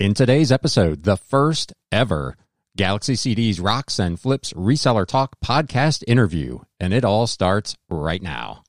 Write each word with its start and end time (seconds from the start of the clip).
In 0.00 0.14
today's 0.14 0.50
episode, 0.50 1.02
the 1.02 1.18
first 1.18 1.74
ever 1.92 2.34
Galaxy 2.74 3.12
CDs 3.16 3.62
Rocks 3.62 3.98
and 3.98 4.18
Flips 4.18 4.54
Reseller 4.54 5.06
Talk 5.06 5.36
podcast 5.44 6.04
interview, 6.08 6.60
and 6.80 6.94
it 6.94 7.04
all 7.04 7.26
starts 7.26 7.76
right 7.90 8.22
now. 8.22 8.62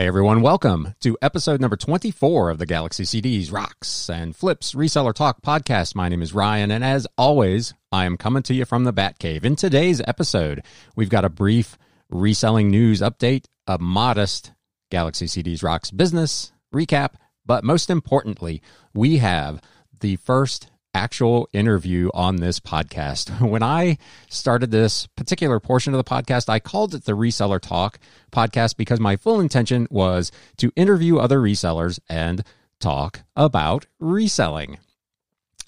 Hey 0.00 0.06
everyone, 0.06 0.40
welcome 0.40 0.94
to 1.00 1.18
episode 1.20 1.60
number 1.60 1.76
24 1.76 2.48
of 2.48 2.56
the 2.56 2.64
Galaxy 2.64 3.04
CDs, 3.04 3.52
Rocks, 3.52 4.08
and 4.08 4.34
Flips 4.34 4.72
Reseller 4.72 5.12
Talk 5.12 5.42
podcast. 5.42 5.94
My 5.94 6.08
name 6.08 6.22
is 6.22 6.32
Ryan, 6.32 6.70
and 6.70 6.82
as 6.82 7.06
always, 7.18 7.74
I 7.92 8.06
am 8.06 8.16
coming 8.16 8.42
to 8.44 8.54
you 8.54 8.64
from 8.64 8.84
the 8.84 8.94
Batcave. 8.94 9.44
In 9.44 9.56
today's 9.56 10.00
episode, 10.06 10.62
we've 10.96 11.10
got 11.10 11.26
a 11.26 11.28
brief 11.28 11.76
reselling 12.08 12.70
news 12.70 13.02
update, 13.02 13.44
a 13.66 13.76
modest 13.76 14.52
Galaxy 14.90 15.26
CDs, 15.26 15.62
Rocks 15.62 15.90
business 15.90 16.50
recap, 16.74 17.16
but 17.44 17.62
most 17.62 17.90
importantly, 17.90 18.62
we 18.94 19.18
have 19.18 19.60
the 20.00 20.16
first 20.16 20.69
actual 20.94 21.48
interview 21.52 22.10
on 22.14 22.36
this 22.36 22.60
podcast. 22.60 23.40
When 23.50 23.62
I 23.62 23.98
started 24.28 24.70
this 24.70 25.06
particular 25.08 25.60
portion 25.60 25.94
of 25.94 25.98
the 25.98 26.10
podcast, 26.10 26.48
I 26.48 26.58
called 26.58 26.94
it 26.94 27.04
the 27.04 27.12
Reseller 27.12 27.60
Talk 27.60 27.98
podcast 28.30 28.76
because 28.76 29.00
my 29.00 29.16
full 29.16 29.40
intention 29.40 29.86
was 29.90 30.30
to 30.58 30.72
interview 30.76 31.18
other 31.18 31.40
resellers 31.40 31.98
and 32.08 32.44
talk 32.78 33.22
about 33.36 33.86
reselling. 33.98 34.78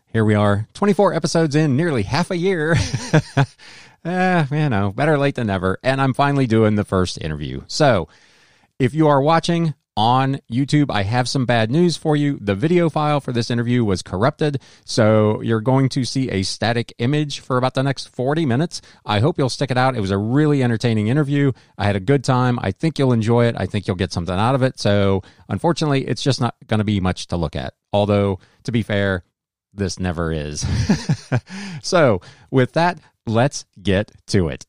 Here 0.06 0.24
we 0.24 0.34
are, 0.34 0.68
24 0.74 1.14
episodes 1.14 1.54
in, 1.54 1.76
nearly 1.76 2.02
half 2.02 2.30
a 2.30 2.36
year. 2.36 2.76
eh, 4.04 4.46
you 4.50 4.68
know, 4.68 4.92
better 4.92 5.16
late 5.16 5.36
than 5.36 5.46
never. 5.46 5.78
And 5.82 6.00
I'm 6.00 6.12
finally 6.12 6.46
doing 6.46 6.74
the 6.74 6.84
first 6.84 7.18
interview. 7.20 7.62
So 7.66 8.08
if 8.78 8.92
you 8.94 9.08
are 9.08 9.22
watching, 9.22 9.74
on 9.96 10.38
YouTube. 10.50 10.86
I 10.90 11.02
have 11.02 11.28
some 11.28 11.44
bad 11.44 11.70
news 11.70 11.96
for 11.96 12.16
you. 12.16 12.38
The 12.40 12.54
video 12.54 12.88
file 12.88 13.20
for 13.20 13.32
this 13.32 13.50
interview 13.50 13.84
was 13.84 14.02
corrupted, 14.02 14.60
so 14.84 15.40
you're 15.42 15.60
going 15.60 15.88
to 15.90 16.04
see 16.04 16.30
a 16.30 16.42
static 16.42 16.92
image 16.98 17.40
for 17.40 17.56
about 17.56 17.74
the 17.74 17.82
next 17.82 18.08
40 18.08 18.46
minutes. 18.46 18.80
I 19.04 19.20
hope 19.20 19.38
you'll 19.38 19.48
stick 19.48 19.70
it 19.70 19.76
out. 19.76 19.96
It 19.96 20.00
was 20.00 20.10
a 20.10 20.18
really 20.18 20.62
entertaining 20.62 21.08
interview. 21.08 21.52
I 21.76 21.84
had 21.84 21.96
a 21.96 22.00
good 22.00 22.24
time. 22.24 22.58
I 22.62 22.72
think 22.72 22.98
you'll 22.98 23.12
enjoy 23.12 23.46
it. 23.46 23.54
I 23.58 23.66
think 23.66 23.86
you'll 23.86 23.96
get 23.96 24.12
something 24.12 24.34
out 24.34 24.54
of 24.54 24.62
it. 24.62 24.78
So, 24.78 25.22
unfortunately, 25.48 26.06
it's 26.06 26.22
just 26.22 26.40
not 26.40 26.54
going 26.66 26.78
to 26.78 26.84
be 26.84 27.00
much 27.00 27.26
to 27.28 27.36
look 27.36 27.56
at. 27.56 27.74
Although, 27.92 28.38
to 28.64 28.72
be 28.72 28.82
fair, 28.82 29.24
this 29.74 29.98
never 29.98 30.32
is. 30.32 30.66
so, 31.82 32.20
with 32.50 32.72
that, 32.72 32.98
let's 33.26 33.64
get 33.82 34.12
to 34.28 34.48
it. 34.48 34.66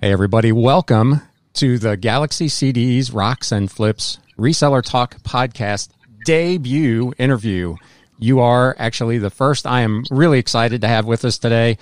Hey, 0.00 0.12
everybody, 0.12 0.52
welcome 0.52 1.22
to 1.54 1.76
the 1.76 1.96
Galaxy 1.96 2.46
CDs, 2.46 3.12
Rocks, 3.12 3.50
and 3.50 3.68
Flips 3.68 4.18
Reseller 4.38 4.80
Talk 4.80 5.16
podcast 5.24 5.88
debut 6.24 7.12
interview. 7.18 7.74
You 8.16 8.38
are 8.38 8.76
actually 8.78 9.18
the 9.18 9.28
first 9.28 9.66
I 9.66 9.80
am 9.80 10.04
really 10.08 10.38
excited 10.38 10.82
to 10.82 10.86
have 10.86 11.06
with 11.06 11.24
us 11.24 11.36
today. 11.36 11.78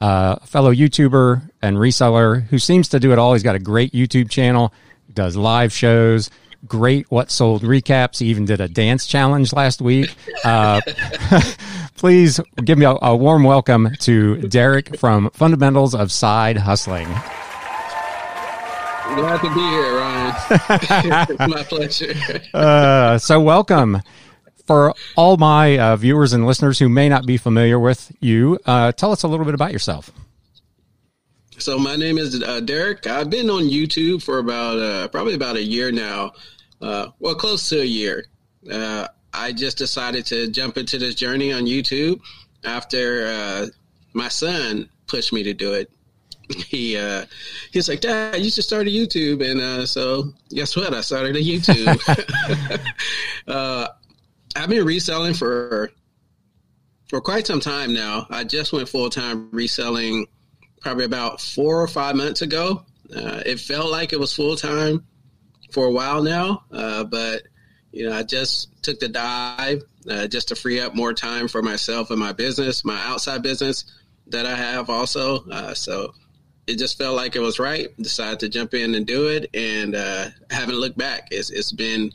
Uh, 0.00 0.36
a 0.40 0.46
fellow 0.46 0.72
YouTuber 0.72 1.50
and 1.60 1.76
reseller 1.76 2.44
who 2.44 2.58
seems 2.58 2.88
to 2.88 2.98
do 2.98 3.12
it 3.12 3.18
all. 3.18 3.34
He's 3.34 3.42
got 3.42 3.56
a 3.56 3.58
great 3.58 3.92
YouTube 3.92 4.30
channel, 4.30 4.72
does 5.12 5.36
live 5.36 5.70
shows, 5.70 6.30
great 6.66 7.10
what 7.10 7.30
sold 7.30 7.60
recaps. 7.60 8.20
He 8.20 8.28
even 8.28 8.46
did 8.46 8.62
a 8.62 8.68
dance 8.68 9.06
challenge 9.06 9.52
last 9.52 9.82
week. 9.82 10.14
Uh, 10.44 10.80
please 11.98 12.40
give 12.64 12.78
me 12.78 12.86
a, 12.86 12.96
a 13.02 13.14
warm 13.14 13.44
welcome 13.44 13.90
to 14.00 14.38
Derek 14.48 14.96
from 14.96 15.28
Fundamentals 15.34 15.94
of 15.94 16.10
Side 16.10 16.56
Hustling. 16.56 17.14
Glad 19.14 19.40
to 19.40 19.52
be 19.52 19.60
here, 19.60 19.96
Ryan. 19.96 20.34
it's 21.30 21.38
my 21.48 21.62
pleasure. 21.64 22.14
uh, 22.54 23.18
so, 23.18 23.40
welcome. 23.40 24.02
For 24.66 24.94
all 25.16 25.36
my 25.36 25.76
uh, 25.78 25.96
viewers 25.96 26.32
and 26.32 26.46
listeners 26.46 26.78
who 26.78 26.88
may 26.88 27.08
not 27.08 27.26
be 27.26 27.36
familiar 27.36 27.78
with 27.78 28.12
you, 28.20 28.60
uh, 28.66 28.92
tell 28.92 29.10
us 29.10 29.24
a 29.24 29.28
little 29.28 29.44
bit 29.44 29.54
about 29.54 29.72
yourself. 29.72 30.12
So, 31.58 31.76
my 31.76 31.96
name 31.96 32.18
is 32.18 32.40
uh, 32.40 32.60
Derek. 32.60 33.08
I've 33.08 33.30
been 33.30 33.50
on 33.50 33.64
YouTube 33.64 34.22
for 34.22 34.38
about 34.38 34.78
uh, 34.78 35.08
probably 35.08 35.34
about 35.34 35.56
a 35.56 35.62
year 35.62 35.90
now. 35.90 36.32
Uh, 36.80 37.08
well, 37.18 37.34
close 37.34 37.68
to 37.70 37.80
a 37.80 37.84
year. 37.84 38.26
I 39.32 39.52
just 39.52 39.76
decided 39.76 40.24
to 40.26 40.48
jump 40.48 40.78
into 40.78 40.98
this 40.98 41.16
journey 41.16 41.52
on 41.52 41.64
YouTube 41.64 42.20
after 42.64 43.70
my 44.12 44.28
son 44.28 44.88
pushed 45.08 45.32
me 45.32 45.42
to 45.42 45.52
do 45.52 45.72
it 45.72 45.90
he 46.68 46.96
uh 46.96 47.24
he's 47.72 47.88
like 47.88 48.00
dad 48.00 48.40
you 48.40 48.50
should 48.50 48.64
start 48.64 48.86
a 48.86 48.90
youtube. 48.90 49.48
And 49.48 49.60
uh 49.60 49.86
so 49.86 50.32
guess 50.50 50.76
what? 50.76 50.94
I 50.94 51.00
started 51.00 51.36
a 51.36 51.40
youtube. 51.40 51.98
Uh 53.46 53.88
i've 54.56 54.68
been 54.68 54.84
reselling 54.84 55.34
for 55.34 55.90
for 57.08 57.20
quite 57.20 57.46
some 57.46 57.60
time 57.60 57.92
now. 57.92 58.26
I 58.30 58.44
just 58.44 58.72
went 58.72 58.88
full-time 58.88 59.50
reselling 59.50 60.26
probably 60.80 61.04
about 61.04 61.40
four 61.40 61.82
or 61.82 61.88
five 61.88 62.14
months 62.14 62.42
ago. 62.42 62.84
Uh, 63.14 63.42
it 63.44 63.58
felt 63.58 63.90
like 63.90 64.12
it 64.12 64.20
was 64.20 64.32
full-time 64.32 65.04
for 65.72 65.86
a 65.86 65.90
while 65.90 66.22
now 66.22 66.64
uh, 66.72 67.04
but 67.04 67.42
you 67.92 68.08
know 68.08 68.16
i 68.16 68.22
just 68.22 68.70
took 68.82 68.98
the 68.98 69.08
dive 69.08 69.82
uh, 70.08 70.26
just 70.26 70.48
to 70.48 70.56
free 70.56 70.80
up 70.80 70.94
more 70.94 71.12
time 71.12 71.46
for 71.46 71.62
myself 71.62 72.10
and 72.10 72.18
my 72.18 72.32
business 72.32 72.84
my 72.84 73.00
outside 73.06 73.42
business 73.42 73.84
that 74.30 74.46
i 74.46 74.54
have 74.54 74.88
also. 74.88 75.44
Uh, 75.50 75.74
so 75.74 76.12
it 76.70 76.78
just 76.78 76.96
felt 76.96 77.16
like 77.16 77.36
it 77.36 77.40
was 77.40 77.58
right. 77.58 77.88
Decided 78.00 78.40
to 78.40 78.48
jump 78.48 78.74
in 78.74 78.94
and 78.94 79.06
do 79.06 79.28
it, 79.28 79.50
and 79.54 79.94
uh, 79.94 80.28
haven't 80.50 80.76
looked 80.76 80.96
back. 80.96 81.28
It's 81.30 81.50
it's 81.50 81.72
been 81.72 82.12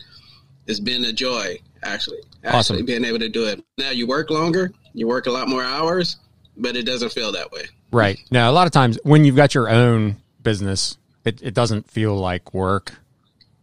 it's 0.68 0.80
been 0.80 1.06
a 1.06 1.14
joy 1.14 1.60
actually. 1.84 2.20
Actually 2.44 2.58
awesome. 2.58 2.86
being 2.86 3.06
able 3.06 3.20
to 3.20 3.30
do 3.30 3.46
it. 3.46 3.64
Now 3.78 3.92
you 3.92 4.08
work 4.08 4.30
longer, 4.30 4.72
you 4.94 5.08
work 5.08 5.28
a 5.28 5.32
lot 5.32 5.48
more 5.48 5.64
hours, 5.64 6.18
but 6.58 6.76
it 6.76 6.86
doesn't 6.86 7.12
feel 7.12 7.32
that 7.32 7.52
way. 7.52 7.64
Right. 7.92 8.20
Now 8.32 8.50
a 8.50 8.54
lot 8.54 8.68
of 8.68 8.74
times 8.74 9.00
when 9.04 9.26
you've 9.26 9.36
got 9.36 9.54
your 9.54 9.70
own 9.70 10.18
business, 10.42 10.98
it, 11.24 11.42
it 11.42 11.54
doesn't 11.54 11.90
feel 11.90 12.16
like 12.16 12.54
work 12.54 12.94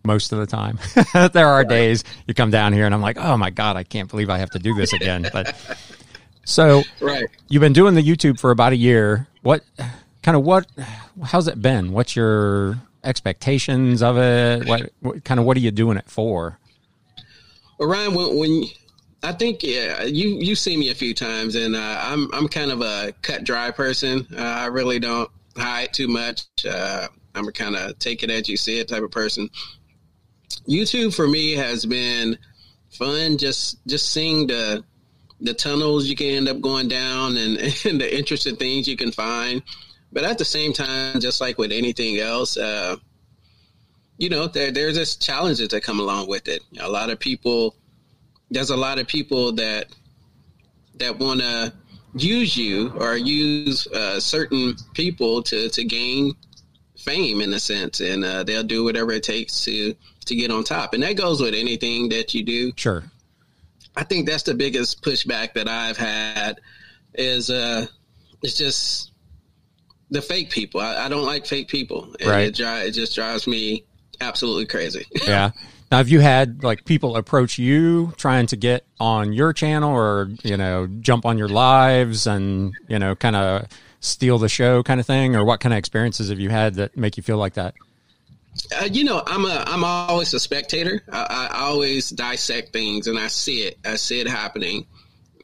most 0.05 0.33
of 0.33 0.39
the 0.39 0.47
time. 0.47 0.79
there 1.33 1.49
are 1.49 1.65
days 1.65 2.05
you 2.27 2.35
come 2.35 2.51
down 2.51 2.73
here 2.73 2.87
and 2.87 2.95
I'm 2.95 3.03
like, 3.03 3.19
oh 3.19 3.37
my 3.37 3.51
God, 3.51 3.77
I 3.77 3.85
can't 3.85 4.11
believe 4.11 4.31
I 4.31 4.39
have 4.39 4.51
to 4.51 4.59
do 4.59 4.75
this 4.75 4.93
again. 4.93 5.29
But 5.33 5.57
so 6.45 6.83
right. 7.01 7.27
you've 7.49 7.61
been 7.61 7.73
doing 7.73 7.95
the 7.95 8.03
YouTube 8.03 8.41
for 8.41 8.51
about 8.51 8.73
a 8.73 8.77
year. 8.77 9.29
What 9.43 9.63
kind 10.23 10.37
of 10.37 10.43
what 10.43 10.67
how's 11.25 11.49
it 11.49 11.61
been? 11.61 11.93
What's 11.93 12.17
your 12.17 12.79
expectations 13.05 14.03
of 14.03 14.17
it? 14.17 14.67
What, 14.67 14.93
what 15.01 15.25
kind 15.25 15.41
of 15.41 15.47
what 15.47 15.57
are 15.57 15.61
you 15.61 15.71
doing 15.71 15.97
it 15.97 16.09
for? 16.09 16.59
Well 17.79 17.89
ryan 17.89 18.15
when, 18.15 18.39
when 18.39 18.65
i 19.25 19.33
think 19.33 19.63
yeah 19.63 20.03
you 20.05 20.29
you 20.29 20.55
see 20.55 20.77
me 20.77 20.91
a 20.91 20.95
few 20.95 21.15
times 21.15 21.55
and 21.57 21.75
uh, 21.75 22.01
i'm 22.03 22.33
i'm 22.33 22.49
kind 22.49 22.71
of 22.71 22.81
a 22.81 23.13
cut 23.23 23.45
dry 23.45 23.71
person. 23.71 24.27
Uh, 24.33 24.41
i 24.41 24.67
really 24.67 24.99
don't 24.99 25.31
hide 25.57 25.93
too 25.93 26.09
much. 26.09 26.45
Uh, 26.69 27.09
i'm 27.35 27.49
a 27.49 27.53
kind 27.53 27.77
of 27.77 27.99
take 27.99 28.23
it 28.23 28.31
as 28.31 28.49
you 28.49 28.57
see 28.57 28.79
it 28.79 28.89
type 28.89 29.03
of 29.03 29.11
person. 29.11 29.51
Youtube 30.69 31.15
for 31.15 31.27
me 31.27 31.53
has 31.53 31.85
been 31.85 32.39
fun 32.91 33.39
just 33.39 33.85
just 33.87 34.11
seeing 34.11 34.47
the 34.47 34.85
the 35.41 35.55
tunnels 35.55 36.07
you 36.07 36.15
can 36.15 36.29
end 36.29 36.49
up 36.49 36.61
going 36.61 36.87
down 36.87 37.37
and, 37.37 37.59
and 37.85 38.01
the 38.01 38.17
interesting 38.17 38.55
things 38.55 38.87
you 38.87 38.97
can 38.97 39.11
find 39.11 39.63
but 40.13 40.25
at 40.25 40.39
the 40.39 40.45
same 40.45 40.73
time, 40.73 41.21
just 41.21 41.41
like 41.41 41.59
with 41.59 41.73
anything 41.73 42.19
else, 42.19 42.57
uh, 42.57 42.97
you 44.19 44.29
know, 44.29 44.47
there, 44.47 44.71
there's 44.71 44.97
just 44.97 45.23
challenges 45.23 45.69
that 45.69 45.83
come 45.83 45.99
along 45.99 46.29
with 46.29 46.49
it. 46.49 46.63
A 46.79 46.89
lot 46.89 47.11
of 47.11 47.19
people, 47.19 47.75
there's 48.51 48.71
a 48.71 48.77
lot 48.77 48.99
of 48.99 49.09
people 49.09 49.53
that 49.53 49.87
that 50.97 51.19
want 51.19 51.41
to 51.41 51.73
use 52.15 52.57
you 52.57 52.93
or 53.01 53.17
use 53.17 53.87
uh, 53.89 54.21
certain 54.21 54.77
people 54.95 55.43
to 55.45 55.69
to 55.71 55.85
gain 55.85 56.35
fame 56.99 57.41
in 57.41 57.53
a 57.55 57.61
sense, 57.61 58.01
and 58.01 58.25
uh, 58.25 58.45
they'll 58.45 58.63
do 58.63 58.85
whatever 58.85 59.13
it 59.13 59.23
takes 59.23 59.65
to 59.65 59.95
to 60.27 60.35
get 60.35 60.51
on 60.51 60.63
top. 60.63 60.95
And 60.95 61.03
that 61.03 61.17
goes 61.17 61.41
with 61.41 61.55
anything 61.55 62.11
that 62.11 62.35
you 62.35 62.45
do. 62.45 62.73
Sure. 62.77 63.03
I 63.97 64.05
think 64.05 64.27
that's 64.27 64.45
the 64.45 64.55
biggest 64.55 65.03
pushback 65.03 65.55
that 65.55 65.69
I've 65.69 65.99
had 65.99 66.61
is 67.15 67.51
uh, 67.51 67.87
it's 68.43 68.57
just 68.57 69.12
the 70.13 70.23
fake 70.23 70.51
people. 70.51 70.81
I, 70.81 71.07
I 71.07 71.09
don't 71.09 71.25
like 71.25 71.47
fake 71.47 71.69
people. 71.69 72.15
It, 72.21 72.27
right. 72.27 72.49
It, 72.49 72.61
it 72.61 72.93
just 72.93 73.15
drives 73.15 73.47
me 73.47 73.85
absolutely 74.21 74.67
crazy. 74.67 75.07
yeah. 75.27 75.51
Now, 75.91 75.99
have 75.99 76.09
you 76.09 76.21
had 76.21 76.63
like 76.63 76.85
people 76.85 77.17
approach 77.17 77.59
you 77.59 78.13
trying 78.17 78.47
to 78.47 78.57
get 78.57 78.87
on 79.01 79.33
your 79.33 79.53
channel 79.53 79.91
or, 79.91 80.31
you 80.43 80.57
know, 80.57 80.87
jump 80.87 81.27
on 81.27 81.39
your 81.39 81.49
lives 81.49 82.27
and, 82.27 82.75
you 82.89 82.99
know, 82.99 83.15
kind 83.15 83.37
of 83.37 83.67
steal 84.01 84.39
the 84.39 84.49
show 84.49 84.83
kind 84.83 85.01
of 85.01 85.07
thing? 85.07 85.35
Or 85.35 85.45
what 85.45 85.61
kind 85.61 85.73
of 85.73 85.79
experiences 85.79 86.29
have 86.29 86.39
you 86.39 86.51
had 86.51 86.75
that 86.75 86.97
make 86.97 87.17
you 87.17 87.23
feel 87.23 87.39
like 87.39 87.55
that? 87.55 87.75
Uh, 88.81 88.85
you 88.85 89.05
know, 89.05 89.23
I'm 89.27 89.47
a 89.47 89.65
I'm 89.67 89.83
always 89.83 90.35
a 90.35 90.41
spectator. 90.41 91.03
I, 91.11 91.49
I, 91.51 91.61
always 91.63 92.11
dissect 92.11 92.71
things 92.75 93.07
and 93.07 93.19
I 93.19 93.29
see 93.29 93.63
it. 93.63 93.79
I 93.83 93.97
see 93.97 94.21
it 94.21 94.29
happening, 94.29 94.87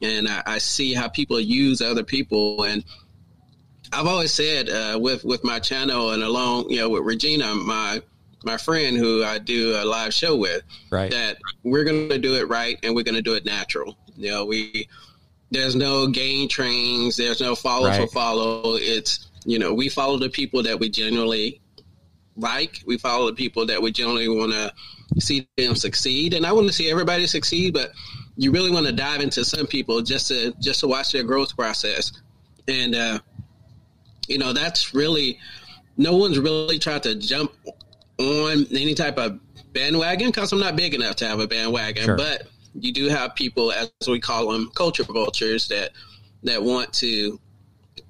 and 0.03 0.29
I, 0.29 0.43
I 0.45 0.59
see 0.59 0.93
how 0.93 1.09
people 1.09 1.41
use 1.41 1.81
other 1.81 2.05
people. 2.05 2.65
And 2.65 2.85
I've 3.93 4.07
always 4.07 4.33
said 4.33 4.69
uh, 4.69 4.99
with 5.01 5.25
with 5.25 5.45
my 5.45 5.59
channel 5.59 6.11
and 6.11 6.23
along, 6.23 6.71
you 6.71 6.77
know, 6.77 6.91
with 6.91 7.05
Regina, 7.05 7.55
my 7.55 8.03
my 8.45 8.57
friend 8.57 8.97
who 8.97 9.25
I 9.25 9.39
do 9.39 9.77
a 9.77 9.85
live 9.85 10.15
show 10.15 10.37
with, 10.37 10.63
right. 10.91 11.11
that 11.11 11.39
we're 11.63 11.85
going 11.85 12.09
to 12.09 12.19
do 12.19 12.37
it 12.37 12.49
right 12.49 12.79
and 12.83 12.95
we're 12.95 13.03
going 13.03 13.17
to 13.17 13.23
do 13.23 13.35
it 13.35 13.45
natural. 13.45 13.97
You 14.17 14.31
know, 14.31 14.45
we 14.45 14.89
there's 15.51 15.75
no 15.75 16.07
gain 16.09 16.49
trains, 16.49 17.17
there's 17.17 17.41
no 17.41 17.55
follow 17.55 17.89
right. 17.89 18.01
for 18.01 18.07
follow. 18.09 18.77
It's 18.77 19.29
you 19.45 19.59
know, 19.59 19.73
we 19.73 19.89
follow 19.89 20.19
the 20.19 20.29
people 20.29 20.63
that 20.65 20.79
we 20.79 20.91
generally 20.91 21.61
like. 22.37 22.83
We 22.87 22.99
follow 22.99 23.27
the 23.27 23.35
people 23.35 23.67
that 23.67 23.81
we 23.81 23.93
generally 23.93 24.29
want 24.29 24.53
to 24.53 24.73
see 25.21 25.49
them 25.57 25.75
succeed, 25.75 26.35
and 26.35 26.45
I 26.45 26.53
want 26.53 26.67
to 26.67 26.73
see 26.73 26.91
everybody 26.91 27.27
succeed. 27.27 27.73
But 27.73 27.93
you 28.37 28.53
really 28.53 28.71
want 28.71 28.87
to 28.87 28.93
dive 28.93 29.21
into 29.21 29.45
some 29.45 29.67
people 29.67 30.03
just 30.03 30.29
to 30.29 30.53
just 30.61 30.81
to 30.81 30.89
watch 30.89 31.13
their 31.13 31.25
growth 31.25 31.57
process, 31.57 32.13
and 32.67 32.95
uh, 32.95 33.19
you 34.29 34.39
know 34.39 34.53
that's 34.53 34.95
really 34.95 35.39
no 35.97 36.17
one's 36.17 36.39
really 36.39 36.79
tried 36.79 37.03
to 37.03 37.15
jump 37.15 37.53
on 38.19 38.67
any 38.73 38.95
type 38.95 39.19
of 39.19 39.41
bandwagon 39.73 40.29
because 40.29 40.53
I'm 40.53 40.61
not 40.61 40.77
big 40.77 40.95
enough 40.95 41.17
to 41.17 41.27
have 41.27 41.41
a 41.41 41.47
bandwagon, 41.47 42.05
sure. 42.05 42.17
but 42.17 42.49
you 42.75 42.93
do 42.93 43.09
have 43.09 43.35
people, 43.35 43.73
as 43.73 43.91
we 44.07 44.21
call 44.21 44.51
them, 44.51 44.71
culture 44.75 45.05
vultures 45.05 45.69
that 45.69 45.91
that 46.45 46.63
want 46.63 46.93
to 46.95 47.41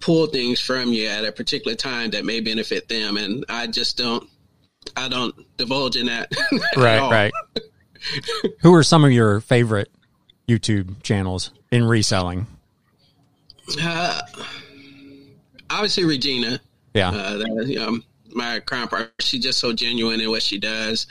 pull 0.00 0.26
things 0.26 0.60
from 0.60 0.92
you 0.92 1.08
at 1.08 1.24
a 1.24 1.32
particular 1.32 1.74
time 1.74 2.10
that 2.10 2.24
may 2.24 2.40
benefit 2.40 2.88
them, 2.88 3.16
and 3.16 3.44
I 3.48 3.66
just 3.66 3.96
don't. 3.96 4.28
I 4.96 5.08
don't 5.08 5.34
divulge 5.58 5.96
in 5.96 6.06
that. 6.06 6.32
right, 6.76 7.10
right. 7.10 7.32
Who 8.62 8.74
are 8.74 8.82
some 8.82 9.04
of 9.04 9.12
your 9.12 9.40
favorite 9.40 9.90
YouTube 10.48 11.02
channels 11.02 11.50
in 11.70 11.84
reselling? 11.84 12.46
Uh, 13.82 14.22
obviously, 15.70 16.04
Regina. 16.04 16.60
Yeah. 16.94 17.08
Uh, 17.08 17.36
that, 17.38 17.86
um, 17.86 18.04
my 18.34 18.60
crown 18.60 18.88
partner. 18.88 19.10
She's 19.20 19.42
just 19.42 19.58
so 19.58 19.72
genuine 19.72 20.20
in 20.20 20.30
what 20.30 20.42
she 20.42 20.58
does. 20.58 21.06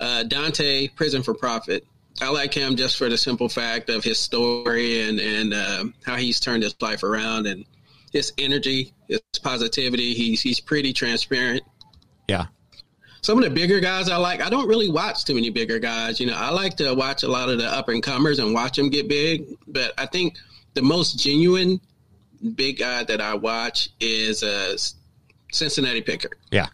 Uh, 0.00 0.22
Dante, 0.24 0.88
Prison 0.88 1.22
for 1.22 1.34
Profit. 1.34 1.86
I 2.20 2.30
like 2.30 2.54
him 2.54 2.76
just 2.76 2.96
for 2.96 3.08
the 3.08 3.18
simple 3.18 3.48
fact 3.48 3.90
of 3.90 4.02
his 4.02 4.18
story 4.18 5.02
and 5.02 5.20
and 5.20 5.52
uh, 5.52 5.84
how 6.04 6.16
he's 6.16 6.40
turned 6.40 6.62
his 6.62 6.74
life 6.80 7.02
around 7.02 7.46
and 7.46 7.64
his 8.12 8.32
energy, 8.38 8.92
his 9.08 9.20
positivity. 9.42 10.14
He's 10.14 10.40
he's 10.40 10.60
pretty 10.60 10.92
transparent. 10.92 11.62
Yeah. 12.28 12.46
Some 13.20 13.38
of 13.38 13.44
the 13.44 13.50
bigger 13.50 13.80
guys 13.80 14.08
I 14.08 14.16
like. 14.16 14.40
I 14.40 14.48
don't 14.48 14.68
really 14.68 14.88
watch 14.88 15.24
too 15.24 15.34
many 15.34 15.50
bigger 15.50 15.78
guys. 15.78 16.20
You 16.20 16.26
know, 16.26 16.36
I 16.36 16.50
like 16.50 16.76
to 16.76 16.94
watch 16.94 17.22
a 17.22 17.28
lot 17.28 17.48
of 17.48 17.58
the 17.58 17.66
up 17.66 17.88
and 17.88 18.02
comers 18.02 18.38
and 18.38 18.54
watch 18.54 18.76
them 18.76 18.88
get 18.88 19.08
big. 19.08 19.46
But 19.66 19.92
I 19.98 20.06
think 20.06 20.36
the 20.74 20.82
most 20.82 21.18
genuine 21.18 21.80
big 22.54 22.78
guy 22.78 23.04
that 23.04 23.20
I 23.20 23.34
watch 23.34 23.90
is 24.00 24.42
a 24.42 24.76
Cincinnati 25.52 26.02
Picker. 26.02 26.30
Yeah. 26.50 26.68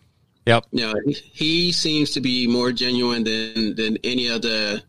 Yep. 0.47 0.67
You 0.73 0.87
know, 0.87 0.95
he 1.07 1.71
seems 1.73 2.11
to 2.13 2.21
be 2.21 2.47
more 2.47 2.73
genuine 2.73 3.23
than 3.23 3.77
than 3.77 3.97
any 4.03 4.29
of 4.29 4.43
the 4.43 4.83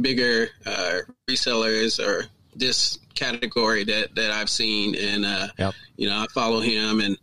bigger 0.00 0.48
uh, 0.66 0.98
resellers 1.28 1.98
or 2.04 2.26
this 2.54 2.98
category 3.14 3.84
that 3.84 4.14
that 4.14 4.30
I've 4.30 4.50
seen, 4.50 4.94
and 4.94 5.24
uh, 5.24 5.48
yep. 5.58 5.74
you 5.96 6.08
know, 6.08 6.16
I 6.16 6.26
follow 6.34 6.60
him 6.60 7.00
and 7.00 7.16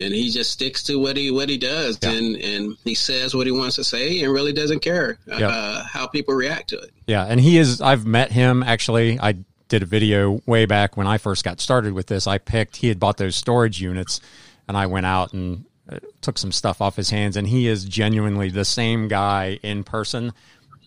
and 0.00 0.14
he 0.14 0.30
just 0.30 0.50
sticks 0.50 0.82
to 0.84 0.98
what 0.98 1.16
he 1.16 1.30
what 1.30 1.48
he 1.48 1.56
does 1.56 1.98
and 2.02 2.36
and 2.36 2.76
he 2.84 2.94
says 2.94 3.34
what 3.34 3.46
he 3.46 3.52
wants 3.52 3.76
to 3.76 3.84
say 3.84 4.22
and 4.22 4.32
really 4.32 4.52
doesn't 4.52 4.80
care 4.80 5.18
yep. 5.26 5.40
uh, 5.42 5.82
how 5.84 6.06
people 6.06 6.34
react 6.34 6.68
to 6.68 6.78
it 6.78 6.90
yeah 7.06 7.24
and 7.24 7.40
he 7.40 7.56
is 7.56 7.80
i've 7.80 8.06
met 8.06 8.30
him 8.30 8.62
actually 8.62 9.18
i 9.20 9.34
did 9.70 9.82
a 9.82 9.86
video 9.86 10.42
way 10.44 10.66
back 10.66 10.96
when 10.96 11.06
i 11.06 11.16
first 11.16 11.42
got 11.42 11.60
started 11.60 11.94
with 11.94 12.06
this 12.06 12.26
i 12.26 12.36
picked 12.36 12.76
he 12.76 12.88
had 12.88 13.00
bought 13.00 13.16
those 13.16 13.34
storage 13.34 13.80
units 13.80 14.20
and 14.70 14.76
I 14.76 14.86
went 14.86 15.04
out 15.04 15.32
and 15.32 15.64
uh, 15.90 15.98
took 16.20 16.38
some 16.38 16.52
stuff 16.52 16.80
off 16.80 16.94
his 16.94 17.10
hands, 17.10 17.36
and 17.36 17.44
he 17.44 17.66
is 17.66 17.84
genuinely 17.84 18.48
the 18.48 18.64
same 18.64 19.08
guy 19.08 19.58
in 19.64 19.82
person 19.82 20.32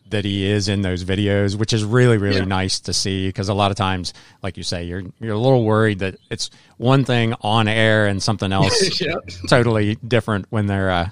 that 0.09 0.23
he 0.23 0.45
is 0.45 0.69
in 0.69 0.83
those 0.83 1.03
videos, 1.03 1.57
which 1.57 1.73
is 1.73 1.83
really 1.83 2.17
really 2.17 2.37
yeah. 2.37 2.45
nice 2.45 2.79
to 2.79 2.93
see 2.93 3.27
because 3.27 3.49
a 3.49 3.53
lot 3.53 3.71
of 3.71 3.77
times, 3.77 4.13
like 4.41 4.55
you 4.55 4.63
say, 4.63 4.85
you're 4.85 5.03
you're 5.19 5.33
a 5.33 5.37
little 5.37 5.65
worried 5.65 5.99
that 5.99 6.15
it's 6.29 6.49
one 6.77 7.03
thing 7.03 7.35
on 7.41 7.67
air 7.67 8.05
and 8.07 8.23
something 8.23 8.53
else 8.53 9.01
yeah. 9.01 9.15
totally 9.49 9.95
different 9.95 10.45
when 10.49 10.67
they're 10.67 10.89
uh, 10.89 11.09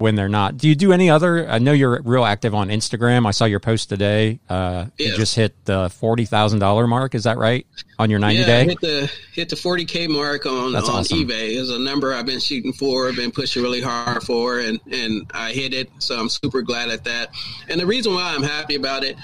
when 0.00 0.14
they're 0.14 0.28
not. 0.30 0.56
Do 0.56 0.66
you 0.66 0.74
do 0.74 0.92
any 0.92 1.10
other? 1.10 1.48
I 1.48 1.58
know 1.58 1.72
you're 1.72 2.00
real 2.02 2.24
active 2.24 2.54
on 2.54 2.68
Instagram. 2.68 3.26
I 3.26 3.32
saw 3.32 3.44
your 3.44 3.60
post 3.60 3.90
today. 3.90 4.40
Uh, 4.48 4.86
You 4.98 5.14
just 5.14 5.34
hit 5.34 5.64
the 5.66 5.90
forty 5.90 6.24
thousand 6.24 6.58
dollar 6.58 6.86
mark. 6.86 7.14
Is 7.14 7.24
that 7.24 7.36
right 7.36 7.66
on 7.98 8.08
your 8.08 8.18
ninety 8.18 8.40
yeah, 8.40 8.46
day? 8.46 8.64
hit 8.64 8.80
the 8.80 9.12
hit 9.34 9.48
the 9.50 9.56
forty 9.56 9.84
k 9.84 10.06
mark 10.06 10.46
on 10.46 10.72
That's 10.72 10.88
on 10.88 11.00
awesome. 11.00 11.18
eBay. 11.18 11.50
Is 11.50 11.70
a 11.70 11.78
number 11.78 12.14
I've 12.14 12.26
been 12.26 12.40
shooting 12.40 12.72
for. 12.72 13.08
I've 13.08 13.16
been 13.16 13.30
pushing 13.30 13.62
really 13.62 13.82
hard 13.82 14.22
for, 14.22 14.58
and 14.58 14.80
and 14.90 15.30
I 15.34 15.52
hit 15.52 15.74
it. 15.74 15.90
So 15.98 16.18
I'm 16.18 16.30
super 16.30 16.62
glad 16.62 16.88
at 16.88 17.04
that. 17.04 17.30
And 17.68 17.78
the 17.78 17.86
reason 17.86 18.14
why 18.14 18.34
I'm 18.34 18.42
happy 18.42 18.76
about 18.76 19.04
it 19.04 19.16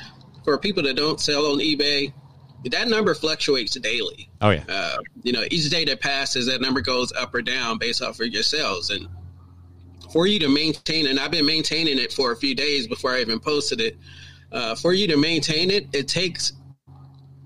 for 0.45 0.59
people 0.59 0.83
that 0.85 0.95
don't 0.97 1.21
sell 1.21 1.47
on 1.53 1.59
eBay. 1.59 2.13
That 2.71 2.89
number 2.89 3.15
fluctuates 3.15 3.75
daily. 3.79 4.29
Oh 4.41 4.51
yeah. 4.51 4.65
Uh, 4.69 4.97
you 5.23 5.33
know, 5.33 5.45
each 5.51 5.71
day 5.71 5.85
that 5.85 6.01
passes, 6.01 6.47
that 6.47 6.61
number 6.61 6.81
goes 6.81 7.13
up 7.13 7.33
or 7.35 7.41
down 7.41 7.79
based 7.79 8.03
off 8.03 8.19
of 8.19 8.27
your 8.27 8.43
sales. 8.43 8.91
And 8.91 9.07
for 10.13 10.27
you 10.27 10.39
to 10.41 10.49
maintain, 10.49 11.07
and 11.07 11.19
I've 11.19 11.31
been 11.31 11.47
maintaining 11.47 11.99
it 11.99 12.13
for 12.13 12.33
a 12.33 12.37
few 12.37 12.55
days 12.55 12.87
before 12.87 13.13
I 13.13 13.21
even 13.21 13.41
posted 13.41 13.81
it. 13.81 13.97
Uh, 14.53 14.75
for 14.75 14.93
you 14.93 15.09
to 15.09 15.17
maintain 15.17 15.71
it, 15.71 15.89
it 15.93 16.09
takes 16.09 16.53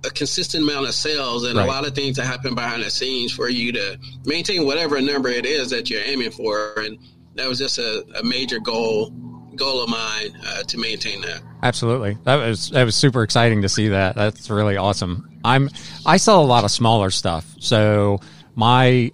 a 0.04 0.10
consistent 0.10 0.64
amount 0.64 0.86
of 0.86 0.94
sales 0.94 1.44
and 1.44 1.56
right. 1.56 1.64
a 1.64 1.66
lot 1.66 1.86
of 1.86 1.94
things 1.94 2.16
that 2.16 2.26
happen 2.26 2.54
behind 2.54 2.82
the 2.82 2.90
scenes 2.90 3.32
for 3.32 3.48
you 3.48 3.72
to 3.72 3.98
maintain 4.24 4.64
whatever 4.64 5.00
number 5.00 5.28
it 5.28 5.44
is 5.46 5.70
that 5.70 5.90
you're 5.90 6.02
aiming 6.02 6.30
for. 6.30 6.74
And 6.76 6.98
that 7.34 7.48
was 7.48 7.58
just 7.58 7.78
a, 7.78 8.04
a 8.18 8.22
major 8.22 8.60
goal 8.60 9.12
goal 9.56 9.82
of 9.82 9.90
mine 9.90 10.36
uh, 10.46 10.62
to 10.62 10.78
maintain 10.78 11.20
that. 11.22 11.42
Absolutely, 11.62 12.16
that 12.24 12.36
was 12.36 12.70
that 12.70 12.84
was 12.84 12.96
super 12.96 13.22
exciting 13.22 13.62
to 13.62 13.68
see 13.68 13.88
that. 13.88 14.14
That's 14.14 14.48
really 14.48 14.76
awesome. 14.76 15.38
I'm 15.44 15.68
I 16.06 16.16
sell 16.16 16.42
a 16.42 16.46
lot 16.46 16.64
of 16.64 16.70
smaller 16.70 17.10
stuff, 17.10 17.54
so 17.58 18.20
my 18.54 19.10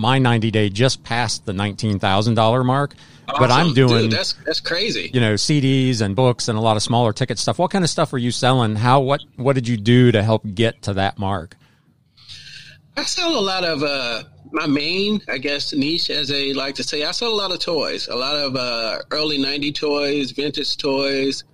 my 0.00 0.18
90 0.18 0.50
day 0.50 0.70
just 0.70 1.04
passed 1.04 1.44
the 1.44 1.52
$19,000 1.52 2.64
mark. 2.64 2.94
Awesome. 3.28 3.42
But 3.42 3.50
I'm 3.52 3.74
doing 3.74 4.04
Dude, 4.04 4.12
that's 4.12 4.32
that's 4.44 4.58
crazy. 4.58 5.10
You 5.12 5.20
know, 5.20 5.34
CDs 5.34 6.00
and 6.00 6.16
books 6.16 6.48
and 6.48 6.58
a 6.58 6.60
lot 6.60 6.76
of 6.76 6.82
smaller 6.82 7.12
ticket 7.12 7.38
stuff. 7.38 7.58
What 7.58 7.70
kind 7.70 7.84
of 7.84 7.90
stuff 7.90 8.10
were 8.10 8.18
you 8.18 8.32
selling? 8.32 8.74
How 8.74 9.00
what 9.00 9.20
what 9.36 9.52
did 9.54 9.68
you 9.68 9.76
do 9.76 10.10
to 10.10 10.22
help 10.22 10.42
get 10.54 10.82
to 10.82 10.94
that 10.94 11.16
mark? 11.16 11.56
I 12.96 13.04
sell 13.04 13.38
a 13.38 13.40
lot 13.40 13.62
of 13.62 13.84
uh, 13.84 14.24
my 14.50 14.66
main, 14.66 15.20
I 15.28 15.38
guess, 15.38 15.72
niche, 15.72 16.10
as 16.10 16.26
they 16.28 16.52
like 16.52 16.74
to 16.76 16.82
say. 16.82 17.04
I 17.04 17.12
sell 17.12 17.32
a 17.32 17.36
lot 17.36 17.52
of 17.52 17.60
toys, 17.60 18.08
a 18.08 18.16
lot 18.16 18.36
of 18.36 18.56
uh, 18.56 18.98
early 19.12 19.38
'90 19.38 19.72
toys, 19.72 20.32
vintage 20.32 20.76
toys, 20.76 21.44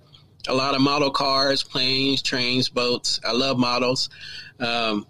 a 0.47 0.55
lot 0.55 0.73
of 0.73 0.81
model 0.81 1.11
cars, 1.11 1.63
planes, 1.63 2.23
trains, 2.23 2.69
boats. 2.69 3.19
I 3.23 3.33
love 3.33 3.59
models, 3.59 4.09
um, 4.59 5.05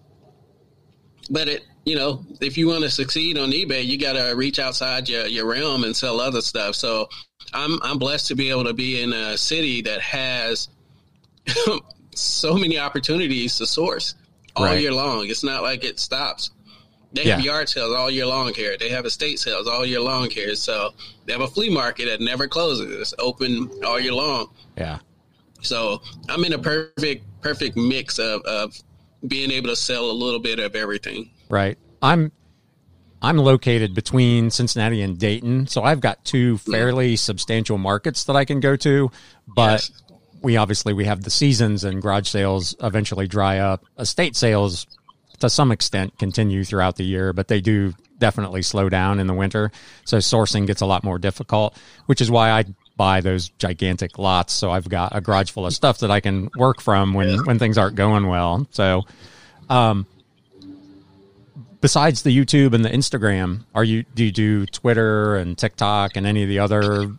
but 1.30 1.48
it 1.48 1.64
you 1.88 1.96
know, 1.96 2.26
if 2.42 2.58
you 2.58 2.68
want 2.68 2.84
to 2.84 2.90
succeed 2.90 3.38
on 3.38 3.52
eBay, 3.52 3.86
you 3.86 3.98
got 3.98 4.14
to 4.14 4.34
reach 4.36 4.60
outside 4.60 5.08
your, 5.08 5.26
your 5.26 5.46
realm 5.46 5.86
and 5.86 5.96
sell 5.96 6.20
other 6.20 6.42
stuff. 6.42 6.76
So 6.76 7.08
I'm 7.54 7.82
I'm 7.82 7.98
blessed 7.98 8.28
to 8.28 8.36
be 8.36 8.50
able 8.50 8.66
to 8.66 8.74
be 8.74 9.02
in 9.02 9.14
a 9.14 9.38
city 9.38 9.82
that 9.84 10.02
has 10.02 10.68
so 12.16 12.56
many 12.56 12.78
opportunities 12.78 13.58
to 13.60 13.66
source 13.66 14.16
all 14.58 14.66
right. 14.66 14.82
year 14.82 14.92
long. 14.92 15.28
It's 15.30 15.46
not 15.46 15.64
like 15.64 15.86
it 15.86 15.98
stops. 15.98 16.52
They 17.14 17.24
yeah. 17.24 17.36
have 17.36 17.46
yard 17.46 17.70
sales 17.70 17.96
all 17.96 18.12
year 18.12 18.26
long 18.26 18.54
here. 18.54 18.76
They 18.78 18.90
have 18.90 19.06
estate 19.06 19.40
sales 19.40 19.66
all 19.66 19.86
year 19.86 20.02
long 20.02 20.30
here. 20.30 20.56
So 20.56 20.94
they 21.26 21.32
have 21.32 21.42
a 21.42 21.48
flea 21.48 21.70
market 21.70 22.08
that 22.08 22.20
never 22.20 22.50
closes. 22.50 23.00
It's 23.00 23.14
open 23.18 23.72
all 23.86 23.98
year 23.98 24.14
long. 24.14 24.50
Yeah. 24.78 25.00
So 25.62 26.02
I'm 26.28 26.44
in 26.44 26.52
a 26.52 26.60
perfect 26.60 27.24
perfect 27.40 27.78
mix 27.78 28.20
of, 28.20 28.42
of 28.42 28.76
being 29.26 29.52
able 29.52 29.70
to 29.70 29.76
sell 29.78 30.12
a 30.12 30.12
little 30.12 30.42
bit 30.42 30.60
of 30.60 30.76
everything. 30.76 31.32
Right. 31.50 31.78
I'm 32.02 32.32
I'm 33.22 33.38
located 33.38 33.96
between 33.96 34.52
Cincinnati 34.52 35.02
and 35.02 35.18
Dayton, 35.18 35.68
so 35.68 35.84
I've 35.84 36.00
got 36.00 36.24
two 36.24 36.58
fairly 36.60 37.16
substantial 37.16 37.78
markets 37.78 38.26
that 38.26 38.36
I 38.36 38.46
can 38.46 38.60
go 38.60 38.76
to, 38.76 39.12
but 39.48 39.90
yes. 39.90 40.04
we 40.42 40.58
obviously 40.58 40.94
we 40.94 41.06
have 41.06 41.24
the 41.24 41.32
seasons 41.32 41.84
and 41.84 42.02
garage 42.02 42.30
sales 42.30 42.76
eventually 42.82 43.28
dry 43.28 43.58
up. 43.58 43.86
Estate 43.98 44.36
sales 44.36 44.86
to 45.40 45.50
some 45.50 45.72
extent 45.72 46.18
continue 46.18 46.64
throughout 46.64 46.96
the 46.96 47.04
year, 47.04 47.34
but 47.34 47.48
they 47.48 47.62
do 47.62 47.94
definitely 48.20 48.62
slow 48.62 48.90
down 48.90 49.20
in 49.20 49.28
the 49.28 49.34
winter. 49.34 49.72
So 50.06 50.18
sourcing 50.18 50.68
gets 50.68 50.82
a 50.82 50.86
lot 50.86 51.04
more 51.04 51.20
difficult, 51.20 51.78
which 52.06 52.22
is 52.22 52.32
why 52.32 52.52
I 52.52 52.66
buy 52.96 53.22
those 53.22 53.50
gigantic 53.50 54.18
lots. 54.18 54.54
So 54.54 54.72
I've 54.72 54.90
got 54.90 55.16
a 55.16 55.22
garage 55.22 55.52
full 55.52 55.66
of 55.66 55.74
stuff 55.74 56.00
that 56.00 56.12
I 56.12 56.20
can 56.20 56.50
work 56.58 56.82
from 56.82 57.14
when, 57.14 57.46
when 57.46 57.60
things 57.60 57.78
aren't 57.78 57.96
going 57.96 58.28
well. 58.28 58.68
So, 58.72 59.04
um, 59.70 60.08
besides 61.82 62.24
the 62.24 62.36
YouTube 62.36 62.74
and 62.74 62.84
the 62.84 62.90
Instagram, 62.90 63.66
are 63.74 63.84
you 63.84 64.04
do 64.16 64.26
you 64.26 64.32
do 64.32 64.66
Twitter 64.66 65.36
and 65.36 65.58
TikTok 65.58 66.16
and 66.16 66.26
any 66.26 66.44
of 66.44 66.50
the 66.50 66.60
other 66.60 67.16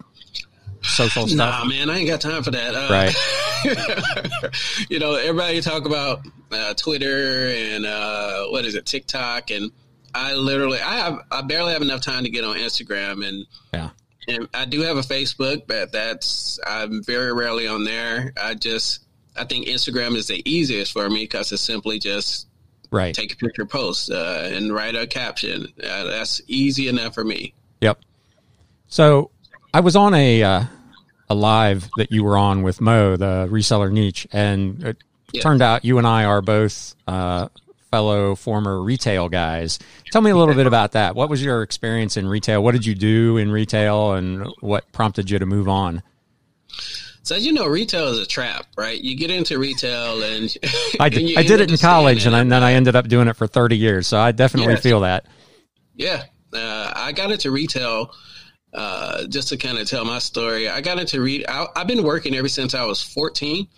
social 0.82 1.26
stuff? 1.26 1.62
Nah, 1.62 1.64
man, 1.64 1.90
I 1.90 1.98
ain't 1.98 2.08
got 2.08 2.20
time 2.20 2.42
for 2.42 2.50
that. 2.50 2.74
Uh, 2.74 2.88
right. 2.90 4.50
you 4.88 4.98
know, 4.98 5.14
everybody 5.14 5.60
talk 5.60 5.86
about 5.86 6.26
uh, 6.52 6.74
Twitter 6.74 7.48
and 7.48 7.86
uh, 7.86 8.46
what 8.48 8.64
is 8.64 8.74
it, 8.74 8.86
TikTok, 8.86 9.50
and 9.50 9.70
I 10.14 10.34
literally, 10.34 10.80
I 10.80 10.98
have, 10.98 11.20
I 11.30 11.42
barely 11.42 11.72
have 11.72 11.82
enough 11.82 12.00
time 12.00 12.24
to 12.24 12.30
get 12.30 12.44
on 12.44 12.56
Instagram, 12.56 13.26
and 13.26 13.46
yeah, 13.72 13.90
and 14.26 14.48
I 14.54 14.64
do 14.64 14.80
have 14.82 14.96
a 14.96 15.02
Facebook, 15.02 15.62
but 15.66 15.92
that's 15.92 16.58
I'm 16.66 17.02
very 17.02 17.32
rarely 17.32 17.66
on 17.66 17.84
there. 17.84 18.32
I 18.40 18.54
just, 18.54 19.04
I 19.36 19.44
think 19.44 19.66
Instagram 19.66 20.16
is 20.16 20.26
the 20.28 20.42
easiest 20.50 20.92
for 20.92 21.08
me 21.08 21.24
because 21.24 21.52
it's 21.52 21.62
simply 21.62 21.98
just 21.98 22.47
right 22.90 23.14
take 23.14 23.32
a 23.32 23.36
picture, 23.36 23.66
post, 23.66 24.10
uh, 24.10 24.42
and 24.44 24.72
write 24.72 24.94
a 24.94 25.06
caption. 25.06 25.72
Uh, 25.82 26.04
that's 26.04 26.40
easy 26.46 26.88
enough 26.88 27.14
for 27.14 27.24
me. 27.24 27.54
Yep. 27.80 28.00
So 28.88 29.30
I 29.72 29.80
was 29.80 29.96
on 29.96 30.14
a 30.14 30.42
uh, 30.42 30.64
a 31.28 31.34
live 31.34 31.88
that 31.96 32.10
you 32.10 32.24
were 32.24 32.36
on 32.36 32.62
with 32.62 32.80
Mo, 32.80 33.16
the 33.16 33.48
reseller 33.50 33.92
niche, 33.92 34.26
and 34.32 34.82
it 34.82 34.96
yeah. 35.32 35.42
turned 35.42 35.62
out 35.62 35.84
you 35.84 35.98
and 35.98 36.06
I 36.06 36.24
are 36.24 36.40
both 36.40 36.94
uh, 37.06 37.48
fellow 37.90 38.34
former 38.34 38.82
retail 38.82 39.28
guys. 39.28 39.78
Tell 40.10 40.22
me 40.22 40.30
a 40.30 40.36
little 40.36 40.54
bit 40.54 40.66
about 40.66 40.92
that. 40.92 41.14
What 41.14 41.28
was 41.28 41.42
your 41.42 41.62
experience 41.62 42.16
in 42.16 42.26
retail? 42.26 42.62
What 42.62 42.72
did 42.72 42.86
you 42.86 42.94
do 42.94 43.36
in 43.36 43.50
retail, 43.50 44.12
and 44.12 44.46
what 44.60 44.90
prompted 44.92 45.30
you 45.30 45.38
to 45.38 45.46
move 45.46 45.68
on? 45.68 46.02
So 47.28 47.36
as 47.36 47.44
you 47.44 47.52
know, 47.52 47.66
retail 47.66 48.08
is 48.08 48.18
a 48.18 48.24
trap, 48.24 48.64
right? 48.78 48.98
You 48.98 49.14
get 49.14 49.30
into 49.30 49.58
retail, 49.58 50.22
and 50.22 50.56
I 50.98 51.10
did, 51.10 51.36
I 51.36 51.42
did 51.42 51.60
it 51.60 51.70
in 51.70 51.76
college, 51.76 52.24
and, 52.24 52.34
and 52.34 52.50
then 52.50 52.62
I 52.62 52.72
ended 52.72 52.96
up 52.96 53.06
doing 53.06 53.28
it 53.28 53.36
for 53.36 53.46
thirty 53.46 53.76
years. 53.76 54.06
So 54.06 54.18
I 54.18 54.32
definitely 54.32 54.72
yes. 54.72 54.82
feel 54.82 55.00
that. 55.00 55.26
Yeah, 55.94 56.22
uh, 56.54 56.92
I 56.96 57.12
got 57.12 57.30
into 57.30 57.50
retail 57.50 58.14
uh, 58.72 59.26
just 59.26 59.48
to 59.48 59.58
kind 59.58 59.76
of 59.76 59.86
tell 59.86 60.06
my 60.06 60.20
story, 60.20 60.70
I 60.70 60.80
got 60.80 60.98
into 60.98 61.20
read. 61.20 61.44
I, 61.46 61.66
have 61.76 61.86
been 61.86 62.02
working 62.02 62.34
ever 62.34 62.48
since 62.48 62.74
I 62.74 62.86
was 62.86 63.02
14, 63.02 63.68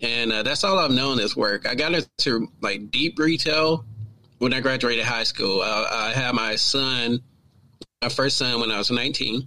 and 0.00 0.32
uh, 0.32 0.42
that's 0.42 0.64
all 0.64 0.78
I've 0.78 0.90
known 0.90 1.20
is 1.20 1.36
work. 1.36 1.68
I 1.68 1.74
got 1.74 1.92
into 1.92 2.48
like 2.62 2.90
deep 2.90 3.18
retail 3.18 3.84
when 4.38 4.54
I 4.54 4.60
graduated 4.60 5.04
high 5.04 5.24
school. 5.24 5.60
I, 5.60 5.88
I 5.90 6.18
had 6.18 6.34
my 6.34 6.56
son, 6.56 7.20
my 8.00 8.08
first 8.08 8.38
son, 8.38 8.60
when 8.60 8.70
I 8.70 8.78
was 8.78 8.90
19, 8.90 9.46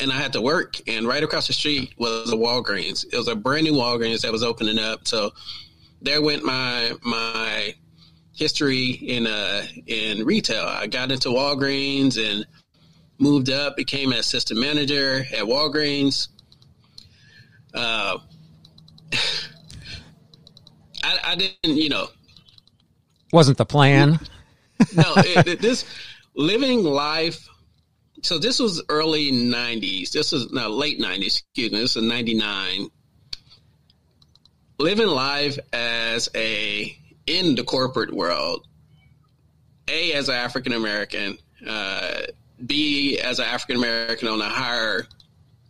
and 0.00 0.12
I 0.12 0.16
had 0.16 0.32
to 0.34 0.40
work. 0.40 0.76
And 0.86 1.06
right 1.06 1.22
across 1.22 1.46
the 1.46 1.52
street 1.52 1.94
was 1.98 2.32
a 2.32 2.36
Walgreens. 2.36 3.04
It 3.12 3.16
was 3.16 3.28
a 3.28 3.36
brand 3.36 3.64
new 3.64 3.72
Walgreens 3.72 4.22
that 4.22 4.32
was 4.32 4.42
opening 4.42 4.78
up. 4.78 5.06
So 5.06 5.32
there 6.02 6.22
went 6.22 6.44
my 6.44 6.92
my 7.02 7.74
history 8.34 8.90
in 8.90 9.26
uh 9.26 9.66
in 9.86 10.24
retail. 10.24 10.64
I 10.64 10.86
got 10.86 11.10
into 11.10 11.28
Walgreens 11.28 12.16
and 12.18 12.46
moved 13.18 13.50
up, 13.50 13.76
became 13.76 14.12
an 14.12 14.18
assistant 14.18 14.60
manager 14.60 15.26
at 15.32 15.44
Walgreens. 15.44 16.28
Uh, 17.74 18.18
I, 21.02 21.18
I, 21.24 21.34
didn't, 21.36 21.76
you 21.76 21.88
know, 21.88 22.08
wasn't 23.32 23.58
the 23.58 23.66
plan. 23.66 24.20
no, 24.94 25.14
it, 25.16 25.60
this 25.60 25.84
living 26.34 26.84
life. 26.84 27.48
So 28.22 28.38
this 28.38 28.58
was 28.58 28.82
early 28.88 29.30
'90s. 29.32 30.10
This 30.10 30.32
is 30.32 30.50
no 30.50 30.68
late 30.68 30.98
'90s. 30.98 31.26
Excuse 31.26 31.72
me. 31.72 31.78
This 31.78 31.96
is 31.96 32.02
'99. 32.02 32.88
Living 34.78 35.08
life 35.08 35.58
as 35.72 36.28
a 36.34 36.96
in 37.26 37.54
the 37.54 37.64
corporate 37.64 38.12
world, 38.12 38.66
a 39.88 40.12
as 40.12 40.28
an 40.28 40.34
African 40.36 40.72
American. 40.72 41.38
Uh, 41.66 42.22
be 42.64 43.18
as 43.18 43.38
an 43.38 43.46
African 43.46 43.76
American 43.76 44.28
on 44.28 44.40
a 44.40 44.48
higher 44.48 45.06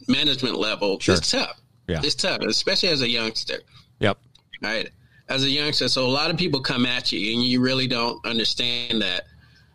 management 0.07 0.57
level 0.57 0.99
sure. 0.99 1.15
it's 1.15 1.31
tough. 1.31 1.61
Yeah. 1.87 2.01
It's 2.03 2.15
tough, 2.15 2.41
especially 2.43 2.91
as 2.91 3.03
a 3.03 3.09
youngster. 3.09 3.59
Yep. 4.01 4.19
Right. 4.63 4.91
As 5.29 5.45
a 5.45 5.51
youngster, 5.51 5.89
so 5.89 6.07
a 6.07 6.09
lot 6.09 6.31
of 6.31 6.37
people 6.37 6.61
come 6.61 6.87
at 6.87 7.13
you, 7.13 7.35
and 7.35 7.45
you 7.45 7.61
really 7.61 7.87
don't 7.87 8.25
understand 8.27 9.03
that. 9.03 9.25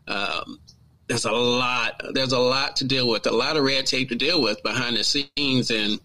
Um, 0.07 0.59
there's 1.07 1.25
a 1.25 1.31
lot. 1.31 2.01
There's 2.13 2.31
a 2.31 2.39
lot 2.39 2.77
to 2.77 2.85
deal 2.85 3.09
with. 3.09 3.27
A 3.27 3.31
lot 3.31 3.57
of 3.57 3.63
red 3.63 3.85
tape 3.85 4.09
to 4.09 4.15
deal 4.15 4.41
with 4.41 4.61
behind 4.63 4.97
the 4.97 5.03
scenes, 5.03 5.71
and 5.71 5.99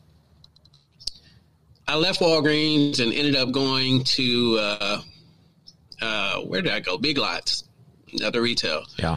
I 1.87 1.97
left 1.97 2.21
Walgreens 2.21 3.01
and 3.01 3.13
ended 3.13 3.37
up 3.37 3.53
going 3.53 4.05
to 4.05 4.59
uh, 4.61 5.03
uh, 6.01 6.41
where 6.41 6.63
did 6.63 6.73
I 6.73 6.81
go? 6.81 6.99
Big 6.99 7.19
Lots 7.19 7.65
other 8.25 8.41
retail. 8.41 8.85
Yeah. 8.99 9.17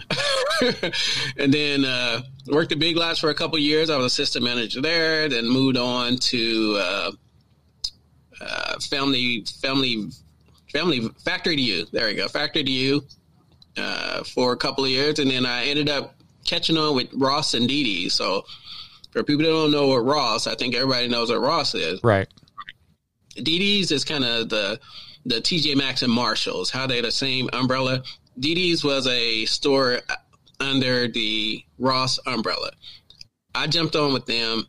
and 1.38 1.54
then 1.54 1.86
uh, 1.86 2.22
worked 2.48 2.72
at 2.72 2.80
Big 2.80 2.98
Lots 2.98 3.20
for 3.20 3.30
a 3.30 3.34
couple 3.34 3.58
years. 3.58 3.90
I 3.90 3.98
was 3.98 4.08
assistant 4.08 4.44
manager 4.44 4.82
there. 4.82 5.30
Then 5.30 5.48
moved 5.48 5.78
on 5.78 6.18
to 6.18 6.78
uh, 6.78 7.12
uh, 8.42 8.80
family 8.80 9.46
family 9.62 10.10
family 10.72 11.10
Factory 11.24 11.56
2-U. 11.56 11.88
There 11.92 12.08
we 12.08 12.16
go, 12.16 12.28
Factory 12.28 12.64
2-U 12.64 13.04
uh, 13.78 14.24
for 14.24 14.54
a 14.54 14.58
couple 14.58 14.84
of 14.84 14.90
years, 14.90 15.20
and 15.20 15.32
then 15.32 15.46
I 15.46 15.66
ended 15.66 15.90
up 15.90 16.16
catching 16.46 16.78
on 16.78 16.96
with 16.96 17.10
Ross 17.14 17.54
and 17.54 17.68
Dee 17.68 18.10
So 18.10 18.46
for 19.12 19.24
people 19.24 19.44
that 19.44 19.52
don't 19.52 19.72
know 19.72 19.88
what 19.88 20.06
Ross, 20.06 20.48
I 20.48 20.56
think 20.56 20.76
everybody 20.76 21.08
knows 21.08 21.30
what 21.30 21.42
Ross 21.42 21.76
is. 21.76 22.04
Right. 22.04 22.28
Dee's 23.36 23.92
is 23.92 24.04
kind 24.04 24.24
of 24.24 24.50
the 24.50 24.80
the 25.26 25.36
TJ 25.36 25.76
Maxx 25.78 26.02
and 26.02 26.12
Marshalls, 26.12 26.72
how 26.72 26.88
they 26.88 27.00
the 27.02 27.12
same 27.12 27.50
umbrella. 27.54 28.04
Dee 28.40 28.56
Dee's 28.56 28.84
was 28.84 29.08
a 29.08 29.46
store 29.46 30.00
under 30.60 31.08
the 31.08 31.64
Ross 31.78 32.20
umbrella. 32.26 32.72
I 33.54 33.68
jumped 33.68 33.96
on 33.96 34.14
with 34.14 34.26
them 34.26 34.68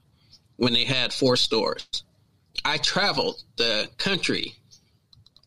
when 0.57 0.73
they 0.73 0.85
had 0.85 1.13
four 1.13 1.37
stores. 1.37 1.87
I 2.65 2.79
traveled 2.79 3.43
the 3.57 3.89
country 3.99 4.55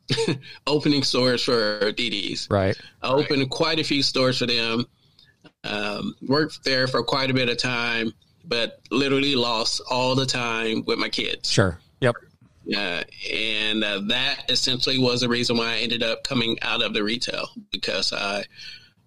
opening 0.67 1.03
stores 1.03 1.43
for 1.43 1.91
DDs. 1.93 2.51
Right. 2.51 2.77
I 3.01 3.09
opened 3.09 3.49
quite 3.49 3.79
a 3.79 3.83
few 3.83 4.03
stores 4.03 4.39
for 4.39 4.45
them. 4.45 4.85
Um, 5.63 6.15
worked 6.21 6.63
there 6.63 6.87
for 6.87 7.03
quite 7.03 7.31
a 7.31 7.33
bit 7.33 7.49
of 7.49 7.57
time, 7.57 8.13
but 8.43 8.79
literally 8.91 9.35
lost 9.35 9.81
all 9.89 10.15
the 10.15 10.25
time 10.25 10.83
with 10.85 10.99
my 10.99 11.09
kids. 11.09 11.49
Sure. 11.49 11.79
Yep. 12.01 12.15
Uh, 12.75 13.03
and 13.31 13.83
uh, 13.83 14.01
that 14.07 14.45
essentially 14.49 14.97
was 14.97 15.21
the 15.21 15.29
reason 15.29 15.57
why 15.57 15.73
I 15.73 15.77
ended 15.77 16.01
up 16.01 16.23
coming 16.23 16.57
out 16.61 16.81
of 16.81 16.93
the 16.93 17.03
retail 17.03 17.47
because 17.71 18.11
I, 18.11 18.45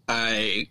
I, 0.08 0.68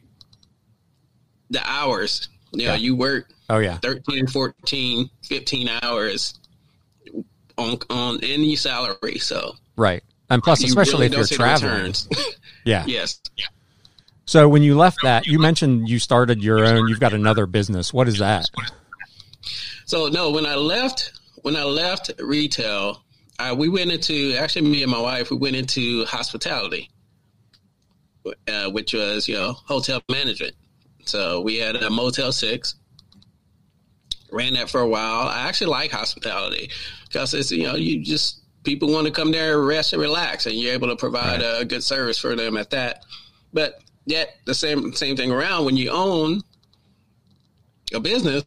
the 1.50 1.62
hours, 1.66 2.30
you 2.54 2.66
know, 2.66 2.76
you 2.76 2.96
work 2.96 3.30
oh 3.50 3.60
yeah 3.60 3.78
13, 3.78 4.28
14, 4.28 5.10
15 5.24 5.70
hours 5.82 6.40
on, 7.58 7.78
on 7.90 8.24
any 8.24 8.56
salary. 8.56 9.18
So, 9.20 9.56
right. 9.76 10.04
And 10.30 10.44
plus, 10.44 10.64
especially 10.64 11.08
really 11.08 11.22
if 11.22 11.32
you're 11.32 11.38
traveling. 11.38 11.94
yeah. 12.66 12.84
Yes. 12.86 13.20
Yeah. 13.36 13.46
So 14.26 14.50
when 14.50 14.62
you 14.62 14.78
left 14.78 14.98
that, 15.04 15.26
you 15.26 15.40
mentioned 15.40 15.88
you 15.88 16.00
started 16.00 16.44
your 16.44 16.66
own, 16.66 16.90
you've 16.90 17.00
got 17.00 17.14
another 17.14 17.46
business. 17.46 17.94
What 17.94 18.10
is 18.10 18.20
that? 18.20 18.46
So 19.86 20.10
no, 20.10 20.32
when 20.32 20.46
I 20.46 20.56
left 20.56 21.14
when 21.44 21.56
I 21.56 21.64
left 21.64 22.12
retail, 22.20 23.04
uh, 23.40 23.56
we 23.58 23.70
went 23.70 23.92
into 23.92 24.36
actually 24.38 24.70
me 24.70 24.84
and 24.84 24.92
my 24.92 25.00
wife 25.00 25.32
we 25.32 25.38
went 25.38 25.56
into 25.56 26.04
hospitality, 26.06 26.90
uh, 28.50 28.70
which 28.70 28.94
was 28.94 29.30
you 29.30 29.36
know 29.36 29.54
hotel 29.54 30.02
management. 30.12 30.56
So 31.06 31.40
we 31.40 31.58
had 31.58 31.78
a 31.78 31.90
Motel 31.90 32.34
Six, 32.34 32.76
ran 34.30 34.56
that 34.56 34.70
for 34.70 34.82
a 34.82 34.90
while. 34.90 35.30
I 35.30 35.48
actually 35.48 35.68
like 35.68 35.92
hospitality 35.92 36.70
because 37.06 37.34
it's 37.34 37.50
you 37.50 37.64
know 37.64 37.76
you 37.76 38.04
just 38.04 38.42
people 38.68 38.92
want 38.92 39.08
to 39.08 39.14
come 39.14 39.32
there 39.32 39.58
and 39.58 39.66
rest 39.66 39.94
and 39.94 40.02
relax, 40.02 40.46
and 40.46 40.54
you're 40.54 40.74
able 40.74 40.90
to 40.90 40.96
provide 40.98 41.42
right. 41.42 41.62
a 41.62 41.66
good 41.66 41.84
service 41.84 42.18
for 42.18 42.36
them 42.36 42.58
at 42.58 42.70
that. 42.72 43.06
But 43.54 43.82
yet 44.06 44.36
the 44.46 44.54
same 44.54 44.94
same 44.94 45.16
thing 45.16 45.32
around 45.32 45.64
when 45.64 45.78
you 45.78 45.90
own 45.90 46.42
a 47.94 48.00
business 48.02 48.44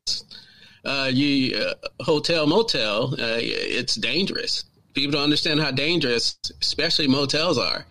uh, 0.84 1.10
you 1.12 1.56
uh, 1.56 1.74
hotel 2.02 2.46
motel, 2.46 3.14
uh, 3.14 3.38
it's 3.40 3.94
dangerous. 3.94 4.64
People 4.92 5.12
don't 5.12 5.24
understand 5.24 5.60
how 5.60 5.70
dangerous, 5.70 6.38
especially 6.60 7.08
motels 7.08 7.58
are. 7.58 7.86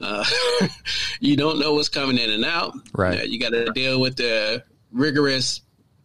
Uh, 0.00 0.24
you 1.20 1.36
don't 1.36 1.58
know 1.58 1.74
what's 1.74 1.88
coming 1.88 2.18
in 2.18 2.30
and 2.30 2.44
out. 2.44 2.74
Right. 2.92 3.20
Uh, 3.20 3.22
you 3.24 3.38
got 3.38 3.50
to 3.50 3.70
deal 3.72 4.00
with 4.00 4.16
the 4.16 4.62
rigorous 4.92 5.60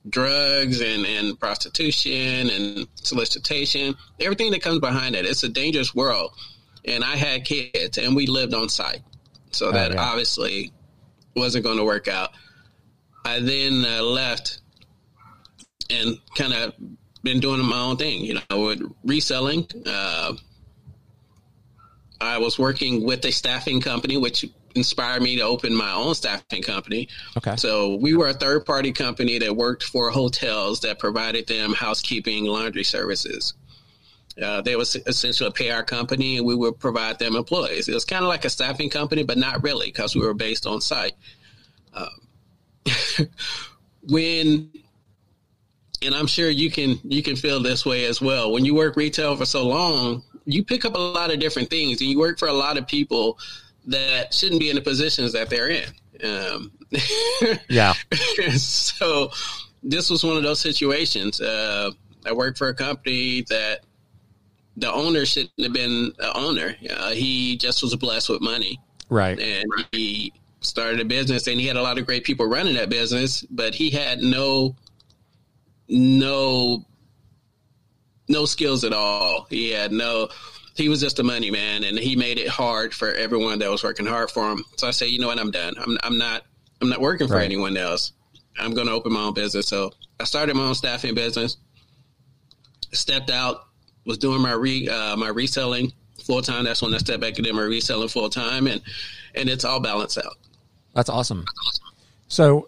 drugs 0.10 0.81
and, 0.81 1.05
and 1.05 1.39
prostitution 1.39 2.50
and 2.50 2.88
solicitation, 2.96 3.96
everything 4.20 4.51
that 4.51 4.62
comes 4.62 4.79
behind 4.79 5.15
it. 5.15 5.25
It's 5.25 5.43
a 5.43 5.50
dangerous 5.50 5.93
world. 5.93 6.34
And 6.86 7.03
I 7.03 7.15
had 7.15 7.46
kids, 7.46 7.98
and 7.98 8.15
we 8.15 8.25
lived 8.25 8.53
on 8.53 8.67
site, 8.67 9.01
so 9.51 9.67
oh, 9.67 9.72
that 9.72 9.93
yeah. 9.93 10.01
obviously 10.01 10.74
wasn't 11.36 11.63
going 11.63 11.77
to 11.77 11.84
work 11.84 12.08
out. 12.08 12.31
I 13.24 13.39
then 13.39 13.86
uh, 13.86 14.01
left 14.01 14.62
and 15.91 16.17
kind 16.36 16.53
of 16.53 16.74
been 17.22 17.39
doing 17.39 17.62
my 17.63 17.79
own 17.79 17.98
thing, 17.98 18.25
you 18.25 18.39
know, 18.50 18.65
with 18.65 18.81
reselling. 19.03 19.67
Uh, 19.86 20.34
I 22.20 22.39
was 22.39 22.58
working 22.58 23.05
with 23.05 23.24
a 23.25 23.31
staffing 23.31 23.81
company, 23.81 24.17
which 24.17 24.46
inspired 24.75 25.22
me 25.22 25.36
to 25.38 25.44
open 25.44 25.75
my 25.75 25.92
own 25.92 26.16
staffing 26.16 26.63
company. 26.63 27.08
Okay. 27.38 27.56
So 27.56 27.96
we 27.96 28.16
were 28.16 28.28
a 28.28 28.34
third 28.34 28.66
party 28.66 28.92
company 28.92 29.40
that 29.40 29.56
worked 29.56 29.84
for 29.84 30.12
hotels 30.12 30.82
that 30.82 31.00
provided 31.00 31.48
them 31.48 31.74
housekeeping 31.74 32.46
laundry 32.46 32.84
services. 32.84 33.54
Uh, 34.42 34.62
they 34.62 34.75
was 34.75 34.96
essentially 35.08 35.51
a 35.60 35.72
our 35.72 35.84
company, 35.84 36.38
and 36.38 36.46
we 36.46 36.56
would 36.56 36.80
provide 36.80 37.20
them 37.20 37.36
employees. 37.36 37.88
It 37.88 37.94
was 37.94 38.06
kind 38.06 38.24
of 38.24 38.30
like 38.30 38.46
a 38.46 38.50
staffing 38.50 38.90
company, 38.90 39.24
but 39.24 39.38
not 39.38 39.62
really 39.63 39.88
because 39.88 40.16
we 40.16 40.22
were 40.22 40.34
based 40.34 40.66
on 40.66 40.80
site. 40.80 41.13
Um, 41.94 42.10
when, 44.10 44.72
and 46.01 46.16
I'm 46.16 46.28
sure 46.28 46.50
you 46.50 46.72
can 46.72 47.00
you 47.04 47.22
can 47.22 47.36
feel 47.36 47.62
this 47.62 47.86
way 47.86 48.06
as 48.06 48.22
well. 48.22 48.51
When 48.51 48.63
you 48.63 48.74
work 48.74 48.96
retail 48.96 49.36
for 49.36 49.46
so 49.46 49.68
long, 49.68 50.24
you 50.46 50.63
pick 50.63 50.86
up 50.86 50.96
a 50.96 51.00
lot 51.00 51.32
of 51.32 51.40
different 51.40 51.70
things, 51.70 52.00
and 52.00 52.10
you 52.10 52.18
work 52.18 52.40
for 52.40 52.48
a 52.48 52.54
lot 52.54 52.78
of 52.78 52.88
people 52.88 53.38
that 53.86 54.34
shouldn't 54.34 54.60
be 54.60 54.70
in 54.70 54.76
the 54.76 54.82
positions 54.82 55.34
that 55.34 55.50
they're 55.50 55.70
in. 55.70 55.90
Um, 56.24 56.72
yeah. 57.70 57.94
so 58.58 59.32
this 59.84 60.10
was 60.10 60.24
one 60.24 60.38
of 60.38 60.44
those 60.44 60.60
situations. 60.60 61.42
Uh, 61.42 61.92
I 62.26 62.34
worked 62.34 62.58
for 62.58 62.70
a 62.70 62.76
company 62.76 63.42
that 63.50 63.80
the 64.78 64.92
owner 64.92 65.26
shouldn't 65.26 65.52
have 65.62 65.74
been 65.74 66.14
the 66.18 66.36
owner. 66.38 66.76
Uh, 66.90 67.12
he 67.12 67.58
just 67.58 67.82
was 67.82 67.96
blessed 67.96 68.30
with 68.30 68.42
money. 68.42 68.80
Right. 69.10 69.40
And 69.40 69.66
he 69.92 70.34
started 70.62 71.00
a 71.00 71.06
business 71.06 71.48
and 71.48 71.60
he 71.60 71.68
had 71.68 71.76
a 71.76 71.82
lot 71.82 71.98
of 71.98 72.06
great 72.06 72.24
people 72.24 72.46
running 72.46 72.76
that 72.76 72.90
business, 72.90 73.44
but 73.50 73.76
he 73.76 73.90
had 73.90 74.20
no, 74.20 74.76
no, 75.90 76.86
no 78.28 78.46
skills 78.46 78.84
at 78.84 78.94
all. 78.94 79.48
He 79.50 79.72
had 79.72 79.92
no, 79.92 80.30
he 80.82 80.90
was 80.90 81.00
just 81.00 81.20
a 81.20 81.24
money 81.24 81.52
man 81.52 81.84
and 81.84 81.98
he 81.98 82.16
made 82.16 82.40
it 82.40 82.48
hard 82.48 82.92
for 82.94 83.14
everyone 83.14 83.60
that 83.60 83.70
was 83.70 83.84
working 83.84 84.06
hard 84.06 84.32
for 84.32 84.52
him. 84.52 84.64
So 84.78 84.88
I 84.88 84.92
said, 84.92 85.10
you 85.10 85.20
know 85.20 85.28
what? 85.28 85.40
I'm 85.40 85.52
done. 85.52 85.76
I'm, 85.78 85.98
I'm 86.04 86.18
not, 86.18 86.44
I'm 86.82 86.90
not 86.90 87.00
working 87.00 87.28
for 87.28 87.36
right. 87.36 87.46
anyone 87.46 87.78
else. 87.78 88.14
I'm 88.60 88.74
going 88.74 88.88
to 88.88 88.94
open 88.94 89.14
my 89.14 89.22
own 89.22 89.34
business. 89.36 89.68
So 89.68 89.92
I 90.20 90.24
started 90.24 90.56
my 90.56 90.64
own 90.64 90.76
staffing 90.76 91.14
business, 91.14 91.58
stepped 92.92 93.30
out, 93.30 93.66
was 94.06 94.18
doing 94.18 94.42
my 94.42 94.54
re 94.54 94.90
uh, 94.90 95.16
my 95.16 95.30
reselling 95.30 95.94
full 96.24 96.42
time. 96.42 96.64
That's 96.64 96.82
when 96.82 96.94
I 96.94 96.98
stepped 96.98 97.22
back 97.22 97.38
into 97.38 97.54
my 97.54 97.62
reselling 97.62 98.10
full 98.10 98.30
time, 98.30 98.66
and 98.66 98.82
and 99.36 99.48
it's 99.48 99.64
all 99.64 99.80
balanced 99.80 100.18
out. 100.18 100.38
That's 100.96 101.10
awesome. 101.10 101.46
So, 102.28 102.68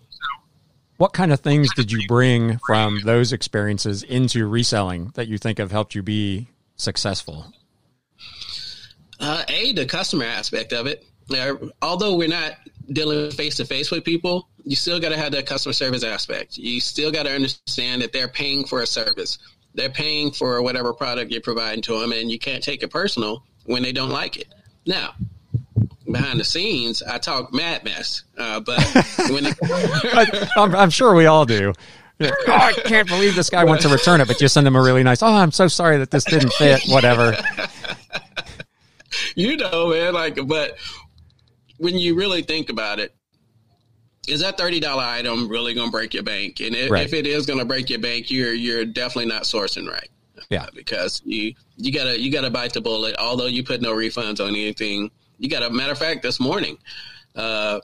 what 0.97 1.13
kind 1.13 1.33
of 1.33 1.39
things 1.39 1.73
did 1.73 1.91
you 1.91 2.07
bring 2.07 2.59
from 2.67 3.01
those 3.03 3.33
experiences 3.33 4.03
into 4.03 4.47
reselling 4.47 5.11
that 5.15 5.27
you 5.27 5.39
think 5.39 5.57
have 5.57 5.71
helped 5.71 5.95
you 5.95 6.03
be 6.03 6.47
successful? 6.75 7.51
Uh, 9.23 9.43
a 9.47 9.71
the 9.73 9.85
customer 9.85 10.25
aspect 10.25 10.73
of 10.73 10.87
it. 10.87 11.05
Although 11.81 12.15
we're 12.15 12.27
not 12.27 12.57
dealing 12.91 13.31
face 13.31 13.55
to 13.55 13.65
face 13.65 13.89
with 13.89 14.03
people, 14.03 14.49
you 14.63 14.75
still 14.75 14.99
got 14.99 15.09
to 15.09 15.17
have 15.17 15.31
that 15.31 15.45
customer 15.45 15.73
service 15.73 16.03
aspect. 16.03 16.57
You 16.57 16.81
still 16.81 17.11
got 17.11 17.23
to 17.23 17.33
understand 17.33 18.01
that 18.01 18.11
they're 18.11 18.27
paying 18.27 18.65
for 18.65 18.81
a 18.81 18.87
service 18.87 19.39
they're 19.73 19.89
paying 19.89 20.31
for 20.31 20.61
whatever 20.61 20.93
product 20.93 21.31
you're 21.31 21.41
providing 21.41 21.81
to 21.83 21.99
them, 21.99 22.11
and 22.11 22.31
you 22.31 22.39
can't 22.39 22.63
take 22.63 22.83
it 22.83 22.89
personal 22.89 23.43
when 23.65 23.83
they 23.83 23.91
don't 23.91 24.09
like 24.09 24.37
it. 24.37 24.47
Now, 24.85 25.15
behind 26.09 26.39
the 26.39 26.43
scenes, 26.43 27.01
I 27.01 27.17
talk 27.17 27.53
mad 27.53 27.83
mess, 27.83 28.23
uh, 28.37 28.59
but 28.59 28.79
when 29.29 29.47
I, 29.63 30.49
I'm, 30.57 30.75
I'm, 30.75 30.89
sure 30.89 31.15
we 31.15 31.25
all 31.25 31.45
do. 31.45 31.73
oh, 32.21 32.33
I 32.47 32.73
can't 32.73 33.07
believe 33.07 33.35
this 33.35 33.49
guy 33.49 33.63
wants 33.63 33.83
to 33.83 33.89
return 33.89 34.21
it, 34.21 34.27
but 34.27 34.39
you 34.41 34.47
send 34.47 34.67
him 34.67 34.75
a 34.75 34.81
really 34.81 35.03
nice. 35.03 35.23
Oh, 35.23 35.27
I'm 35.27 35.51
so 35.51 35.67
sorry 35.67 35.97
that 35.97 36.11
this 36.11 36.23
didn't 36.25 36.53
fit. 36.53 36.83
Whatever. 36.87 37.35
you 39.35 39.57
know, 39.57 39.89
man. 39.89 40.13
Like, 40.13 40.39
but 40.47 40.77
when 41.77 41.97
you 41.97 42.15
really 42.15 42.41
think 42.41 42.69
about 42.69 42.99
it, 42.99 43.13
is 44.27 44.41
that 44.41 44.57
thirty 44.57 44.79
dollar 44.79 45.03
item 45.03 45.49
really 45.49 45.73
going 45.73 45.87
to 45.87 45.91
break 45.91 46.13
your 46.13 46.23
bank? 46.23 46.59
And 46.59 46.75
if, 46.75 46.91
right. 46.91 47.05
if 47.05 47.13
it 47.13 47.27
is 47.27 47.45
going 47.45 47.59
to 47.59 47.65
break 47.65 47.89
your 47.89 47.99
bank, 47.99 48.31
you're 48.31 48.53
you're 48.53 48.85
definitely 48.85 49.27
not 49.27 49.43
sourcing 49.43 49.89
right. 49.89 50.09
Yeah, 50.49 50.63
uh, 50.63 50.67
because 50.73 51.21
you 51.25 51.53
you 51.77 51.91
gotta 51.91 52.19
you 52.19 52.31
gotta 52.31 52.49
bite 52.49 52.73
the 52.73 52.81
bullet. 52.81 53.15
Although 53.17 53.47
you 53.47 53.63
put 53.63 53.81
no 53.81 53.93
refunds 53.93 54.39
on 54.39 54.49
anything, 54.49 55.11
you 55.37 55.49
got 55.49 55.63
a 55.63 55.69
matter 55.69 55.91
of 55.91 55.97
fact. 55.97 56.21
This 56.23 56.39
morning, 56.39 56.77
uh, 57.35 57.79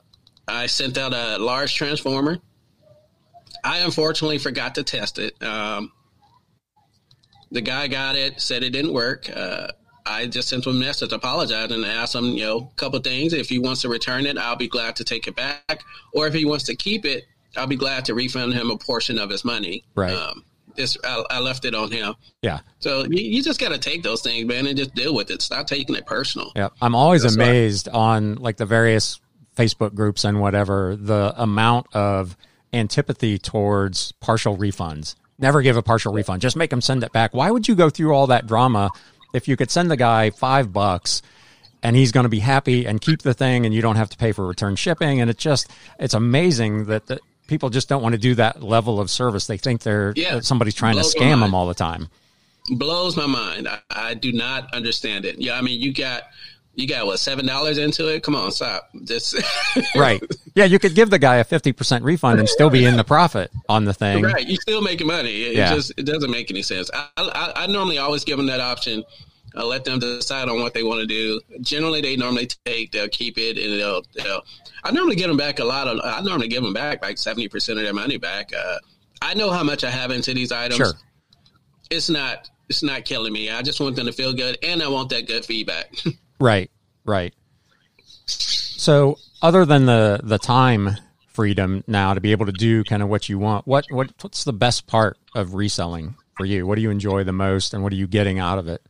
I 0.48 0.66
sent 0.68 0.98
out 0.98 1.14
a 1.14 1.38
large 1.38 1.76
transformer. 1.76 2.39
I 3.63 3.80
unfortunately 3.80 4.38
forgot 4.38 4.76
to 4.76 4.84
test 4.84 5.20
it. 5.20 5.42
Um, 5.44 5.92
the 7.52 7.62
guy 7.62 7.88
got 7.88 8.15
it, 8.15 8.39
said 8.39 8.63
it 8.63 8.70
didn't 8.70 8.94
work. 8.94 9.30
Uh, 9.30 9.70
I 10.10 10.26
just 10.26 10.50
sent 10.50 10.65
him 10.65 10.76
a 10.76 10.80
message 10.80 11.13
apologizing 11.13 11.84
and 11.84 11.86
asked 11.86 12.15
him, 12.15 12.26
you 12.26 12.43
know, 12.43 12.58
a 12.72 12.76
couple 12.76 13.00
things. 13.00 13.32
If 13.32 13.48
he 13.48 13.60
wants 13.60 13.82
to 13.84 13.89
return 13.89 14.26
it, 14.26 14.38
I'll 14.38 14.56
be 14.56 14.67
glad 14.67 14.95
to 14.98 15.04
take 15.04 15.28
it 15.28 15.36
back. 15.36 15.84
Or 16.13 16.26
if 16.28 16.34
he 16.34 16.45
wants 16.45 16.63
to 16.65 16.76
keep 16.76 17.06
it, 17.06 17.28
I'll 17.56 17.67
be 17.67 17.76
glad 17.76 18.06
to 18.06 18.15
refund 18.15 18.54
him 18.54 18.72
a 18.72 18.78
portion 18.78 19.19
of 19.19 19.30
his 19.30 19.45
money. 19.45 19.84
Right. 19.95 20.13
Um, 20.13 20.43
just 20.76 20.98
I, 21.04 21.24
I, 21.30 21.39
left 21.39 21.65
it 21.65 21.76
on 21.76 21.91
him. 21.91 22.15
Yeah. 22.41 22.60
So 22.80 23.04
you, 23.04 23.22
you 23.22 23.43
just 23.43 23.60
got 23.60 23.69
to 23.69 23.78
take 23.78 24.02
those 24.02 24.22
things, 24.22 24.48
man, 24.48 24.65
and 24.65 24.78
just 24.78 24.95
deal 24.95 25.13
with 25.13 25.30
it. 25.30 25.41
Stop 25.41 25.67
taking 25.67 25.95
it 25.95 26.06
personal. 26.06 26.52
Yeah. 26.56 26.69
I'm 26.82 26.95
always 26.95 27.24
That's 27.24 27.36
amazed 27.36 27.88
right. 27.88 27.95
on 27.95 28.36
like 28.36 28.58
the 28.58 28.65
various 28.65 29.19
Facebook 29.56 29.93
groups 29.93 30.24
and 30.24 30.39
whatever 30.39 30.95
the 30.95 31.34
amount 31.38 31.88
of 31.93 32.36
antipathy 32.74 33.38
towards 33.38 34.12
partial 34.13 34.58
refunds. 34.58 35.15
Never 35.38 35.62
give 35.62 35.78
a 35.78 35.82
partial 35.82 36.13
refund. 36.13 36.41
Just 36.41 36.56
make 36.56 36.69
them 36.69 36.82
send 36.82 37.04
it 37.04 37.12
back. 37.12 37.34
Why 37.34 37.52
would 37.52 37.67
you 37.67 37.76
go 37.76 37.89
through 37.89 38.13
all 38.13 38.28
that 38.28 38.48
drama 38.48 38.89
if 39.34 39.48
you 39.48 39.56
could 39.56 39.72
send 39.72 39.89
the 39.92 39.98
guy 39.98 40.30
five 40.30 40.74
bucks 40.74 41.22
and 41.82 41.96
he's 41.96 42.12
going 42.12 42.26
to 42.26 42.30
be 42.30 42.39
happy 42.39 42.86
and 42.86 43.00
keep 43.00 43.22
the 43.22 43.34
thing 43.34 43.65
and 43.65 43.74
you 43.74 43.82
don't 43.82 43.96
have 43.96 44.10
to 44.10 44.18
pay 44.18 44.32
for 44.32 44.46
return 44.48 44.76
shipping. 44.76 45.22
And 45.22 45.30
it 45.30 45.38
just 45.38 45.70
it's 46.00 46.13
amazing 46.13 46.86
that 46.86 47.08
the, 47.08 47.20
people 47.48 47.70
just 47.70 47.89
don't 47.89 48.02
want 48.02 48.13
to 48.13 48.20
do 48.20 48.36
that 48.36 48.62
level 48.62 49.00
of 49.00 49.10
service. 49.10 49.48
They 49.48 49.58
think 49.58 49.82
they're 49.82 50.13
yeah. 50.15 50.39
somebody's 50.42 50.76
trying 50.76 50.96
Blows 50.96 51.13
to 51.13 51.20
scam 51.20 51.39
them 51.39 51.54
all 51.54 51.68
the 51.68 51.74
time. 51.74 52.10
Blows 52.72 53.15
my 53.15 53.26
mind. 53.26 53.68
I, 53.68 53.80
I, 53.89 54.13
do 54.13 54.32
not 54.32 54.74
understand 54.76 55.26
it. 55.26 55.39
Yeah 55.39 55.58
i 55.58 55.62
mean 55.62 55.82
you 55.82 55.94
got 55.94 56.24
you 56.80 56.88
got 56.88 57.06
what 57.06 57.20
seven 57.20 57.46
dollars 57.46 57.78
into 57.78 58.08
it 58.08 58.24
come 58.24 58.36
on 58.36 58.52
stop 58.52 58.89
just 59.04 59.36
right 59.96 60.24
yeah 60.56 60.65
you 60.65 60.80
could 60.80 60.96
give 60.96 61.10
the 61.10 61.20
guy 61.20 61.38
a 61.38 61.46
50% 61.46 62.04
refund 62.04 62.39
and 62.39 62.48
still 62.48 62.70
be 62.70 62.86
in 62.86 62.96
the 62.96 63.04
profit 63.04 63.52
on 63.68 63.86
the 63.86 63.94
thing 63.94 64.24
right 64.24 64.48
you 64.48 64.56
still 64.56 64.82
making 64.82 65.08
money 65.08 65.44
it, 65.44 65.56
yeah. 65.56 65.74
just 65.74 65.92
it 65.98 66.06
doesn't 66.06 66.32
make 66.32 66.50
any 66.50 66.62
sense 66.62 66.89
I, 66.94 67.08
I, 67.18 67.54
I 67.63 67.68
normally 67.68 67.98
always 67.98 68.24
give 68.24 68.38
them 68.38 68.48
that 68.48 68.62
option 68.62 69.04
I 69.56 69.63
let 69.63 69.84
them 69.84 70.00
decide 70.00 70.48
on 70.48 70.60
what 70.60 70.74
they 70.74 70.84
want 70.84 71.02
to 71.02 71.08
do. 71.08 71.42
Generally, 71.62 72.02
they 72.02 72.15
normally 72.15 72.48
take, 72.65 72.92
they'll 72.92 73.08
keep 73.08 73.38
it, 73.38 73.58
and 73.58 73.80
they'll, 73.80 74.04
they'll. 74.13 74.44
I 74.84 74.92
normally 74.92 75.15
give 75.15 75.28
them 75.28 75.38
back 75.38 75.60
a 75.60 75.65
lot 75.65 75.88
of. 75.88 76.00
I 76.04 76.22
normally 76.22 76.48
give 76.48 76.63
them 76.63 76.74
back 76.74 77.02
like 77.02 77.18
seventy 77.18 77.48
percent 77.50 77.80
of 77.80 77.84
their 77.84 77.94
money 77.94 78.18
back. 78.18 78.52
Uh, 78.54 78.78
I 79.22 79.34
know 79.34 79.52
how 79.52 79.63
much 79.63 79.84
I 79.84 79.89
have 79.89 80.12
into 80.12 80.34
these 80.34 80.52
items. 80.52 80.78
Sure. 80.78 80.94
It's 81.89 82.10
not. 82.10 82.50
It's 82.70 82.84
not 82.84 83.06
killing 83.06 83.34
me. 83.34 83.50
I 83.50 83.63
just 83.63 83.80
want 83.80 83.96
them 83.96 84.06
to 84.06 84.13
feel 84.13 84.34
good, 84.34 84.58
and 84.63 84.84
I 84.84 84.88
want 84.88 85.10
that 85.10 85.28
good 85.28 85.44
feedback. 85.46 85.96
Right, 86.39 86.71
right. 87.06 87.34
So, 88.25 89.17
other 89.41 89.65
than 89.65 89.86
the 89.86 90.19
the 90.23 90.38
time 90.38 90.91
freedom 91.28 91.84
now 91.88 92.13
to 92.13 92.21
be 92.21 92.32
able 92.32 92.45
to 92.45 92.52
do 92.52 92.84
kind 92.84 93.02
of 93.02 93.10
what 93.10 93.30
you 93.30 93.39
want, 93.39 93.67
what 93.67 93.86
what 93.89 94.12
what's 94.21 94.43
the 94.43 94.54
best 94.54 94.88
part 94.88 95.17
of 95.36 95.54
reselling 95.54 96.15
for 96.38 96.45
you? 96.45 96.65
What 96.65 96.75
do 96.75 96.82
you 96.82 96.91
enjoy 96.91 97.23
the 97.23 97.34
most, 97.34 97.73
and 97.73 97.84
what 97.84 97.91
are 97.91 97.97
you 97.97 98.08
getting 98.08 98.39
out 98.39 98.58
of 98.58 98.67
it? 98.67 98.82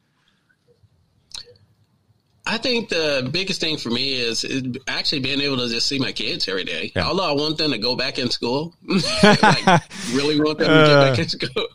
I 2.50 2.58
think 2.58 2.90
the 2.90 3.30
biggest 3.32 3.62
thing 3.62 3.78
for 3.78 3.92
me 3.92 4.16
is, 4.16 4.44
is, 4.44 4.64
actually 4.88 5.20
being 5.20 5.40
able 5.40 5.58
to 5.58 5.68
just 5.68 5.88
see 5.88 6.00
my 6.00 6.12
kids 6.12 6.48
every 6.48 6.64
day. 6.64 6.92
Yeah. 6.96 7.08
Although 7.08 7.30
I 7.30 7.34
want 7.34 7.60
them 7.60 7.72
to 7.72 7.78
go 7.78 7.96
back 7.96 8.18
in 8.18 8.32
school, 8.32 8.74
like 8.88 9.84
really 10.12 10.42
want 10.42 10.58
them 10.58 10.68
to 10.68 10.88
get 10.88 11.00
back 11.00 11.20
uh. 11.20 11.22
in 11.22 11.30
school. 11.30 11.68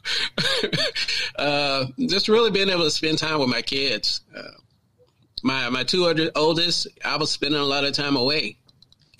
uh, 1.39 1.85
just 2.09 2.27
really 2.27 2.51
being 2.51 2.71
able 2.71 2.83
to 2.83 2.91
spend 2.91 3.19
time 3.19 3.39
with 3.39 3.49
my 3.49 3.63
kids. 3.63 4.23
Uh, 4.37 4.43
my 5.45 5.69
my 5.69 5.85
two 5.85 6.31
oldest, 6.35 6.89
I 7.05 7.17
was 7.17 7.31
spending 7.31 7.61
a 7.61 7.65
lot 7.65 7.85
of 7.85 7.93
time 7.93 8.17
away, 8.17 8.57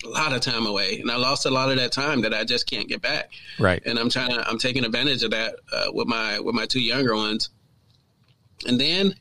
a 0.03 0.09
lot 0.09 0.33
of 0.33 0.41
time 0.41 0.65
away, 0.65 0.99
and 0.99 1.11
I 1.11 1.17
lost 1.17 1.45
a 1.45 1.51
lot 1.51 1.69
of 1.69 1.77
that 1.77 1.91
time 1.91 2.21
that 2.21 2.33
I 2.33 2.43
just 2.43 2.67
can't 2.69 2.89
get 2.89 3.01
back. 3.01 3.31
Right. 3.59 3.81
And 3.85 3.99
I'm 3.99 4.09
trying 4.09 4.31
to, 4.31 4.49
I'm 4.49 4.57
taking 4.57 4.83
advantage 4.83 5.21
of 5.23 5.31
that 5.31 5.55
uh, 5.71 5.91
with 5.93 6.07
my 6.07 6.39
with 6.39 6.55
my 6.55 6.65
two 6.65 6.81
younger 6.81 7.15
ones, 7.15 7.51
and 8.65 8.81
then 8.81 9.13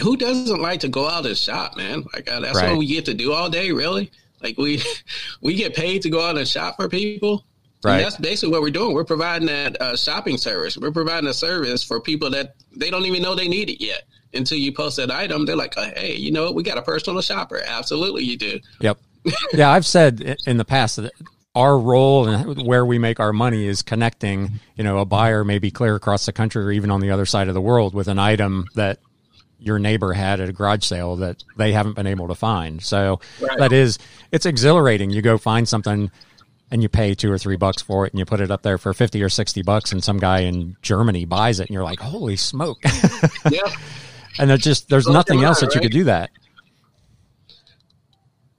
who 0.00 0.18
doesn't 0.18 0.60
like 0.60 0.80
to 0.80 0.88
go 0.88 1.08
out 1.08 1.24
and 1.24 1.36
shop, 1.36 1.74
man? 1.76 2.04
Like 2.12 2.30
uh, 2.30 2.40
that's 2.40 2.56
right. 2.56 2.68
what 2.68 2.78
we 2.78 2.86
get 2.86 3.06
to 3.06 3.14
do 3.14 3.32
all 3.32 3.48
day, 3.48 3.72
really. 3.72 4.12
Like 4.42 4.58
we 4.58 4.82
we 5.40 5.54
get 5.54 5.74
paid 5.74 6.02
to 6.02 6.10
go 6.10 6.20
out 6.20 6.36
and 6.36 6.46
shop 6.46 6.76
for 6.76 6.88
people. 6.88 7.46
Right. 7.82 7.96
And 7.96 8.04
that's 8.04 8.16
basically 8.16 8.52
what 8.52 8.60
we're 8.60 8.70
doing. 8.70 8.94
We're 8.94 9.04
providing 9.04 9.46
that 9.46 9.80
uh, 9.80 9.96
shopping 9.96 10.36
service. 10.36 10.76
We're 10.76 10.92
providing 10.92 11.30
a 11.30 11.34
service 11.34 11.82
for 11.82 11.98
people 12.00 12.28
that 12.30 12.56
they 12.74 12.90
don't 12.90 13.06
even 13.06 13.22
know 13.22 13.34
they 13.34 13.48
need 13.48 13.70
it 13.70 13.82
yet 13.82 14.02
until 14.36 14.58
you 14.58 14.72
post 14.72 14.96
that 14.98 15.10
item, 15.10 15.46
they're 15.46 15.56
like, 15.56 15.74
oh, 15.76 15.90
hey, 15.96 16.14
you 16.14 16.30
know 16.30 16.44
what? 16.44 16.54
We 16.54 16.62
got 16.62 16.78
a 16.78 16.82
personal 16.82 17.20
shopper. 17.20 17.62
Absolutely, 17.66 18.24
you 18.24 18.36
do. 18.36 18.60
Yep. 18.80 18.98
yeah, 19.52 19.70
I've 19.70 19.86
said 19.86 20.36
in 20.46 20.56
the 20.56 20.64
past 20.64 20.96
that 20.96 21.12
our 21.54 21.78
role 21.78 22.28
and 22.28 22.66
where 22.66 22.84
we 22.84 22.98
make 22.98 23.18
our 23.18 23.32
money 23.32 23.66
is 23.66 23.82
connecting, 23.82 24.60
you 24.76 24.84
know, 24.84 24.98
a 24.98 25.04
buyer 25.04 25.42
maybe 25.42 25.70
clear 25.70 25.94
across 25.96 26.26
the 26.26 26.32
country 26.32 26.62
or 26.64 26.70
even 26.70 26.90
on 26.90 27.00
the 27.00 27.10
other 27.10 27.24
side 27.26 27.48
of 27.48 27.54
the 27.54 27.60
world 27.60 27.94
with 27.94 28.08
an 28.08 28.18
item 28.18 28.66
that 28.74 28.98
your 29.58 29.78
neighbor 29.78 30.12
had 30.12 30.38
at 30.38 30.50
a 30.50 30.52
garage 30.52 30.84
sale 30.84 31.16
that 31.16 31.42
they 31.56 31.72
haven't 31.72 31.94
been 31.96 32.06
able 32.06 32.28
to 32.28 32.34
find. 32.34 32.82
So 32.82 33.20
Right. 33.40 33.58
that 33.58 33.72
is, 33.72 33.98
it's 34.30 34.44
exhilarating. 34.44 35.08
You 35.10 35.22
go 35.22 35.38
find 35.38 35.66
something 35.66 36.10
and 36.70 36.82
you 36.82 36.90
pay 36.90 37.14
two 37.14 37.32
or 37.32 37.38
three 37.38 37.56
bucks 37.56 37.80
for 37.80 38.06
it 38.06 38.12
and 38.12 38.18
you 38.18 38.26
put 38.26 38.40
it 38.40 38.50
up 38.50 38.60
there 38.62 38.76
for 38.76 38.92
50 38.92 39.22
or 39.22 39.30
60 39.30 39.62
bucks 39.62 39.92
and 39.92 40.04
some 40.04 40.18
guy 40.18 40.40
in 40.40 40.76
Germany 40.82 41.24
buys 41.24 41.58
it 41.58 41.68
and 41.68 41.74
you're 41.74 41.84
like, 41.84 42.00
holy 42.00 42.36
smoke. 42.36 42.78
Yeah. 43.50 43.62
And 44.38 44.48
there's 44.50 44.60
just, 44.62 44.88
there's 44.88 45.06
nothing 45.08 45.42
else 45.42 45.60
that 45.60 45.74
you 45.74 45.80
could 45.80 45.92
do 45.92 46.04
that. 46.04 46.30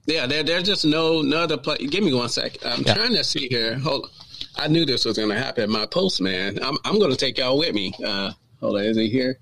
Yeah, 0.06 0.26
there, 0.26 0.42
there's 0.42 0.62
just 0.62 0.84
no 0.86 1.20
no 1.20 1.38
other 1.38 1.58
place. 1.58 1.86
Give 1.90 2.02
me 2.02 2.14
one 2.14 2.28
sec. 2.30 2.56
I'm 2.64 2.82
Yeah. 2.82 2.94
trying 2.94 3.14
to 3.14 3.22
see 3.24 3.46
here. 3.48 3.78
Hold 3.78 4.04
on. 4.04 4.10
I 4.56 4.66
knew 4.68 4.84
this 4.86 5.04
was 5.04 5.16
going 5.18 5.28
to 5.28 5.38
happen. 5.38 5.70
My 5.70 5.84
postman. 5.86 6.58
I'm 6.62 6.78
I'm 6.84 6.98
going 6.98 7.10
to 7.10 7.16
take 7.16 7.36
y'all 7.38 7.58
with 7.58 7.74
me. 7.74 7.92
Uh, 8.04 8.32
hold 8.60 8.76
on. 8.76 8.84
Is 8.84 8.96
he 8.96 9.08
here? 9.10 9.38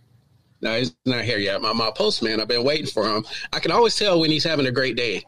No, 0.62 0.76
he's 0.76 0.92
not 1.04 1.22
here 1.24 1.38
yet. 1.38 1.62
My 1.62 1.72
my 1.72 1.92
postman. 1.94 2.40
I've 2.40 2.48
been 2.48 2.64
waiting 2.64 2.86
for 2.86 3.06
him. 3.08 3.24
I 3.52 3.60
can 3.60 3.70
always 3.70 3.94
tell 3.96 4.18
when 4.20 4.30
he's 4.30 4.42
having 4.44 4.66
a 4.66 4.72
great 4.72 4.96
day. 4.96 5.22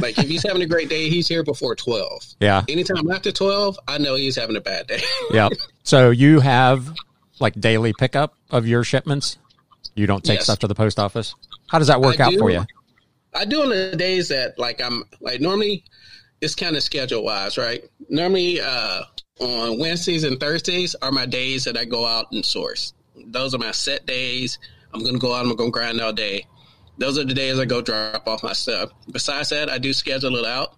Like 0.00 0.18
if 0.18 0.28
he's 0.28 0.42
having 0.42 0.62
a 0.62 0.66
great 0.66 0.88
day, 0.88 1.08
he's 1.08 1.28
here 1.28 1.44
before 1.44 1.76
twelve. 1.76 2.24
Yeah. 2.40 2.62
Anytime 2.68 3.08
after 3.10 3.30
twelve, 3.30 3.78
I 3.86 3.98
know 3.98 4.16
he's 4.16 4.34
having 4.34 4.56
a 4.56 4.60
bad 4.60 4.86
day. 4.88 5.00
Yeah. 5.32 5.48
So 5.84 6.10
you 6.10 6.38
have 6.38 6.94
like 7.40 7.54
daily 7.54 7.92
pickup 7.92 8.36
of 8.52 8.68
your 8.68 8.84
shipments? 8.84 9.36
You 9.94 10.06
don't 10.06 10.24
take 10.24 10.36
Yes. 10.38 10.44
stuff 10.44 10.58
to 10.60 10.68
the 10.68 10.74
post 10.74 10.98
office? 10.98 11.34
How 11.68 11.78
does 11.78 11.88
that 11.88 12.00
work 12.00 12.20
I 12.20 12.24
out 12.24 12.32
do. 12.32 12.38
for 12.38 12.50
you? 12.50 12.64
I 13.34 13.44
do 13.44 13.62
on 13.62 13.70
the 13.70 13.94
days 13.96 14.28
that 14.28 14.58
like 14.58 14.80
I'm 14.80 15.04
like 15.20 15.40
normally 15.40 15.84
it's 16.40 16.54
kind 16.54 16.76
of 16.76 16.82
schedule 16.82 17.24
wise, 17.24 17.56
right? 17.56 17.82
Normally 18.08 18.60
uh 18.60 19.02
on 19.40 19.78
Wednesdays 19.78 20.24
and 20.24 20.38
Thursdays 20.38 20.94
are 21.02 21.10
my 21.12 21.26
days 21.26 21.64
that 21.64 21.76
I 21.76 21.84
go 21.84 22.06
out 22.06 22.26
and 22.32 22.44
source. 22.44 22.92
Those 23.26 23.54
are 23.54 23.58
my 23.58 23.70
set 23.70 24.06
days. 24.06 24.58
I'm 24.92 25.02
gonna 25.04 25.18
go 25.18 25.34
out, 25.34 25.46
I'm 25.46 25.54
gonna 25.56 25.70
grind 25.70 26.00
all 26.00 26.12
day. 26.12 26.46
Those 26.98 27.18
are 27.18 27.24
the 27.24 27.34
days 27.34 27.58
I 27.58 27.64
go 27.64 27.80
drop 27.80 28.26
off 28.28 28.42
my 28.42 28.52
stuff. 28.52 28.90
Besides 29.10 29.48
that, 29.48 29.70
I 29.70 29.78
do 29.78 29.92
schedule 29.92 30.36
it 30.36 30.44
out. 30.46 30.76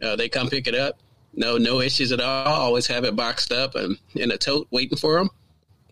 Uh, 0.00 0.14
they 0.16 0.28
come 0.28 0.48
pick 0.48 0.66
it 0.68 0.74
up. 0.74 0.98
No, 1.34 1.58
no 1.58 1.80
issues 1.80 2.12
at 2.12 2.20
all. 2.20 2.46
Always 2.46 2.86
have 2.86 3.04
it 3.04 3.14
boxed 3.16 3.52
up 3.52 3.74
and 3.74 3.98
in 4.14 4.30
a 4.30 4.36
tote 4.38 4.68
waiting 4.70 4.96
for 4.96 5.18
them. 5.18 5.28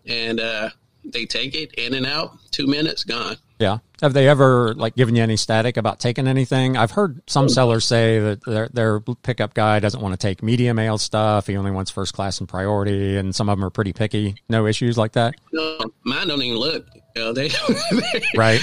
And 0.05 0.39
uh, 0.39 0.69
they 1.03 1.25
take 1.25 1.55
it 1.55 1.73
in 1.73 1.93
and 1.93 2.05
out. 2.05 2.37
Two 2.51 2.67
minutes, 2.67 3.03
gone. 3.03 3.37
Yeah. 3.59 3.79
Have 4.01 4.13
they 4.13 4.29
ever 4.29 4.73
like 4.75 4.95
given 4.95 5.15
you 5.15 5.23
any 5.23 5.35
static 5.35 5.75
about 5.75 5.99
taking 5.99 6.27
anything? 6.27 6.77
I've 6.77 6.91
heard 6.91 7.21
some 7.27 7.49
sellers 7.49 7.83
say 7.85 8.19
that 8.19 8.45
their 8.45 8.69
their 8.69 8.99
pickup 9.01 9.53
guy 9.53 9.79
doesn't 9.79 10.01
want 10.01 10.13
to 10.13 10.17
take 10.17 10.41
media 10.41 10.73
mail 10.73 10.97
stuff. 10.97 11.47
He 11.47 11.57
only 11.57 11.71
wants 11.71 11.91
first 11.91 12.13
class 12.13 12.39
and 12.39 12.47
priority, 12.47 13.17
and 13.17 13.35
some 13.35 13.49
of 13.49 13.57
them 13.57 13.65
are 13.65 13.69
pretty 13.69 13.91
picky. 13.91 14.35
No 14.47 14.65
issues 14.65 14.97
like 14.97 15.13
that, 15.13 15.35
No, 15.51 15.77
mine 16.03 16.27
don't 16.29 16.41
even 16.41 16.57
look. 16.57 16.87
You 17.15 17.23
know, 17.23 17.33
they, 17.33 17.49
right? 18.37 18.61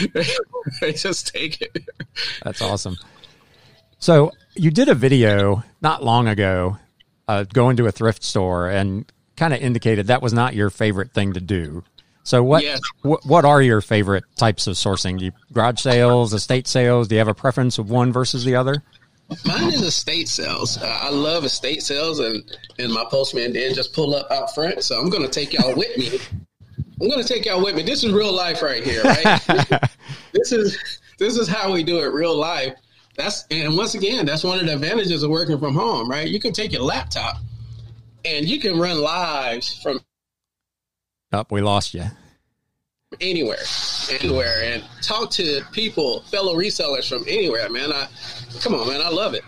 they 0.80 0.92
just 0.92 1.34
take 1.34 1.60
it. 1.60 1.84
That's 2.42 2.62
awesome. 2.62 2.96
So 3.98 4.30
you 4.54 4.70
did 4.70 4.88
a 4.88 4.94
video 4.94 5.62
not 5.82 6.02
long 6.02 6.28
ago, 6.28 6.78
uh, 7.28 7.44
going 7.44 7.76
to 7.78 7.86
a 7.86 7.92
thrift 7.92 8.22
store 8.22 8.68
and 8.68 9.10
kind 9.36 9.52
of 9.52 9.60
indicated 9.60 10.06
that 10.06 10.22
was 10.22 10.32
not 10.32 10.54
your 10.54 10.70
favorite 10.70 11.12
thing 11.12 11.34
to 11.34 11.40
do. 11.40 11.84
So 12.26 12.42
what, 12.42 12.64
Yes. 12.64 12.80
what 13.02 13.24
what 13.24 13.44
are 13.44 13.62
your 13.62 13.80
favorite 13.80 14.24
types 14.34 14.66
of 14.66 14.74
sourcing? 14.74 15.16
Do 15.16 15.26
you 15.26 15.32
garage 15.52 15.80
sales, 15.80 16.34
estate 16.34 16.66
sales? 16.66 17.06
Do 17.06 17.14
you 17.14 17.20
have 17.20 17.28
a 17.28 17.34
preference 17.34 17.78
of 17.78 17.88
one 17.88 18.12
versus 18.12 18.44
the 18.44 18.56
other? 18.56 18.82
Mine 19.44 19.72
is 19.72 19.82
estate 19.82 20.26
sales. 20.28 20.76
Uh, 20.76 20.98
I 21.02 21.10
love 21.10 21.44
estate 21.44 21.84
sales, 21.84 22.18
and 22.18 22.42
and 22.80 22.92
my 22.92 23.04
postman 23.08 23.52
did 23.52 23.76
just 23.76 23.92
pull 23.92 24.12
up 24.16 24.28
out 24.32 24.52
front. 24.52 24.82
So 24.82 24.98
I'm 25.00 25.08
going 25.08 25.22
to 25.22 25.28
take 25.28 25.52
y'all 25.52 25.76
with 25.76 25.96
me. 25.96 26.18
I'm 27.00 27.08
going 27.08 27.22
to 27.22 27.28
take 27.28 27.44
y'all 27.46 27.62
with 27.62 27.76
me. 27.76 27.84
This 27.84 28.02
is 28.02 28.12
real 28.12 28.34
life 28.34 28.60
right 28.60 28.82
here, 28.82 29.04
right? 29.04 29.40
this 30.32 30.50
is 30.50 30.76
this 31.20 31.36
is 31.36 31.46
how 31.46 31.72
we 31.72 31.84
do 31.84 32.00
it, 32.00 32.06
real 32.12 32.34
life. 32.36 32.74
That's 33.16 33.44
and 33.52 33.76
once 33.76 33.94
again, 33.94 34.26
that's 34.26 34.42
one 34.42 34.58
of 34.58 34.66
the 34.66 34.74
advantages 34.74 35.22
of 35.22 35.30
working 35.30 35.60
from 35.60 35.74
home, 35.76 36.10
right? 36.10 36.26
You 36.26 36.40
can 36.40 36.52
take 36.52 36.72
your 36.72 36.82
laptop 36.82 37.36
and 38.24 38.48
you 38.48 38.58
can 38.58 38.76
run 38.80 39.00
lives 39.00 39.80
from 39.80 40.00
Oh, 41.32 41.44
we 41.50 41.60
lost 41.60 41.94
you. 41.94 42.04
anywhere, 43.20 43.58
anywhere, 44.20 44.62
and 44.62 44.84
talk 45.02 45.30
to 45.32 45.60
people, 45.72 46.20
fellow 46.22 46.54
resellers 46.54 47.08
from 47.08 47.24
anywhere. 47.28 47.68
Man, 47.68 47.92
I 47.92 48.08
come 48.60 48.74
on, 48.74 48.88
man, 48.88 49.00
I 49.02 49.08
love 49.08 49.34
it. 49.34 49.42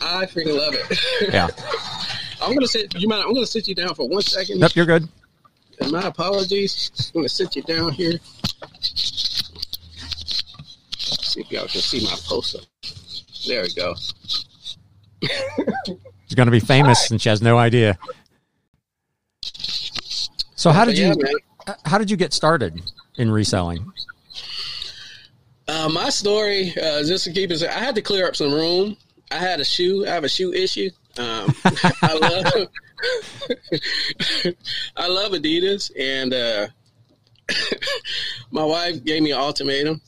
I 0.00 0.26
freaking 0.26 0.56
love 0.58 0.74
it. 0.74 0.98
Yeah. 1.32 1.48
I'm 2.42 2.54
gonna 2.54 2.66
sit. 2.66 2.92
You 3.00 3.06
mind? 3.08 3.22
I'm 3.24 3.34
gonna 3.34 3.46
sit 3.46 3.68
you 3.68 3.74
down 3.74 3.94
for 3.94 4.08
one 4.08 4.22
second. 4.22 4.58
Nope, 4.58 4.74
you're 4.74 4.86
good. 4.86 5.08
And 5.80 5.92
my 5.92 6.02
apologies. 6.02 6.90
I'm 7.14 7.20
gonna 7.20 7.28
sit 7.28 7.54
you 7.54 7.62
down 7.62 7.92
here. 7.92 8.18
See 10.98 11.40
if 11.40 11.52
y'all 11.52 11.68
can 11.68 11.80
see 11.80 12.04
my 12.04 12.16
poster. 12.26 12.58
There 13.46 13.62
we 13.62 13.72
go. 13.74 13.94
She's 16.26 16.34
to 16.46 16.50
be 16.50 16.60
famous 16.60 17.10
and 17.12 17.20
she 17.22 17.28
has 17.28 17.40
no 17.42 17.58
idea. 17.58 17.96
So 20.62 20.70
how 20.70 20.84
did 20.84 20.96
yeah, 20.96 21.12
you 21.18 21.74
how 21.84 21.98
did 21.98 22.08
you 22.08 22.16
get 22.16 22.32
started 22.32 22.80
in 23.16 23.32
reselling? 23.32 23.84
Uh, 25.66 25.88
my 25.88 26.08
story, 26.08 26.72
uh, 26.80 27.02
just 27.02 27.24
to 27.24 27.32
keep 27.32 27.50
it, 27.50 27.60
I 27.64 27.80
had 27.80 27.96
to 27.96 28.00
clear 28.00 28.28
up 28.28 28.36
some 28.36 28.52
room. 28.54 28.96
I 29.32 29.38
had 29.38 29.58
a 29.58 29.64
shoe. 29.64 30.06
I 30.06 30.10
have 30.10 30.22
a 30.22 30.28
shoe 30.28 30.52
issue. 30.52 30.88
Um, 31.18 31.52
I 32.02 32.16
love, 32.16 32.68
I 34.96 35.08
love 35.08 35.32
Adidas, 35.32 35.90
and 35.98 36.32
uh, 36.32 36.68
my 38.52 38.64
wife 38.64 39.02
gave 39.02 39.24
me 39.24 39.32
an 39.32 39.38
ultimatum. 39.38 40.00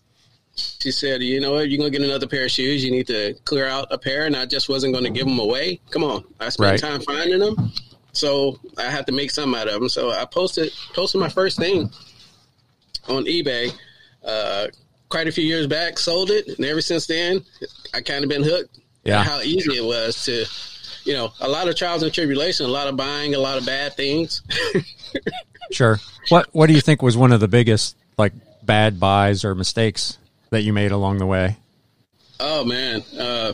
She 0.55 0.93
said, 0.93 1.21
"You 1.21 1.41
know 1.41 1.55
what? 1.55 1.69
You're 1.69 1.79
gonna 1.79 1.91
get 1.91 2.03
another 2.03 2.29
pair 2.29 2.45
of 2.45 2.53
shoes. 2.53 2.85
You 2.85 2.93
need 2.93 3.09
to 3.09 3.35
clear 3.45 3.67
out 3.67 3.89
a 3.91 3.99
pair." 3.99 4.27
And 4.27 4.37
I 4.37 4.47
just 4.47 4.69
wasn't 4.69 4.93
going 4.93 5.05
to 5.05 5.11
give 5.11 5.27
them 5.27 5.41
away. 5.41 5.81
Come 5.91 6.05
on, 6.05 6.23
I 6.39 6.51
spent 6.51 6.71
Right. 6.71 6.81
time 6.81 7.01
finding 7.01 7.41
them, 7.41 7.73
so 8.15 8.59
I 8.79 8.85
had 8.85 9.07
to 9.07 9.13
make 9.13 9.31
something 9.31 9.59
out 9.61 9.69
of 9.69 9.75
them. 9.75 9.89
So 9.89 10.11
I 10.11 10.25
posted 10.25 10.73
posted 10.95 11.21
my 11.21 11.29
first 11.29 11.59
thing 11.59 11.91
on 13.09 13.25
eBay 13.25 13.73
uh, 14.25 14.69
quite 15.09 15.29
a 15.29 15.33
few 15.33 15.45
years 15.45 15.67
back, 15.67 15.99
sold 15.99 16.31
it, 16.31 16.49
and 16.49 16.65
ever 16.65 16.81
since 16.81 17.07
then, 17.07 17.45
I 17.93 18.01
kind 18.01 18.25
of 18.25 18.31
been 18.31 18.43
hooked. 18.43 18.79
Yeah. 19.05 19.23
How 19.23 19.41
easy 19.41 19.73
it 19.73 19.85
was 19.85 20.25
to, 20.25 20.47
you 21.05 21.13
know, 21.15 21.33
a 21.41 21.49
lot 21.49 21.69
of 21.69 21.77
trials 21.77 22.03
and 22.03 22.13
tribulation, 22.13 22.65
a 22.65 22.71
lot 22.71 22.87
of 22.87 22.97
buying, 22.97 23.35
a 23.35 23.39
lot 23.39 23.59
of 23.59 23.67
bad 23.67 23.95
things. 23.95 24.43
Sure. 25.71 25.99
What 26.29 26.49
What 26.53 26.67
do 26.67 26.75
you 26.75 26.81
think 26.81 27.03
was 27.03 27.17
one 27.17 27.33
of 27.33 27.41
the 27.41 27.49
biggest 27.49 27.97
like 28.19 28.33
bad 28.63 29.01
buys 29.01 29.45
or 29.45 29.55
mistakes 29.55 30.19
that 30.51 30.63
you 30.63 30.73
made 30.73 30.93
along 30.93 31.19
the 31.19 31.27
way? 31.27 31.57
oh 32.41 32.65
man, 32.65 33.03
uh, 33.19 33.53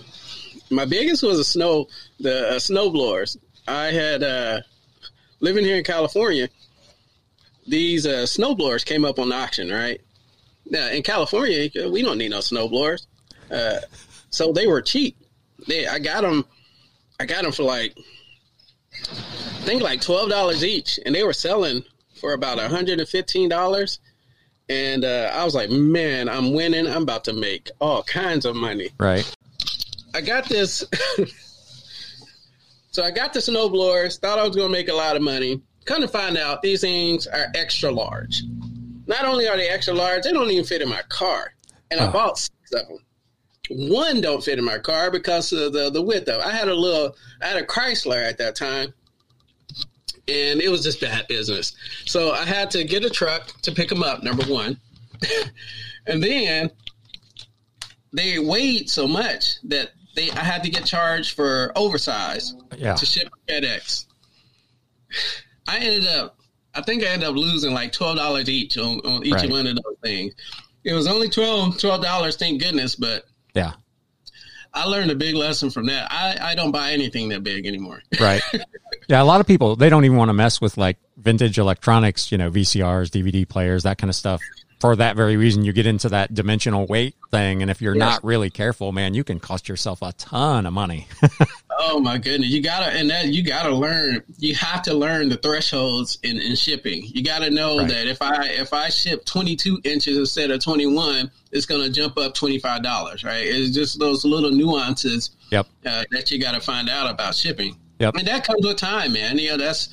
my 0.70 0.84
biggest 0.84 1.22
was 1.22 1.38
a 1.38 1.44
snow, 1.44 1.88
the 2.18 2.56
uh, 2.56 2.58
snow 2.58 2.90
blowers. 2.90 3.36
I 3.70 3.92
had 3.92 4.22
uh, 4.22 4.60
living 5.38 5.64
here 5.64 5.76
in 5.76 5.84
California. 5.84 6.48
These 7.66 8.04
uh, 8.04 8.26
snow 8.26 8.54
blowers 8.54 8.84
came 8.84 9.04
up 9.04 9.18
on 9.18 9.32
auction, 9.32 9.70
right? 9.70 10.00
Now 10.66 10.88
in 10.88 11.02
California, 11.02 11.70
we 11.88 12.02
don't 12.02 12.18
need 12.18 12.32
no 12.32 12.40
snow 12.40 12.68
blowers, 12.68 13.06
uh, 13.50 13.78
so 14.30 14.52
they 14.52 14.66
were 14.66 14.82
cheap. 14.82 15.16
They, 15.68 15.86
I 15.86 15.98
got 15.98 16.22
them, 16.22 16.44
I 17.20 17.26
got 17.26 17.42
them 17.42 17.52
for 17.52 17.62
like, 17.62 17.96
I 19.02 19.62
think 19.64 19.82
like 19.82 20.00
twelve 20.00 20.30
dollars 20.30 20.64
each, 20.64 20.98
and 21.06 21.14
they 21.14 21.22
were 21.22 21.32
selling 21.32 21.84
for 22.16 22.32
about 22.32 22.58
hundred 22.58 22.98
and 22.98 23.08
fifteen 23.08 23.48
dollars. 23.48 24.00
And 24.68 25.04
uh, 25.04 25.32
I 25.34 25.44
was 25.44 25.54
like, 25.54 25.68
man, 25.70 26.28
I'm 26.28 26.52
winning. 26.52 26.86
I'm 26.86 27.02
about 27.02 27.24
to 27.24 27.32
make 27.32 27.70
all 27.80 28.04
kinds 28.04 28.44
of 28.44 28.54
money. 28.54 28.90
Right. 28.98 29.28
I 30.14 30.20
got 30.20 30.48
this. 30.48 30.84
so 33.00 33.06
I 33.06 33.10
got 33.10 33.32
the 33.32 33.40
snow 33.40 33.70
blowers. 33.70 34.18
Thought 34.18 34.38
I 34.38 34.46
was 34.46 34.54
going 34.54 34.68
to 34.68 34.72
make 34.72 34.90
a 34.90 34.94
lot 34.94 35.16
of 35.16 35.22
money. 35.22 35.62
Kind 35.86 36.04
of 36.04 36.10
find 36.10 36.36
out 36.36 36.60
these 36.60 36.82
things 36.82 37.26
are 37.26 37.46
extra 37.54 37.90
large. 37.90 38.42
Not 39.06 39.24
only 39.24 39.48
are 39.48 39.56
they 39.56 39.68
extra 39.68 39.94
large, 39.94 40.24
they 40.24 40.32
don't 40.32 40.50
even 40.50 40.66
fit 40.66 40.82
in 40.82 40.88
my 40.90 41.00
car. 41.08 41.54
And 41.90 41.98
I 41.98 42.10
bought 42.12 42.36
six 42.36 42.72
of 42.74 42.88
them. 42.88 42.98
One 43.70 44.20
don't 44.20 44.44
fit 44.44 44.58
in 44.58 44.64
my 44.66 44.78
car 44.78 45.10
because 45.10 45.50
of 45.52 45.72
the 45.72 45.90
the 45.90 46.02
width 46.02 46.28
of. 46.28 46.40
it. 46.40 46.46
I 46.46 46.52
had 46.52 46.68
a 46.68 46.74
little. 46.74 47.16
I 47.40 47.46
had 47.46 47.56
a 47.56 47.64
Chrysler 47.64 48.22
at 48.22 48.36
that 48.36 48.54
time, 48.54 48.92
and 50.28 50.60
it 50.60 50.68
was 50.68 50.82
just 50.82 51.00
bad 51.00 51.26
business. 51.26 51.74
So 52.04 52.32
I 52.32 52.44
had 52.44 52.70
to 52.72 52.84
get 52.84 53.04
a 53.04 53.10
truck 53.10 53.46
to 53.62 53.72
pick 53.72 53.88
them 53.88 54.02
up. 54.02 54.22
Number 54.22 54.44
one, 54.44 54.78
and 56.06 56.22
then 56.22 56.70
they 58.12 58.38
weighed 58.38 58.90
so 58.90 59.08
much 59.08 59.54
that 59.64 59.92
they 60.20 60.30
I 60.32 60.44
had 60.44 60.62
to 60.64 60.70
get 60.70 60.84
charged 60.84 61.34
for 61.34 61.72
oversize 61.76 62.54
Yeah. 62.76 62.94
to 62.94 63.06
ship 63.06 63.28
FedEx. 63.48 64.06
I 65.66 65.78
ended 65.78 66.06
up, 66.06 66.36
I 66.74 66.82
think 66.82 67.02
I 67.02 67.06
ended 67.06 67.28
up 67.28 67.34
losing 67.36 67.72
like 67.72 67.92
twelve 67.92 68.16
dollars 68.16 68.48
each 68.48 68.76
on, 68.78 69.00
on 69.00 69.24
each 69.24 69.32
Right. 69.32 69.50
one 69.50 69.66
of 69.66 69.74
those 69.76 69.96
things. 70.02 70.34
It 70.82 70.94
was 70.94 71.06
only 71.06 71.28
12 71.28 71.78
dollars, 72.02 72.36
thank 72.36 72.60
goodness, 72.62 72.96
but 72.96 73.24
Yeah. 73.54 73.72
I 74.72 74.84
learned 74.86 75.10
a 75.10 75.16
big 75.16 75.34
lesson 75.34 75.68
from 75.68 75.86
that. 75.86 76.06
I, 76.12 76.52
I 76.52 76.54
don't 76.54 76.70
buy 76.70 76.92
anything 76.92 77.28
that 77.30 77.42
big 77.42 77.66
anymore. 77.66 78.02
Right. 78.20 78.40
yeah. 79.08 79.20
A 79.20 79.24
lot 79.24 79.40
of 79.40 79.46
people 79.46 79.74
they 79.76 79.88
don't 79.88 80.04
even 80.04 80.16
want 80.16 80.28
to 80.28 80.32
mess 80.32 80.60
with 80.60 80.76
like 80.78 80.96
vintage 81.16 81.58
electronics. 81.58 82.30
You 82.30 82.38
know, 82.38 82.50
VCRs, 82.50 83.10
DVD 83.10 83.46
players, 83.48 83.82
that 83.82 83.98
kind 83.98 84.08
of 84.08 84.14
stuff. 84.14 84.40
For 84.80 84.96
that 84.96 85.14
very 85.14 85.36
reason, 85.36 85.62
you 85.64 85.72
get 85.72 85.86
into 85.86 86.08
that 86.08 86.32
dimensional 86.34 86.86
weight 86.86 87.14
thing, 87.30 87.60
and 87.62 87.70
if 87.70 87.80
you're 87.82 87.94
Yes. 87.94 88.00
not 88.00 88.24
really 88.24 88.48
careful, 88.50 88.92
man, 88.92 89.12
you 89.14 89.22
can 89.24 89.38
cost 89.38 89.68
yourself 89.68 90.00
a 90.02 90.12
ton 90.14 90.66
of 90.66 90.72
money. 90.72 91.06
Oh 91.82 91.98
my 91.98 92.18
goodness, 92.18 92.50
you 92.50 92.60
gotta 92.62 92.92
and 92.92 93.08
that 93.08 93.28
you 93.28 93.42
gotta 93.42 93.74
learn. 93.74 94.22
You 94.36 94.54
have 94.54 94.82
to 94.82 94.92
learn 94.92 95.30
the 95.30 95.38
thresholds 95.38 96.18
in, 96.22 96.36
in 96.38 96.54
shipping. 96.54 97.04
You 97.06 97.24
gotta 97.24 97.48
know 97.48 97.78
Right. 97.78 97.88
that 97.88 98.06
if 98.06 98.20
I 98.20 98.48
if 98.48 98.74
I 98.74 98.90
ship 98.90 99.24
twenty 99.24 99.56
two 99.56 99.80
inches 99.82 100.18
instead 100.18 100.50
of 100.50 100.62
twenty 100.62 100.84
one, 100.86 101.30
it's 101.52 101.64
gonna 101.64 101.88
jump 101.88 102.18
up 102.18 102.34
twenty 102.34 102.58
five 102.58 102.82
dollars. 102.82 103.24
Right? 103.24 103.44
It's 103.46 103.74
just 103.74 103.98
those 103.98 104.26
little 104.26 104.50
nuances 104.50 105.30
yep. 105.50 105.68
uh, 105.86 106.04
that 106.10 106.30
you 106.30 106.38
gotta 106.38 106.60
find 106.60 106.90
out 106.90 107.10
about 107.10 107.34
shipping. 107.34 107.78
Yep. 107.98 108.16
And 108.16 108.28
that 108.28 108.44
comes 108.44 108.66
with 108.66 108.76
time, 108.76 109.14
man. 109.14 109.38
You 109.38 109.52
know 109.52 109.56
that's 109.56 109.88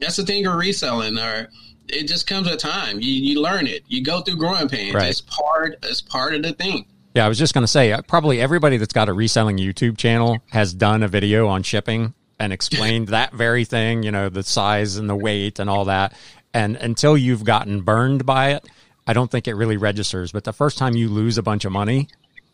that's 0.00 0.16
the 0.16 0.24
thing 0.26 0.44
of 0.46 0.56
reselling, 0.56 1.16
or 1.16 1.48
it 1.92 2.08
just 2.08 2.26
comes 2.26 2.48
with 2.48 2.58
time. 2.58 3.00
You 3.00 3.12
you 3.12 3.40
learn 3.40 3.66
it. 3.66 3.84
You 3.88 4.02
go 4.02 4.20
through 4.20 4.36
growing 4.36 4.68
pains. 4.68 4.94
Right. 4.94 5.08
It's 5.08 5.20
part. 5.20 5.78
It's 5.82 6.00
part 6.00 6.34
of 6.34 6.42
the 6.42 6.52
thing. 6.52 6.86
Yeah, 7.14 7.26
I 7.26 7.28
was 7.28 7.38
just 7.38 7.54
going 7.54 7.64
to 7.64 7.68
say, 7.68 7.92
uh, 7.92 8.02
probably 8.02 8.40
everybody 8.40 8.76
that's 8.76 8.92
got 8.92 9.08
a 9.08 9.12
reselling 9.12 9.58
YouTube 9.58 9.98
channel 9.98 10.38
has 10.50 10.72
done 10.72 11.02
a 11.02 11.08
video 11.08 11.48
on 11.48 11.64
shipping 11.64 12.14
and 12.38 12.52
explained 12.52 13.08
that 13.08 13.32
very 13.32 13.64
thing, 13.64 14.04
you 14.04 14.12
know, 14.12 14.28
the 14.28 14.44
size 14.44 14.96
and 14.96 15.10
the 15.10 15.16
weight 15.16 15.58
and 15.58 15.68
all 15.68 15.86
that. 15.86 16.16
And 16.54 16.76
until 16.76 17.16
you've 17.16 17.44
gotten 17.44 17.82
burned 17.82 18.24
by 18.24 18.52
it, 18.52 18.64
I 19.08 19.12
don't 19.12 19.30
think 19.30 19.48
it 19.48 19.54
really 19.54 19.76
registers. 19.76 20.30
But 20.30 20.44
the 20.44 20.52
first 20.52 20.78
time 20.78 20.94
you 20.94 21.08
lose 21.08 21.36
a 21.36 21.42
bunch 21.42 21.64
of 21.64 21.72
money 21.72 22.08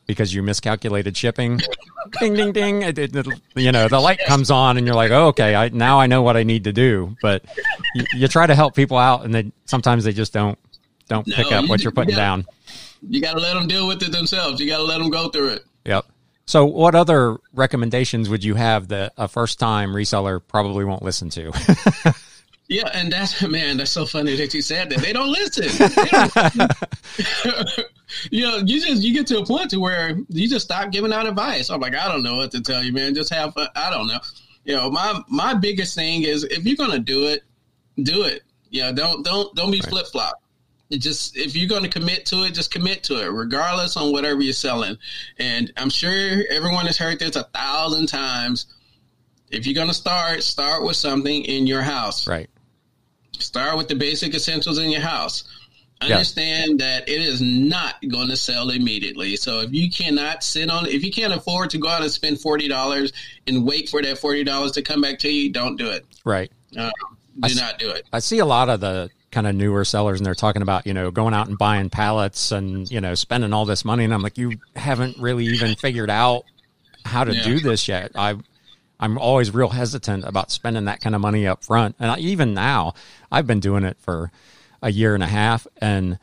because 0.06 0.32
you 0.32 0.42
miscalculated 0.42 1.16
shipping, 1.16 1.60
ding, 2.20 2.34
ding, 2.34 2.52
ding, 2.52 2.82
it, 2.82 2.98
it, 2.98 3.14
it- 3.16 3.26
you 3.54 3.72
know, 3.72 3.88
the 3.88 4.00
light 4.00 4.20
comes 4.26 4.50
on 4.50 4.76
and 4.76 4.86
you're 4.86 4.96
like, 4.96 5.10
oh, 5.10 5.28
okay, 5.28 5.54
I, 5.54 5.68
now 5.70 5.98
I 6.00 6.06
know 6.06 6.22
what 6.22 6.36
I 6.36 6.42
need 6.42 6.64
to 6.64 6.72
do. 6.72 7.16
But 7.22 7.44
you, 7.94 8.04
you 8.14 8.28
try 8.28 8.46
to 8.46 8.54
help 8.54 8.74
people 8.74 8.98
out 8.98 9.24
and 9.24 9.34
then 9.34 9.52
sometimes 9.64 10.04
they 10.04 10.12
just 10.12 10.32
don't, 10.32 10.58
don't 11.08 11.26
pick 11.26 11.50
up 11.52 11.62
you- 11.64 11.68
what 11.68 11.82
you're 11.82 11.92
putting 11.92 12.10
you 12.10 12.16
down. 12.16 12.44
You 13.08 13.20
got 13.20 13.34
to 13.34 13.40
let 13.40 13.54
them 13.54 13.68
deal 13.68 13.86
with 13.86 14.02
it 14.02 14.10
themselves. 14.12 14.60
You 14.60 14.68
got 14.68 14.78
to 14.78 14.82
let 14.84 14.98
them 14.98 15.10
go 15.10 15.28
through 15.28 15.48
it. 15.50 15.64
Yep. 15.84 16.06
So, 16.46 16.64
what 16.64 16.94
other 16.94 17.36
recommendations 17.52 18.28
would 18.28 18.42
you 18.44 18.54
have 18.54 18.88
that 18.88 19.12
a 19.16 19.26
first 19.28 19.58
time 19.58 19.90
reseller 19.90 20.40
probably 20.46 20.84
won't 20.84 21.02
listen 21.02 21.28
to? 21.30 21.52
Yeah, 22.68 22.88
and 22.94 23.12
that's 23.12 23.40
man, 23.48 23.76
that's 23.76 23.90
so 23.92 24.06
funny 24.06 24.34
that 24.36 24.52
you 24.54 24.62
said 24.62 24.90
that. 24.90 24.98
They 25.00 25.12
don't 25.12 25.30
listen. 25.30 25.66
They 25.96 26.04
don't- 26.10 27.86
you 28.30 28.42
know, 28.42 28.56
you 28.58 28.80
just 28.84 29.02
you 29.02 29.12
get 29.14 29.26
to 29.28 29.38
a 29.38 29.46
point 29.46 29.70
to 29.70 29.78
where 29.80 30.18
you 30.28 30.48
just 30.48 30.64
stop 30.64 30.90
giving 30.90 31.12
out 31.12 31.26
advice. 31.26 31.70
I'm 31.70 31.80
like, 31.80 31.94
I 31.94 32.08
don't 32.10 32.22
know 32.22 32.36
what 32.36 32.50
to 32.52 32.60
tell 32.60 32.82
you, 32.82 32.92
man. 32.92 33.14
Just 33.14 33.32
have 33.32 33.54
fun. 33.54 33.68
I 33.74 33.90
don't 33.90 34.06
know. 34.06 34.18
You 34.64 34.76
know, 34.76 34.90
my 34.90 35.20
my 35.28 35.54
biggest 35.54 35.94
thing 35.94 36.22
is 36.22 36.44
if 36.44 36.64
you're 36.64 36.76
gonna 36.76 36.98
do 36.98 37.26
it, 37.26 37.42
do 38.02 38.24
it. 38.24 38.42
You 38.70 38.82
know, 38.82 38.92
don't 38.92 39.24
don't 39.24 39.54
don't 39.54 39.70
be 39.70 39.78
Right. 39.80 39.88
flip 39.88 40.06
flop. 40.08 40.42
Just 40.90 41.36
if 41.36 41.56
you're 41.56 41.68
going 41.68 41.82
to 41.82 41.88
commit 41.88 42.26
to 42.26 42.44
it, 42.44 42.54
just 42.54 42.70
commit 42.70 43.02
to 43.04 43.20
it, 43.20 43.26
regardless 43.26 43.96
on 43.96 44.12
whatever 44.12 44.40
you're 44.40 44.52
selling. 44.52 44.96
And 45.36 45.72
I'm 45.76 45.90
sure 45.90 46.44
everyone 46.48 46.86
has 46.86 46.96
heard 46.96 47.18
this 47.18 47.34
a 47.34 47.42
thousand 47.42 48.06
times. 48.06 48.66
If 49.50 49.66
you're 49.66 49.74
going 49.74 49.88
to 49.88 49.94
start, 49.94 50.44
start 50.44 50.84
with 50.84 50.94
something 50.94 51.42
in 51.44 51.66
your 51.66 51.82
house. 51.82 52.28
right. 52.28 52.48
Start 53.42 53.76
with 53.76 53.88
the 53.88 53.94
basic 53.94 54.34
essentials 54.34 54.78
in 54.78 54.90
your 54.90 55.00
house. 55.00 55.44
Yeah. 56.02 56.16
Understand 56.16 56.80
that 56.80 57.08
it 57.08 57.22
is 57.22 57.40
not 57.40 57.94
going 58.08 58.28
to 58.28 58.36
sell 58.36 58.68
immediately. 58.68 59.34
So 59.36 59.60
if 59.60 59.72
you 59.72 59.90
cannot 59.90 60.44
sit 60.44 60.68
on, 60.70 60.86
if 60.86 61.02
you 61.02 61.10
can't 61.10 61.32
afford 61.32 61.70
to 61.70 61.78
go 61.78 61.88
out 61.88 62.02
and 62.02 62.10
spend 62.10 62.38
forty 62.40 62.68
dollars 62.68 63.12
and 63.46 63.66
wait 63.66 63.88
for 63.88 64.02
that 64.02 64.18
forty 64.18 64.44
dollars 64.44 64.72
to 64.72 64.82
come 64.82 65.00
back 65.00 65.18
to 65.20 65.30
you, 65.30 65.50
don't 65.50 65.76
do 65.76 65.88
it. 65.90 66.04
Right. 66.24 66.52
Uh, 66.76 66.90
do 67.40 67.46
s- 67.48 67.56
not 67.56 67.78
do 67.78 67.88
it. 67.90 68.06
I 68.12 68.18
see 68.18 68.40
a 68.40 68.44
lot 68.44 68.68
of 68.68 68.80
the 68.80 69.08
kind 69.30 69.46
of 69.46 69.54
newer 69.54 69.84
sellers 69.86 70.18
and 70.20 70.26
they're 70.26 70.34
talking 70.34 70.60
about, 70.62 70.86
you 70.86 70.92
know, 70.92 71.10
going 71.10 71.32
out 71.32 71.48
and 71.48 71.56
buying 71.56 71.88
pallets 71.90 72.52
and, 72.52 72.90
you 72.90 73.00
know, 73.00 73.14
spending 73.14 73.52
all 73.54 73.64
this 73.64 73.84
money. 73.84 74.04
And 74.04 74.12
I'm 74.12 74.22
like, 74.22 74.36
you 74.36 74.58
haven't 74.74 75.16
really 75.18 75.46
even 75.46 75.76
figured 75.76 76.10
out 76.10 76.44
how 77.06 77.24
to 77.24 77.34
Yeah. 77.34 77.42
do 77.42 77.58
this 77.60 77.88
yet. 77.88 78.12
I, 78.14 78.36
I'm 78.98 79.18
always 79.18 79.52
real 79.52 79.68
hesitant 79.70 80.24
about 80.24 80.50
spending 80.50 80.86
that 80.86 81.00
kind 81.00 81.14
of 81.14 81.20
money 81.20 81.46
up 81.46 81.64
front. 81.64 81.96
And 81.98 82.10
I, 82.10 82.18
even 82.18 82.54
now, 82.54 82.94
I've 83.30 83.46
been 83.46 83.60
doing 83.60 83.84
it 83.84 83.96
for 84.00 84.30
a 84.82 84.90
year 84.90 85.14
and 85.14 85.22
a 85.22 85.26
half 85.28 85.66
and 85.78 86.18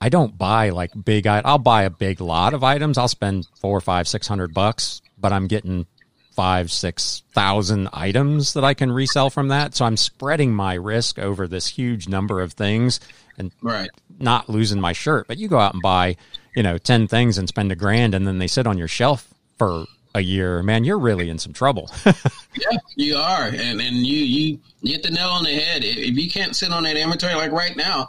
I 0.00 0.08
don't 0.08 0.36
buy 0.36 0.70
like 0.70 0.90
big, 1.04 1.26
I'll 1.26 1.58
buy 1.58 1.84
a 1.84 1.90
big 1.90 2.20
lot 2.20 2.52
of 2.54 2.62
items. 2.62 2.98
I'll 2.98 3.08
spend 3.08 3.46
four, 3.60 3.80
five, 3.80 4.06
six 4.06 4.26
hundred 4.28 4.52
bucks, 4.52 5.00
but 5.18 5.32
I'm 5.32 5.46
getting 5.46 5.86
five, 6.34 6.70
six 6.70 7.22
thousand 7.32 7.88
items 7.94 8.52
that 8.52 8.64
I 8.64 8.74
can 8.74 8.92
resell 8.92 9.30
from 9.30 9.48
that. 9.48 9.74
So 9.74 9.84
I'm 9.86 9.96
spreading 9.96 10.52
my 10.54 10.74
risk 10.74 11.18
over 11.18 11.48
this 11.48 11.66
huge 11.66 12.08
number 12.08 12.42
of 12.42 12.52
things 12.52 13.00
and 13.38 13.52
Right. 13.62 13.88
not 14.18 14.48
losing 14.50 14.80
my 14.80 14.92
shirt. 14.92 15.28
But 15.28 15.38
you 15.38 15.48
go 15.48 15.58
out 15.58 15.72
and 15.72 15.82
buy, 15.82 16.16
you 16.54 16.62
know, 16.62 16.76
10 16.76 17.08
things 17.08 17.38
and 17.38 17.48
spend 17.48 17.72
a 17.72 17.76
grand 17.76 18.14
and 18.14 18.26
then 18.26 18.38
they 18.38 18.46
sit 18.48 18.66
on 18.66 18.76
your 18.78 18.88
shelf 18.88 19.32
for 19.58 19.86
a 20.16 20.20
year, 20.20 20.62
man, 20.62 20.82
you're 20.84 20.98
really 20.98 21.28
in 21.30 21.38
some 21.38 21.52
trouble. 21.52 21.90
Yeah, 22.58 22.78
you 22.94 23.16
are, 23.18 23.48
and 23.48 23.82
and 23.82 23.96
you 23.98 24.16
you 24.16 24.58
hit 24.82 25.02
the 25.02 25.10
nail 25.10 25.28
on 25.28 25.44
the 25.44 25.52
head. 25.54 25.84
If 25.84 25.98
if 25.98 26.16
you 26.16 26.30
can't 26.30 26.56
sit 26.56 26.72
on 26.72 26.84
that 26.84 26.96
inventory, 26.96 27.34
like 27.34 27.52
right 27.52 27.76
now, 27.76 28.08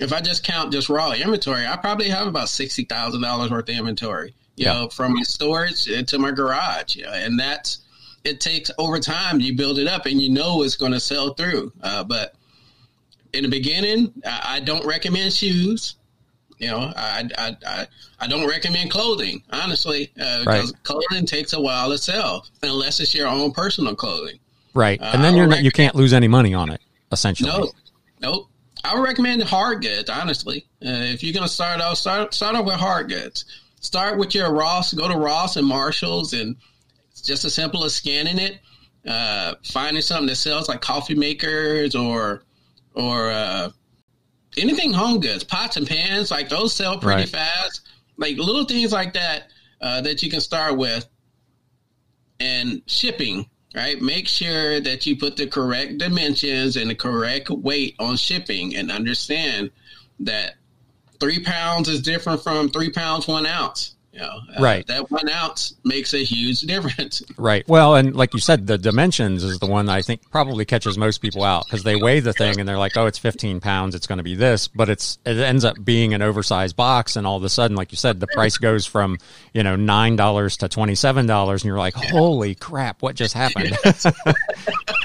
if 0.00 0.12
I 0.12 0.20
just 0.20 0.42
count 0.42 0.72
just 0.72 0.88
raw 0.88 1.12
inventory, 1.12 1.64
I 1.64 1.76
probably 1.76 2.08
have 2.08 2.26
about 2.26 2.48
sixty 2.48 2.82
thousand 2.82 3.22
dollars 3.22 3.52
worth 3.52 3.68
of 3.68 3.76
inventory. 3.76 4.34
You 4.56 4.66
Yeah. 4.66 4.72
know, 4.72 4.88
from 4.88 5.14
my 5.14 5.22
storage 5.22 5.84
to 5.84 6.18
my 6.18 6.32
garage, 6.32 6.96
you 6.96 7.04
know, 7.04 7.12
and 7.12 7.38
that's 7.38 7.78
it 8.24 8.40
takes 8.40 8.68
over 8.78 8.98
time. 8.98 9.38
You 9.38 9.54
build 9.56 9.78
it 9.78 9.86
up, 9.86 10.06
and 10.06 10.20
you 10.20 10.28
know 10.28 10.64
it's 10.64 10.74
going 10.74 10.90
to 10.92 10.98
sell 11.00 11.34
through. 11.34 11.72
Uh, 11.80 12.02
but 12.02 12.34
in 13.32 13.44
the 13.44 13.48
beginning, 13.50 14.12
I, 14.26 14.56
I 14.56 14.60
don't 14.60 14.84
recommend 14.84 15.32
shoes. 15.32 15.94
You 16.64 16.70
know, 16.70 16.92
I, 16.96 17.28
I, 17.36 17.56
I, 17.66 17.86
I 18.20 18.26
don't 18.26 18.48
recommend 18.48 18.90
clothing, 18.90 19.42
honestly, 19.52 20.10
uh, 20.18 20.44
Right. 20.46 20.62
because 20.62 20.72
clothing 20.82 21.26
takes 21.26 21.52
a 21.52 21.60
while 21.60 21.90
to 21.90 21.98
sell 21.98 22.46
unless 22.62 23.00
it's 23.00 23.14
your 23.14 23.28
own 23.28 23.52
personal 23.52 23.94
clothing. 23.94 24.38
right. 24.72 24.98
Uh, 24.98 25.10
And 25.12 25.22
then 25.22 25.34
I 25.34 25.36
you're 25.36 25.46
not, 25.46 25.62
you 25.62 25.70
can't 25.70 25.94
lose 25.94 26.14
any 26.14 26.26
money 26.26 26.54
on 26.54 26.70
it, 26.70 26.80
essentially. 27.12 27.50
No, 27.50 27.70
nope. 28.22 28.48
I 28.82 28.94
would 28.94 29.02
recommend 29.04 29.42
hard 29.42 29.82
goods, 29.82 30.08
honestly. 30.08 30.64
Uh, 30.82 30.88
if 31.12 31.22
you're 31.22 31.34
going 31.34 31.46
to 31.46 31.52
start 31.52 31.82
off, 31.82 31.98
start, 31.98 32.32
start 32.32 32.56
off 32.56 32.64
with 32.64 32.76
hard 32.76 33.10
goods. 33.10 33.44
Start 33.80 34.16
with 34.16 34.34
your 34.34 34.50
Ross, 34.50 34.94
go 34.94 35.06
to 35.06 35.18
Ross 35.18 35.56
and 35.58 35.66
Marshalls, 35.66 36.32
and 36.32 36.56
it's 37.10 37.20
just 37.20 37.44
as 37.44 37.52
simple 37.52 37.84
as 37.84 37.94
scanning 37.94 38.38
it, 38.38 38.60
uh, 39.06 39.54
finding 39.64 40.00
something 40.00 40.28
that 40.28 40.36
sells 40.36 40.66
like 40.70 40.80
coffee 40.80 41.14
makers 41.14 41.94
or, 41.94 42.42
or, 42.94 43.30
uh, 43.30 43.68
anything 44.58 44.92
home 44.92 45.20
goods, 45.20 45.44
pots 45.44 45.76
and 45.76 45.86
pans, 45.86 46.30
like 46.30 46.48
those 46.48 46.72
sell 46.74 46.98
pretty 46.98 47.22
Right. 47.22 47.28
fast. 47.28 47.82
Like 48.16 48.36
little 48.36 48.64
things 48.64 48.92
like 48.92 49.12
that 49.14 49.50
uh, 49.80 50.00
that 50.02 50.22
you 50.22 50.30
can 50.30 50.40
start 50.40 50.76
with. 50.76 51.06
And 52.40 52.82
shipping, 52.86 53.46
right? 53.74 54.00
Make 54.00 54.26
sure 54.28 54.80
that 54.80 55.06
you 55.06 55.16
put 55.16 55.36
the 55.36 55.46
correct 55.46 55.98
dimensions 55.98 56.76
and 56.76 56.90
the 56.90 56.94
correct 56.94 57.48
weight 57.48 57.94
on 57.98 58.16
shipping 58.16 58.74
and 58.76 58.90
understand 58.90 59.70
that 60.20 60.54
three 61.20 61.42
pounds 61.42 61.88
is 61.88 62.02
different 62.02 62.42
from 62.42 62.68
three 62.68 62.90
pounds, 62.90 63.28
one 63.28 63.46
ounce. 63.46 63.93
You 64.14 64.20
know, 64.20 64.40
uh, 64.56 64.62
Right. 64.62 64.86
That 64.86 65.10
one 65.10 65.28
ounce 65.28 65.74
makes 65.84 66.14
a 66.14 66.22
huge 66.22 66.60
difference. 66.72 67.20
Right. 67.36 67.66
Well, 67.68 67.96
and 67.96 68.14
like 68.14 68.32
you 68.32 68.38
said, 68.38 68.66
the 68.68 68.78
dimensions 68.78 69.42
is 69.42 69.58
the 69.58 69.66
one 69.66 69.88
I 69.88 70.02
think 70.02 70.30
probably 70.30 70.64
catches 70.64 70.96
most 70.96 71.18
people 71.18 71.42
out 71.42 71.64
because 71.66 71.82
they 71.82 71.96
weigh 71.96 72.20
the 72.20 72.32
thing 72.32 72.60
and 72.60 72.68
they're 72.68 72.78
like, 72.78 72.96
"Oh, 72.96 73.06
it's 73.06 73.18
15 73.18 73.58
pounds. 73.60 73.96
It's 73.96 74.06
going 74.06 74.18
to 74.18 74.22
be 74.22 74.36
this," 74.36 74.68
but 74.68 74.88
it's 74.88 75.18
it 75.26 75.36
ends 75.38 75.64
up 75.64 75.76
being 75.84 76.14
an 76.14 76.22
oversized 76.22 76.76
box, 76.76 77.16
and 77.16 77.26
all 77.26 77.36
of 77.38 77.42
a 77.42 77.48
sudden, 77.48 77.76
like 77.76 77.90
you 77.90 77.96
said, 77.96 78.20
the 78.20 78.28
price 78.28 78.56
goes 78.56 78.86
from 78.86 79.18
you 79.52 79.64
know 79.64 79.74
nine 79.74 80.14
dollars 80.14 80.58
to 80.58 80.68
twenty 80.68 80.94
seven 80.94 81.26
dollars, 81.26 81.62
and 81.64 81.68
you're 81.68 81.78
like, 81.78 81.94
"Holy 81.94 82.54
crap! 82.54 83.02
What 83.02 83.16
just 83.16 83.34
happened?" 83.34 83.76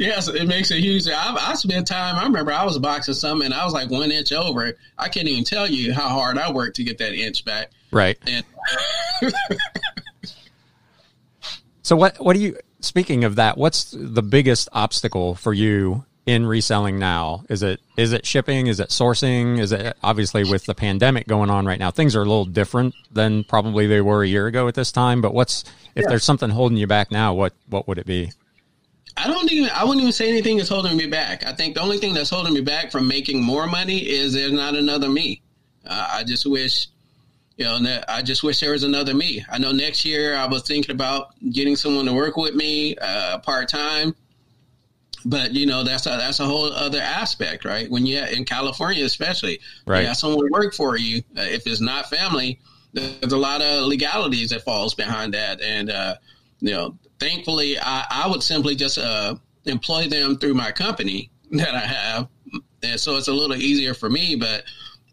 yes, 0.00 0.28
it 0.28 0.48
makes 0.48 0.70
a 0.70 0.80
huge. 0.80 1.06
I, 1.08 1.34
I 1.38 1.54
spent 1.54 1.86
time. 1.86 2.16
I 2.16 2.24
remember 2.24 2.52
I 2.52 2.64
was 2.64 2.78
boxing 2.78 3.14
something 3.14 3.46
and 3.46 3.54
I 3.54 3.64
was 3.64 3.72
like 3.72 3.90
one 3.90 4.10
inch 4.10 4.32
over. 4.32 4.76
I 4.98 5.08
can't 5.08 5.28
even 5.28 5.44
tell 5.44 5.68
you 5.68 5.92
how 5.92 6.08
hard 6.08 6.38
I 6.38 6.50
worked 6.50 6.76
to 6.76 6.84
get 6.84 6.98
that 6.98 7.14
inch 7.14 7.44
back. 7.44 7.70
right. 7.92 8.18
And 8.26 8.44
So 11.82 11.96
what 11.96 12.20
what 12.20 12.34
do 12.34 12.40
you 12.40 12.56
speaking 12.78 13.24
of 13.24 13.34
that, 13.34 13.58
what's 13.58 13.90
the 13.90 14.22
biggest 14.22 14.68
obstacle 14.72 15.34
for 15.34 15.52
you 15.52 16.04
in 16.24 16.46
reselling 16.46 17.00
now? 17.00 17.44
Is 17.48 17.64
it 17.64 17.80
is 17.96 18.12
it 18.12 18.24
shipping? 18.24 18.68
Is 18.68 18.78
it 18.78 18.90
sourcing? 18.90 19.58
Is 19.58 19.72
it 19.72 19.96
obviously 20.00 20.44
with 20.44 20.66
the 20.66 20.74
pandemic 20.74 21.26
going 21.26 21.50
on 21.50 21.66
right 21.66 21.80
now, 21.80 21.90
things 21.90 22.14
are 22.14 22.20
a 22.20 22.24
little 22.24 22.44
different 22.44 22.94
than 23.10 23.42
probably 23.42 23.88
they 23.88 24.00
were 24.00 24.22
a 24.22 24.28
year 24.28 24.46
ago 24.46 24.68
at 24.68 24.74
this 24.74 24.92
time, 24.92 25.20
but 25.20 25.34
what's 25.34 25.64
if 25.96 26.06
there's 26.06 26.22
something 26.22 26.50
holding 26.50 26.78
you 26.78 26.86
back 26.86 27.10
now, 27.10 27.34
what 27.34 27.54
what 27.68 27.88
would 27.88 27.98
it 27.98 28.06
be? 28.06 28.30
I 29.16 29.26
don't 29.26 29.50
even. 29.52 29.70
I 29.70 29.84
wouldn't 29.84 30.00
even 30.00 30.12
say 30.12 30.28
anything 30.28 30.56
that's 30.56 30.68
holding 30.68 30.96
me 30.96 31.06
back. 31.06 31.46
I 31.46 31.52
think 31.52 31.74
the 31.74 31.80
only 31.80 31.98
thing 31.98 32.14
that's 32.14 32.30
holding 32.30 32.54
me 32.54 32.60
back 32.60 32.90
from 32.90 33.08
making 33.08 33.42
more 33.42 33.66
money 33.66 33.98
is 33.98 34.32
there's 34.32 34.52
not 34.52 34.74
another 34.74 35.08
me. 35.08 35.42
Uh, 35.86 36.08
I 36.12 36.24
just 36.24 36.46
wish, 36.46 36.88
you 37.56 37.64
know, 37.64 38.00
I 38.08 38.22
just 38.22 38.42
wish 38.42 38.60
there 38.60 38.72
was 38.72 38.84
another 38.84 39.14
me. 39.14 39.44
I 39.50 39.58
know 39.58 39.72
next 39.72 40.04
year 40.04 40.36
I 40.36 40.46
was 40.46 40.62
thinking 40.62 40.94
about 40.94 41.34
getting 41.50 41.76
someone 41.76 42.06
to 42.06 42.12
work 42.12 42.36
with 42.36 42.54
me 42.54 42.96
uh, 42.96 43.38
part 43.38 43.68
time, 43.68 44.14
but 45.24 45.52
you 45.52 45.66
know 45.66 45.82
that's 45.84 46.06
a 46.06 46.10
that's 46.10 46.40
a 46.40 46.44
whole 46.44 46.72
other 46.72 47.00
aspect, 47.00 47.64
right? 47.64 47.90
When 47.90 48.06
you're 48.06 48.26
in 48.26 48.44
California, 48.44 49.04
especially, 49.04 49.60
right? 49.86 50.02
You 50.02 50.06
have 50.08 50.16
someone 50.16 50.50
work 50.50 50.74
for 50.74 50.96
you. 50.96 51.22
Uh, 51.36 51.42
if 51.42 51.66
it's 51.66 51.80
not 51.80 52.08
family, 52.08 52.60
there's 52.92 53.32
a 53.32 53.38
lot 53.38 53.62
of 53.62 53.84
legalities 53.84 54.50
that 54.50 54.62
falls 54.62 54.94
behind 54.94 55.34
that, 55.34 55.60
and 55.60 55.90
uh, 55.90 56.14
you 56.60 56.72
know, 56.72 56.98
thankfully, 57.20 57.78
I, 57.78 58.06
I 58.10 58.28
would 58.28 58.42
simply 58.42 58.74
just 58.74 58.98
uh, 58.98 59.36
employ 59.66 60.08
them 60.08 60.36
through 60.38 60.54
my 60.54 60.72
company 60.72 61.30
that 61.52 61.74
I 61.74 61.80
have, 61.80 62.28
and 62.82 62.98
so 62.98 63.16
it's 63.16 63.28
a 63.28 63.32
little 63.32 63.56
easier 63.56 63.94
for 63.94 64.10
me. 64.10 64.34
But 64.36 64.64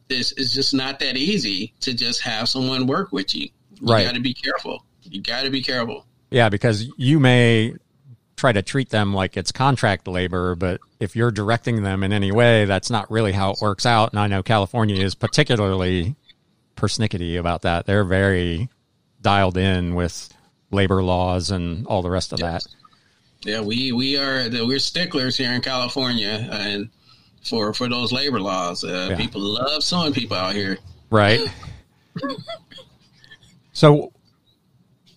it's 0.10 0.32
it's 0.34 0.54
just 0.54 0.74
not 0.74 1.00
that 1.00 1.17
easy 1.17 1.74
to 1.82 1.93
just 1.93 2.22
have 2.22 2.50
someone 2.50 2.88
work 2.88 3.12
with 3.12 3.36
you. 3.36 3.50
You 3.80 3.88
right. 3.93 4.06
got 4.06 4.15
to 4.15 4.22
be 4.22 4.34
careful. 4.34 4.84
You 5.04 5.22
got 5.22 5.43
to 5.43 5.50
be 5.50 5.62
careful. 5.62 6.06
Yeah, 6.32 6.50
because 6.50 6.88
you 6.98 7.20
may 7.20 7.76
try 8.36 8.52
to 8.52 8.62
treat 8.62 8.89
them 8.89 9.13
like 9.13 9.36
it's 9.36 9.52
contract 9.52 10.08
labor, 10.08 10.56
but 10.56 10.80
if 11.00 11.15
you're 11.15 11.32
directing 11.32 11.84
them 11.84 12.04
in 12.04 12.13
any 12.13 12.32
way, 12.32 12.65
that's 12.65 12.89
not 12.89 13.10
really 13.10 13.32
how 13.32 13.52
it 13.52 13.58
works 13.62 13.86
out. 13.86 14.12
And 14.12 14.20
I 14.20 14.28
know 14.28 14.43
California 14.43 15.04
is 15.04 15.15
particularly 15.15 16.15
persnickety 16.76 17.39
about 17.39 17.63
that. 17.63 17.86
They're 17.86 18.04
very 18.04 18.70
dialed 19.22 19.58
in 19.58 19.96
with 19.96 20.32
labor 20.71 21.03
laws 21.03 21.51
and 21.51 21.86
all 21.88 22.01
the 22.01 22.10
rest 22.10 22.34
of 22.34 22.39
that. 22.39 22.65
Yeah, 23.43 23.62
we 23.62 23.91
we 23.91 24.17
are 24.17 24.47
we're 24.49 24.80
sticklers 24.80 25.38
here 25.38 25.51
in 25.51 25.62
California, 25.62 26.47
and 26.51 26.89
for 27.43 27.73
for 27.73 27.88
those 27.88 28.12
labor 28.12 28.39
laws, 28.39 28.84
uh, 28.84 29.08
yeah. 29.12 29.17
people 29.17 29.41
love 29.41 29.84
suing 29.84 30.13
people 30.13 30.36
out 30.36 30.53
here. 30.53 30.77
Right. 31.10 31.41
so 33.73 34.12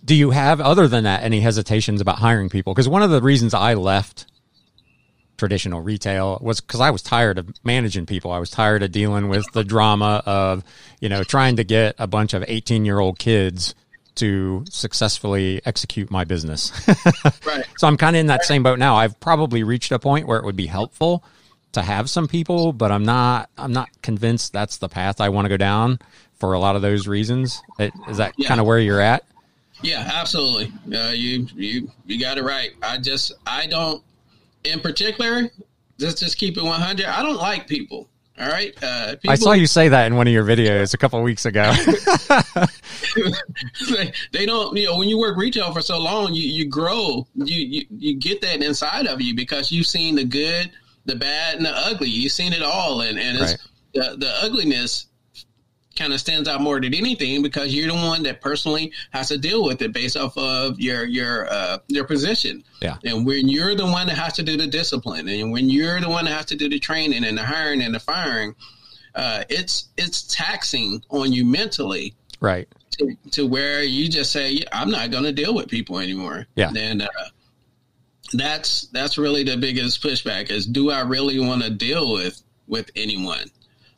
do 0.04 0.14
you 0.14 0.30
have, 0.30 0.60
other 0.60 0.88
than 0.88 1.04
that, 1.04 1.22
any 1.22 1.40
hesitations 1.40 2.00
about 2.00 2.18
hiring 2.18 2.48
people? 2.48 2.74
Because 2.74 2.88
one 2.88 3.02
of 3.02 3.10
the 3.10 3.22
reasons 3.22 3.54
I 3.54 3.74
left 3.74 4.26
traditional 5.36 5.80
retail 5.80 6.38
was 6.42 6.60
because 6.60 6.80
I 6.80 6.90
was 6.90 7.00
tired 7.00 7.38
of 7.38 7.48
managing 7.64 8.06
people. 8.06 8.32
I 8.32 8.38
was 8.38 8.50
tired 8.50 8.82
of 8.82 8.90
dealing 8.90 9.28
with 9.28 9.46
the 9.52 9.62
drama 9.62 10.22
of, 10.26 10.64
you 11.00 11.08
know, 11.08 11.22
trying 11.22 11.56
to 11.56 11.64
get 11.64 11.94
a 11.98 12.06
bunch 12.06 12.34
of 12.34 12.44
18 12.46 12.84
year 12.84 12.98
old 12.98 13.18
kids 13.18 13.74
to 14.16 14.64
successfully 14.68 15.60
execute 15.64 16.10
my 16.10 16.24
business. 16.24 16.72
right. 17.46 17.64
So 17.78 17.86
I'm 17.86 17.96
kind 17.96 18.16
of 18.16 18.20
in 18.20 18.26
that 18.26 18.44
same 18.44 18.62
boat 18.62 18.78
now. 18.78 18.96
I've 18.96 19.18
probably 19.20 19.62
reached 19.62 19.92
a 19.92 19.98
point 19.98 20.26
where 20.26 20.38
it 20.38 20.44
would 20.44 20.56
be 20.56 20.66
helpful 20.66 21.24
to 21.72 21.82
have 21.82 22.10
some 22.10 22.28
people, 22.28 22.72
but 22.72 22.90
I'm 22.90 23.04
not 23.04 23.48
I'm 23.56 23.72
not 23.72 23.88
convinced 24.02 24.52
that's 24.52 24.78
the 24.78 24.88
path 24.88 25.20
I 25.20 25.28
want 25.28 25.46
to 25.46 25.48
go 25.48 25.56
down 25.56 25.98
for 26.34 26.52
a 26.52 26.58
lot 26.58 26.76
of 26.76 26.82
those 26.82 27.06
reasons. 27.06 27.62
Is 27.78 28.16
that 28.16 28.34
yeah. 28.36 28.48
kind 28.48 28.60
of 28.60 28.66
where 28.66 28.78
you're 28.78 29.00
at? 29.00 29.24
Yeah, 29.82 30.10
absolutely. 30.14 30.72
Uh, 30.94 31.12
you 31.12 31.46
you 31.54 31.90
you 32.06 32.20
got 32.20 32.38
it 32.38 32.42
right. 32.42 32.70
I 32.82 32.98
just 32.98 33.32
I 33.46 33.66
don't, 33.66 34.02
in 34.64 34.80
particular, 34.80 35.50
just 35.98 36.18
just 36.18 36.36
keep 36.36 36.56
it 36.56 36.64
one 36.64 36.80
hundred. 36.80 37.06
I 37.06 37.22
don't 37.22 37.38
like 37.38 37.66
people. 37.66 38.08
All 38.40 38.48
right. 38.48 38.74
Uh, 38.82 39.16
people, 39.16 39.30
I 39.30 39.34
saw 39.34 39.52
you 39.52 39.66
say 39.66 39.88
that 39.88 40.06
in 40.06 40.16
one 40.16 40.26
of 40.26 40.32
your 40.32 40.44
videos 40.44 40.94
a 40.94 40.96
couple 40.96 41.22
weeks 41.22 41.44
ago. 41.44 41.70
they, 43.90 44.12
they, 44.32 44.46
don't, 44.46 44.74
you 44.74 44.86
know, 44.86 44.96
when 44.96 45.10
you 45.10 45.18
work 45.18 45.36
retail 45.36 45.72
for 45.74 45.82
so 45.82 45.98
long, 45.98 46.32
you, 46.32 46.42
you 46.42 46.66
grow, 46.66 47.26
you, 47.34 47.60
you, 47.60 47.86
you 47.90 48.16
get 48.16 48.40
that 48.40 48.62
inside 48.62 49.06
of 49.06 49.20
you 49.20 49.34
because 49.36 49.70
you've 49.70 49.86
seen 49.86 50.14
the 50.14 50.24
good, 50.24 50.70
the 51.04 51.16
bad, 51.16 51.56
and 51.56 51.66
the 51.66 51.70
ugly. 51.70 52.08
You've 52.08 52.32
seen 52.32 52.54
it 52.54 52.62
all. 52.62 53.02
And, 53.02 53.18
and 53.18 53.38
it's, 53.38 53.50
right. 53.52 53.60
the, 53.92 54.16
the 54.16 54.32
ugliness 54.42 55.06
kind 56.00 56.14
of 56.14 56.18
stands 56.18 56.48
out 56.48 56.62
more 56.62 56.80
than 56.80 56.94
anything 56.94 57.42
because 57.42 57.74
you're 57.74 57.88
the 57.88 57.94
one 57.94 58.22
that 58.22 58.40
personally 58.40 58.90
has 59.10 59.28
to 59.28 59.36
deal 59.36 59.62
with 59.62 59.82
it 59.82 59.92
based 59.92 60.16
off 60.16 60.36
of 60.38 60.80
your 60.80 61.04
your 61.04 61.46
uh, 61.52 61.78
your 61.88 62.04
position. 62.04 62.64
Yeah. 62.80 62.96
And 63.04 63.26
when 63.26 63.48
you're 63.48 63.74
the 63.74 63.84
one 63.86 64.06
that 64.06 64.16
has 64.16 64.32
to 64.34 64.42
do 64.42 64.56
the 64.56 64.66
discipline, 64.66 65.28
and 65.28 65.52
when 65.52 65.68
you're 65.68 66.00
the 66.00 66.08
one 66.08 66.24
that 66.24 66.32
has 66.32 66.46
to 66.46 66.56
do 66.56 66.68
the 66.68 66.78
training 66.78 67.24
and 67.24 67.36
the 67.36 67.44
hiring 67.44 67.82
and 67.82 67.94
the 67.94 68.00
firing, 68.00 68.54
uh, 69.14 69.44
it's 69.50 69.90
it's 69.98 70.22
taxing 70.34 71.02
on 71.10 71.32
you 71.32 71.44
mentally. 71.44 72.14
Right. 72.40 72.66
To, 72.92 73.14
to 73.32 73.46
where 73.46 73.82
you 73.82 74.08
just 74.08 74.32
say, 74.32 74.62
I'm 74.72 74.90
not 74.90 75.10
going 75.10 75.24
to 75.24 75.32
deal 75.32 75.54
with 75.54 75.68
people 75.68 75.98
anymore. 75.98 76.46
Yeah. 76.54 76.72
And 76.74 77.02
uh, 77.02 77.08
that's 78.32 78.88
that's 78.88 79.18
really 79.18 79.44
the 79.44 79.58
biggest 79.58 80.02
pushback 80.02 80.50
is 80.50 80.66
do 80.66 80.90
I 80.90 81.02
really 81.02 81.38
want 81.38 81.62
to 81.62 81.70
deal 81.70 82.14
with 82.14 82.42
with 82.66 82.90
anyone? 82.96 83.50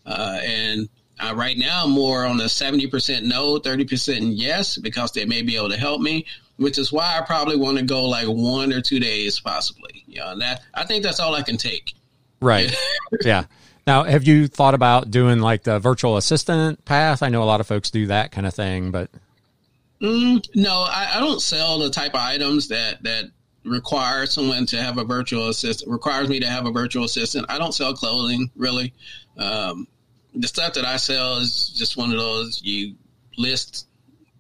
Uh, 0.05 0.41
and 0.43 0.89
uh, 1.23 1.35
right 1.35 1.57
now, 1.57 1.85
I'm 1.85 1.91
more 1.91 2.25
on 2.25 2.41
a 2.41 2.45
70% 2.45 3.23
no, 3.23 3.59
30% 3.59 4.33
yes, 4.35 4.77
because 4.77 5.13
they 5.13 5.25
may 5.25 5.43
be 5.43 5.57
able 5.57 5.69
to 5.69 5.77
help 5.77 6.01
me, 6.01 6.27
which 6.57 6.79
is 6.79 6.93
why 6.93 7.19
I 7.19 7.25
probably 7.25 7.57
want 7.57 7.79
to 7.79 7.85
go 7.85 8.05
like 8.05 8.27
one 8.27 8.73
or 8.73 8.81
two 8.81 8.99
days, 8.99 9.39
possibly. 9.39 10.05
You 10.07 10.21
know, 10.21 10.33
and 10.33 10.41
that 10.41 10.63
I 10.75 10.85
think 10.85 11.05
that's 11.05 11.21
all 11.21 11.35
I 11.35 11.43
can 11.43 11.57
take. 11.57 11.95
Right. 12.41 12.75
yeah. 13.25 13.45
Now, 13.87 14.05
have 14.05 14.25
you 14.27 14.49
thought 14.49 14.75
about 14.75 15.11
doing 15.11 15.41
like 15.41 15.63
the 15.63 15.79
virtual 15.79 16.17
assistant 16.17 16.85
path? 16.85 17.23
I 17.23 17.29
know 17.29 17.43
a 17.43 17.45
lot 17.45 17.61
of 17.61 17.67
folks 17.67 17.91
do 17.91 18.07
that 18.07 18.33
kind 18.33 18.47
of 18.47 18.55
thing, 18.55 18.91
but 18.91 19.11
mm, 20.01 20.45
no, 20.55 20.87
I, 20.89 21.13
I 21.15 21.21
don't 21.21 21.41
sell 21.41 21.79
the 21.79 21.91
type 21.91 22.15
of 22.15 22.21
items 22.21 22.69
that 22.69 23.03
that 23.05 23.27
require 23.65 24.27
someone 24.27 24.67
to 24.67 24.83
have 24.83 24.99
a 24.99 25.05
virtual 25.05 25.49
assistant. 25.49 25.91
Requires 25.91 26.29
me 26.29 26.41
to 26.41 26.49
have 26.49 26.67
a 26.67 26.73
virtual 26.73 27.05
assistant. 27.05 27.47
I 27.49 27.59
don't 27.59 27.73
sell 27.73 27.95
clothing 27.95 28.51
really. 28.57 28.93
Um, 29.37 29.87
the 30.35 30.49
stuff 30.49 30.75
that 30.75 30.85
I 30.85 30.97
sell 30.97 31.39
is 31.39 31.69
just 31.69 31.97
one 31.97 32.11
of 32.11 32.19
those 32.19 32.61
you 32.63 32.95
list. 33.37 33.87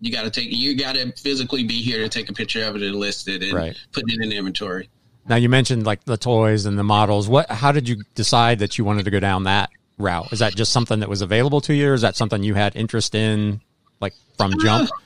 You 0.00 0.10
got 0.10 0.22
to 0.22 0.30
take. 0.30 0.48
You 0.50 0.76
got 0.76 0.94
to 0.96 1.12
physically 1.12 1.64
be 1.64 1.80
here 1.82 1.98
to 1.98 2.08
take 2.08 2.28
a 2.28 2.32
picture 2.32 2.64
of 2.64 2.76
it 2.76 2.82
and 2.82 2.96
list 2.96 3.28
it 3.28 3.42
and 3.42 3.52
right. 3.52 3.76
put 3.92 4.04
it 4.10 4.20
in 4.20 4.28
the 4.28 4.36
inventory. 4.36 4.88
Now 5.28 5.36
you 5.36 5.48
mentioned 5.48 5.86
like 5.86 6.04
the 6.04 6.16
toys 6.16 6.66
and 6.66 6.76
the 6.76 6.82
models. 6.82 7.28
What? 7.28 7.50
How 7.50 7.72
did 7.72 7.88
you 7.88 8.02
decide 8.14 8.58
that 8.60 8.78
you 8.78 8.84
wanted 8.84 9.04
to 9.04 9.10
go 9.10 9.20
down 9.20 9.44
that 9.44 9.70
route? 9.98 10.32
Is 10.32 10.40
that 10.40 10.56
just 10.56 10.72
something 10.72 11.00
that 11.00 11.08
was 11.08 11.22
available 11.22 11.60
to 11.62 11.74
you, 11.74 11.90
or 11.90 11.94
is 11.94 12.02
that 12.02 12.16
something 12.16 12.42
you 12.42 12.54
had 12.54 12.74
interest 12.74 13.14
in, 13.14 13.60
like 14.00 14.14
from 14.36 14.52
jump? 14.60 14.90
Uh, 14.90 14.96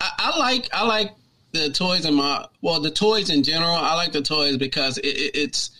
I, 0.00 0.32
I, 0.34 0.38
like 0.38 0.68
I 0.72 0.86
like 0.86 1.10
the 1.52 1.68
toys 1.70 2.06
and 2.06 2.16
my 2.16 2.46
well 2.62 2.80
the 2.80 2.90
toys 2.90 3.28
in 3.28 3.42
general. 3.42 3.74
I 3.74 3.94
like 3.96 4.12
the 4.12 4.22
toys 4.22 4.56
because 4.56 4.96
it, 4.96 5.06
it, 5.06 5.36
it's 5.36 5.78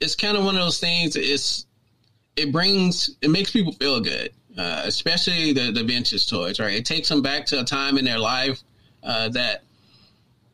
it's 0.00 0.14
kind 0.14 0.36
of 0.36 0.44
one 0.44 0.56
of 0.56 0.62
those 0.62 0.78
things. 0.78 1.16
It's 1.16 1.64
it 2.36 2.52
brings 2.52 3.16
it 3.20 3.30
makes 3.30 3.50
people 3.50 3.72
feel 3.72 4.00
good, 4.00 4.32
uh, 4.56 4.82
especially 4.84 5.52
the 5.52 5.72
the 5.72 5.84
vintage 5.84 6.28
toys. 6.28 6.58
Right, 6.58 6.74
it 6.74 6.86
takes 6.86 7.08
them 7.08 7.22
back 7.22 7.46
to 7.46 7.60
a 7.60 7.64
time 7.64 7.98
in 7.98 8.04
their 8.04 8.18
life 8.18 8.62
uh, 9.02 9.28
that 9.30 9.64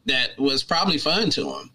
that 0.07 0.38
was 0.38 0.62
probably 0.62 0.99
fun 0.99 1.31
to 1.31 1.45
them. 1.45 1.71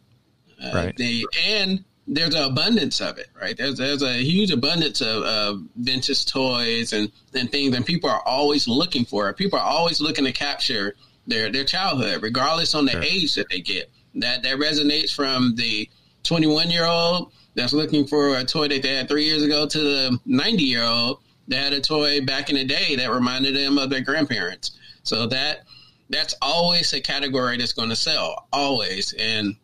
Uh, 0.64 0.72
right. 0.74 0.98
They 0.98 1.24
and 1.46 1.84
there's 2.08 2.36
an 2.36 2.44
abundance 2.44 3.00
of 3.00 3.18
it. 3.18 3.28
Right. 3.40 3.56
There's 3.56 3.78
there's 3.78 4.04
a 4.04 4.14
huge 4.14 4.52
abundance 4.52 5.02
of, 5.02 5.24
of 5.24 5.64
vintage 5.76 6.26
toys 6.26 6.94
and 6.94 7.12
and 7.34 7.52
things, 7.52 7.76
and 7.76 7.86
people 7.86 8.10
are 8.10 8.22
always 8.26 8.68
looking 8.68 9.06
for 9.06 9.30
it. 9.30 9.38
People 9.38 9.60
are 9.60 9.66
always 9.66 10.02
looking 10.02 10.26
to 10.26 10.34
capture 10.34 10.96
their 11.28 11.52
their 11.52 11.64
childhood, 11.64 12.22
regardless 12.22 12.76
on 12.76 12.86
the 12.86 12.92
sure. 12.92 13.04
age 13.04 13.36
that 13.36 13.50
they 13.50 13.62
get. 13.62 13.90
That 14.16 14.44
that 14.44 14.58
resonates 14.58 15.14
from 15.14 15.56
the 15.56 15.90
21 16.24 16.70
year 16.70 16.86
old 16.86 17.32
that's 17.56 17.74
looking 17.74 18.08
for 18.08 18.38
a 18.38 18.44
toy 18.44 18.68
that 18.68 18.82
they 18.82 18.96
had 18.96 19.08
three 19.08 19.26
years 19.26 19.44
ago 19.44 19.68
to 19.68 19.80
the 19.80 20.20
90 20.26 20.64
year 20.64 20.84
old 20.84 21.20
that 21.48 21.58
had 21.58 21.74
a 21.74 21.82
toy 21.82 22.22
back 22.22 22.50
in 22.50 22.56
the 22.56 22.64
day 22.64 22.96
that 22.96 23.12
reminded 23.12 23.56
them 23.56 23.78
of 23.78 23.90
their 23.90 24.02
grandparents. 24.02 24.72
So 25.04 25.28
that 25.28 25.66
that's 26.10 26.36
always 26.42 26.94
a 26.94 27.02
category 27.02 27.58
that's 27.58 27.74
going 27.74 27.90
to 27.90 27.96
sell, 27.96 28.48
always. 28.54 29.14
And 29.14 29.56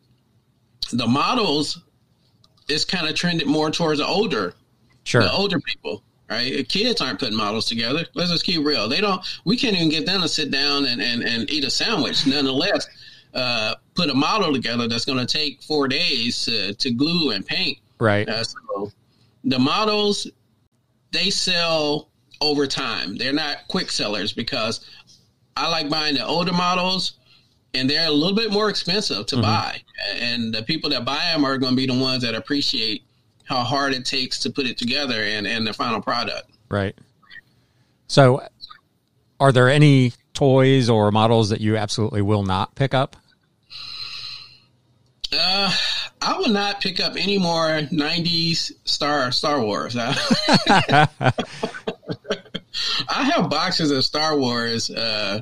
the 0.91 1.07
models 1.07 1.81
is 2.67 2.85
kind 2.85 3.07
of 3.07 3.15
trended 3.15 3.47
more 3.47 3.71
towards 3.71 3.99
the 3.99 4.07
older, 4.07 4.53
sure, 5.03 5.21
the 5.21 5.31
older 5.31 5.59
people. 5.59 6.03
Right, 6.29 6.67
kids 6.69 7.01
aren't 7.01 7.19
putting 7.19 7.35
models 7.35 7.65
together. 7.65 8.05
Let's 8.13 8.29
just 8.29 8.43
keep 8.43 8.63
real. 8.63 8.87
They 8.87 9.01
don't. 9.01 9.19
We 9.45 9.57
can't 9.57 9.75
even 9.75 9.89
get 9.89 10.05
them 10.05 10.21
to 10.21 10.27
sit 10.27 10.51
down 10.51 10.85
and, 10.85 11.01
and, 11.01 11.23
and 11.23 11.49
eat 11.49 11.63
a 11.63 11.71
sandwich. 11.71 12.27
Nonetheless, 12.27 12.87
uh, 13.33 13.75
put 13.99 14.09
a 14.09 14.15
model 14.15 14.53
together 14.53 14.87
that's 14.87 15.05
going 15.05 15.17
to 15.17 15.25
take 15.25 15.61
four 15.61 15.87
days 15.87 16.45
to, 16.45 16.73
to 16.75 16.91
glue 16.91 17.31
and 17.31 17.45
paint. 17.45 17.77
Right. 17.99 18.27
Uh, 18.29 18.43
so 18.43 18.91
the 19.43 19.59
models 19.59 20.27
they 21.11 21.29
sell 21.29 22.09
over 22.41 22.67
time. 22.67 23.17
They're 23.17 23.33
not 23.33 23.67
quick 23.67 23.91
sellers 23.91 24.33
because 24.33 24.85
I 25.57 25.69
like 25.69 25.89
buying 25.89 26.15
the 26.15 26.25
older 26.25 26.53
models 26.53 27.13
and 27.73 27.89
they're 27.89 28.07
a 28.07 28.11
little 28.11 28.35
bit 28.35 28.51
more 28.51 28.69
expensive 28.69 29.25
to 29.27 29.35
mm-hmm. 29.35 29.43
buy. 29.43 29.81
And 30.15 30.53
the 30.53 30.63
people 30.63 30.89
that 30.91 31.05
buy 31.05 31.31
them 31.33 31.43
are 31.43 31.57
going 31.57 31.73
to 31.73 31.77
be 31.77 31.85
the 31.85 31.99
ones 31.99 32.23
that 32.23 32.35
appreciate 32.35 33.03
how 33.43 33.63
hard 33.63 33.93
it 33.93 34.05
takes 34.05 34.39
to 34.39 34.49
put 34.49 34.65
it 34.65 34.77
together 34.77 35.21
and, 35.21 35.45
and 35.45 35.67
the 35.67 35.73
final 35.73 36.01
product. 36.01 36.49
Right. 36.69 36.95
So, 38.07 38.41
are 39.39 39.51
there 39.51 39.69
any 39.69 40.13
toys 40.33 40.89
or 40.89 41.11
models 41.11 41.49
that 41.49 41.61
you 41.61 41.77
absolutely 41.77 42.21
will 42.21 42.43
not 42.43 42.75
pick 42.75 42.93
up? 42.93 43.15
Uh, 45.59 45.71
I 46.21 46.37
will 46.37 46.49
not 46.49 46.81
pick 46.81 46.99
up 46.99 47.15
any 47.17 47.37
more 47.37 47.81
'90s 47.91 48.71
Star 48.85 49.31
Star 49.31 49.61
Wars. 49.61 49.95
I 49.97 51.07
have 53.09 53.49
boxes 53.49 53.91
of 53.91 54.03
Star 54.05 54.37
Wars. 54.37 54.89
Uh, 54.89 55.41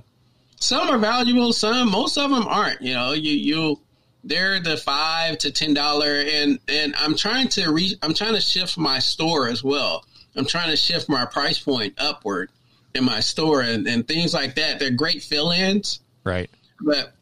some 0.56 0.90
are 0.90 0.98
valuable, 0.98 1.54
some 1.54 1.92
most 1.92 2.18
of 2.18 2.32
them 2.32 2.48
aren't. 2.48 2.82
You 2.82 2.94
know, 2.94 3.14
you 3.14 3.32
you 3.32 3.80
they're 4.24 4.60
the 4.60 4.78
five 4.78 5.38
to 5.40 5.52
ten 5.52 5.74
dollar, 5.74 6.22
and 6.22 6.60
and 6.68 6.96
I'm 6.98 7.16
trying 7.16 7.48
to 7.50 7.72
re, 7.72 7.96
I'm 8.02 8.14
trying 8.14 8.34
to 8.34 8.42
shift 8.42 8.78
my 8.78 9.00
store 9.00 9.50
as 9.50 9.64
well. 9.64 10.06
I'm 10.36 10.46
trying 10.46 10.70
to 10.70 10.78
shift 10.78 11.10
my 11.10 11.26
price 11.26 11.60
point 11.60 11.94
upward 11.98 12.50
in 12.94 13.04
my 13.04 13.20
store 13.20 13.62
and, 13.62 13.88
and 13.88 14.08
things 14.08 14.34
like 14.34 14.56
that. 14.56 14.80
They're 14.80 14.92
great 14.92 15.24
fill-ins, 15.24 16.00
right? 16.24 16.50
But 16.82 17.14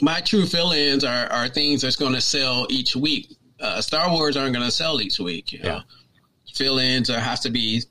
my 0.00 0.20
true 0.20 0.46
fill-ins 0.46 1.04
are 1.04 1.26
are 1.26 1.48
things 1.48 1.82
that's 1.82 1.96
going 1.96 2.14
to 2.14 2.20
sell 2.20 2.66
each 2.70 2.96
week. 2.96 3.36
Uh, 3.60 3.80
Star 3.80 4.10
Wars 4.10 4.36
aren't 4.36 4.54
going 4.54 4.66
to 4.66 4.72
sell 4.72 5.00
each 5.00 5.18
week. 5.18 5.52
You 5.52 5.60
know? 5.60 5.68
Yeah. 5.68 5.80
Fill-ins 6.54 7.10
or 7.10 7.18
has 7.18 7.40
to 7.40 7.50
be 7.50 7.82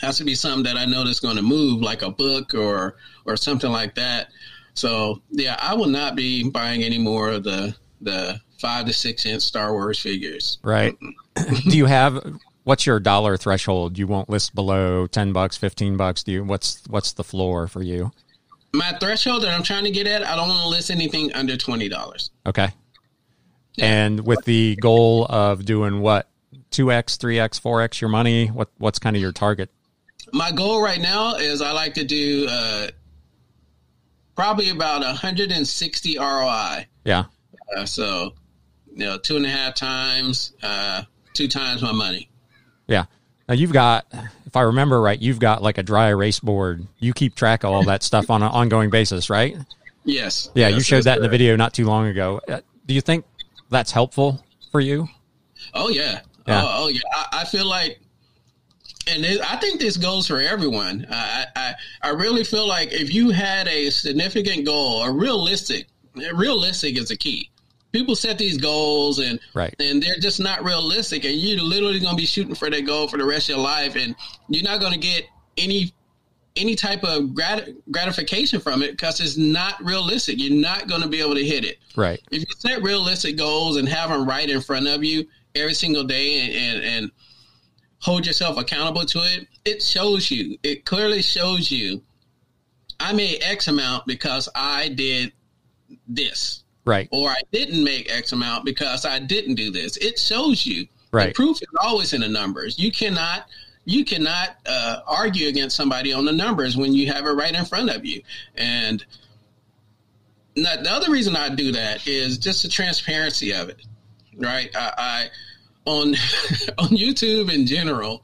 has 0.00 0.18
to 0.18 0.24
be 0.24 0.34
something 0.34 0.64
that 0.64 0.76
I 0.76 0.84
know 0.84 1.04
that's 1.04 1.20
going 1.20 1.36
to 1.36 1.42
move, 1.42 1.80
like 1.80 2.02
a 2.02 2.10
book 2.10 2.54
or 2.54 2.96
or 3.24 3.36
something 3.36 3.70
like 3.70 3.94
that. 3.94 4.28
So 4.74 5.22
yeah, 5.30 5.56
I 5.58 5.74
will 5.74 5.86
not 5.86 6.16
be 6.16 6.48
buying 6.48 6.82
any 6.82 6.98
more 6.98 7.30
of 7.30 7.44
the 7.44 7.74
the 8.00 8.40
five 8.58 8.86
to 8.86 8.92
six 8.92 9.26
inch 9.26 9.42
Star 9.42 9.72
Wars 9.72 9.98
figures. 9.98 10.58
Right. 10.62 10.96
Do 11.36 11.76
you 11.76 11.86
have 11.86 12.38
what's 12.64 12.86
your 12.86 13.00
dollar 13.00 13.36
threshold? 13.36 13.98
You 13.98 14.06
won't 14.06 14.28
list 14.28 14.54
below 14.54 15.06
ten 15.06 15.32
bucks, 15.32 15.56
fifteen 15.56 15.96
bucks. 15.96 16.22
Do 16.22 16.32
you? 16.32 16.44
What's 16.44 16.82
what's 16.88 17.12
the 17.12 17.24
floor 17.24 17.66
for 17.68 17.82
you? 17.82 18.12
My 18.74 18.96
threshold 18.98 19.42
that 19.42 19.50
I'm 19.50 19.62
trying 19.62 19.84
to 19.84 19.90
get 19.90 20.06
at, 20.06 20.22
I 20.22 20.34
don't 20.34 20.48
want 20.48 20.62
to 20.62 20.68
list 20.68 20.90
anything 20.90 21.32
under 21.34 21.56
twenty 21.56 21.88
dollars. 21.88 22.30
Okay. 22.46 22.68
Yeah. 23.74 23.86
And 23.86 24.26
with 24.26 24.44
the 24.44 24.76
goal 24.76 25.26
of 25.28 25.64
doing 25.64 26.00
what 26.00 26.28
two 26.70 26.90
x, 26.90 27.16
three 27.16 27.38
x, 27.38 27.58
four 27.58 27.82
x 27.82 28.00
your 28.00 28.10
money, 28.10 28.46
what 28.48 28.70
what's 28.78 28.98
kind 28.98 29.16
of 29.16 29.22
your 29.22 29.32
target? 29.32 29.70
My 30.32 30.50
goal 30.50 30.82
right 30.82 31.00
now 31.00 31.36
is 31.36 31.60
I 31.60 31.72
like 31.72 31.94
to 31.94 32.04
do 32.04 32.46
uh, 32.48 32.88
probably 34.34 34.70
about 34.70 35.02
160 35.02 36.18
ROI. 36.18 36.86
Yeah. 37.04 37.24
Uh, 37.76 37.84
so, 37.84 38.34
you 38.94 39.04
know, 39.04 39.18
two 39.18 39.36
and 39.36 39.44
a 39.44 39.48
half 39.48 39.74
times, 39.74 40.54
uh, 40.62 41.02
two 41.34 41.48
times 41.48 41.82
my 41.82 41.92
money. 41.92 42.30
Yeah. 42.86 43.04
Now 43.48 43.54
you've 43.54 43.72
got, 43.72 44.06
if 44.46 44.56
I 44.56 44.62
remember 44.62 45.00
right, 45.00 45.20
you've 45.20 45.38
got 45.38 45.62
like 45.62 45.78
a 45.78 45.82
dry 45.82 46.08
erase 46.08 46.40
board. 46.40 46.86
You 46.98 47.12
keep 47.12 47.34
track 47.34 47.64
of 47.64 47.72
all 47.72 47.84
that 47.84 48.02
stuff 48.02 48.30
on 48.30 48.42
an 48.42 48.48
ongoing 48.48 48.90
basis, 48.90 49.30
right? 49.30 49.56
Yes. 50.04 50.50
Yeah, 50.54 50.68
yes, 50.68 50.76
you 50.76 50.82
showed 50.82 51.04
that 51.04 51.12
correct. 51.12 51.18
in 51.18 51.22
the 51.22 51.28
video 51.28 51.56
not 51.56 51.72
too 51.72 51.84
long 51.84 52.06
ago. 52.06 52.40
Uh, 52.48 52.60
do 52.86 52.94
you 52.94 53.00
think 53.00 53.24
that's 53.70 53.92
helpful 53.92 54.44
for 54.70 54.80
you? 54.80 55.08
Oh 55.74 55.88
yeah. 55.88 56.20
yeah. 56.46 56.62
Oh, 56.62 56.84
oh 56.84 56.88
yeah. 56.88 57.00
I, 57.12 57.40
I 57.40 57.44
feel 57.44 57.66
like 57.66 58.00
and 59.06 59.24
it, 59.24 59.40
I 59.40 59.56
think 59.56 59.80
this 59.80 59.96
goes 59.96 60.26
for 60.26 60.40
everyone. 60.40 61.06
I, 61.10 61.46
I, 61.56 61.74
I 62.02 62.08
really 62.10 62.44
feel 62.44 62.66
like 62.68 62.92
if 62.92 63.12
you 63.12 63.30
had 63.30 63.66
a 63.68 63.90
significant 63.90 64.64
goal, 64.64 65.02
a 65.02 65.10
realistic, 65.10 65.88
realistic 66.34 66.98
is 66.98 67.08
the 67.08 67.16
key. 67.16 67.50
People 67.92 68.16
set 68.16 68.38
these 68.38 68.56
goals 68.56 69.18
and 69.18 69.38
right. 69.54 69.74
and 69.78 70.02
they're 70.02 70.18
just 70.18 70.40
not 70.40 70.64
realistic, 70.64 71.24
and 71.24 71.34
you're 71.34 71.62
literally 71.62 72.00
going 72.00 72.16
to 72.16 72.20
be 72.20 72.26
shooting 72.26 72.54
for 72.54 72.70
that 72.70 72.86
goal 72.86 73.06
for 73.06 73.18
the 73.18 73.24
rest 73.24 73.50
of 73.50 73.56
your 73.56 73.64
life, 73.64 73.96
and 73.96 74.14
you're 74.48 74.64
not 74.64 74.80
going 74.80 74.92
to 74.92 74.98
get 74.98 75.24
any 75.58 75.92
any 76.56 76.74
type 76.74 77.02
of 77.04 77.34
grat- 77.34 77.68
gratification 77.90 78.60
from 78.60 78.82
it 78.82 78.92
because 78.92 79.20
it's 79.20 79.36
not 79.36 79.82
realistic. 79.82 80.36
You're 80.38 80.60
not 80.60 80.86
going 80.86 81.02
to 81.02 81.08
be 81.08 81.20
able 81.20 81.34
to 81.34 81.44
hit 81.44 81.64
it. 81.64 81.78
Right. 81.96 82.20
If 82.30 82.40
you 82.40 82.46
set 82.58 82.82
realistic 82.82 83.36
goals 83.38 83.76
and 83.76 83.88
have 83.88 84.10
them 84.10 84.26
right 84.26 84.48
in 84.48 84.60
front 84.60 84.86
of 84.86 85.02
you 85.02 85.26
every 85.54 85.74
single 85.74 86.04
day, 86.04 86.40
and, 86.40 86.54
and, 86.54 86.84
and 86.84 87.10
hold 88.00 88.26
yourself 88.26 88.58
accountable 88.58 89.04
to 89.06 89.18
it, 89.18 89.48
it 89.64 89.82
shows 89.82 90.30
you. 90.30 90.58
It 90.62 90.84
clearly 90.84 91.22
shows 91.22 91.70
you 91.70 92.02
I 93.02 93.12
made 93.12 93.42
X 93.42 93.66
amount 93.66 94.06
because 94.06 94.48
I 94.54 94.88
did 94.88 95.32
this. 96.06 96.61
Right. 96.84 97.08
Or 97.12 97.30
I 97.30 97.40
didn't 97.52 97.82
make 97.84 98.10
X 98.10 98.32
amount 98.32 98.64
because 98.64 99.04
I 99.04 99.18
didn't 99.18 99.54
do 99.54 99.70
this. 99.70 99.96
It 99.98 100.18
shows 100.18 100.66
you. 100.66 100.86
Right. 101.12 101.28
The 101.28 101.32
proof 101.34 101.58
is 101.58 101.68
always 101.80 102.12
in 102.12 102.22
the 102.22 102.28
numbers. 102.28 102.78
You 102.78 102.90
cannot 102.90 103.46
you 103.84 104.04
cannot 104.04 104.56
uh, 104.66 105.00
argue 105.06 105.48
against 105.48 105.76
somebody 105.76 106.12
on 106.12 106.24
the 106.24 106.32
numbers 106.32 106.76
when 106.76 106.92
you 106.92 107.12
have 107.12 107.26
it 107.26 107.30
right 107.30 107.54
in 107.54 107.64
front 107.64 107.90
of 107.90 108.04
you. 108.04 108.22
And 108.54 109.04
now, 110.54 110.76
the 110.76 110.90
other 110.90 111.10
reason 111.10 111.34
I 111.34 111.48
do 111.48 111.72
that 111.72 112.06
is 112.06 112.38
just 112.38 112.62
the 112.62 112.68
transparency 112.68 113.52
of 113.52 113.68
it. 113.68 113.82
Right. 114.36 114.70
I, 114.76 114.92
I 114.96 115.26
on 115.84 116.08
on 116.78 116.88
YouTube 116.88 117.52
in 117.52 117.66
general, 117.66 118.22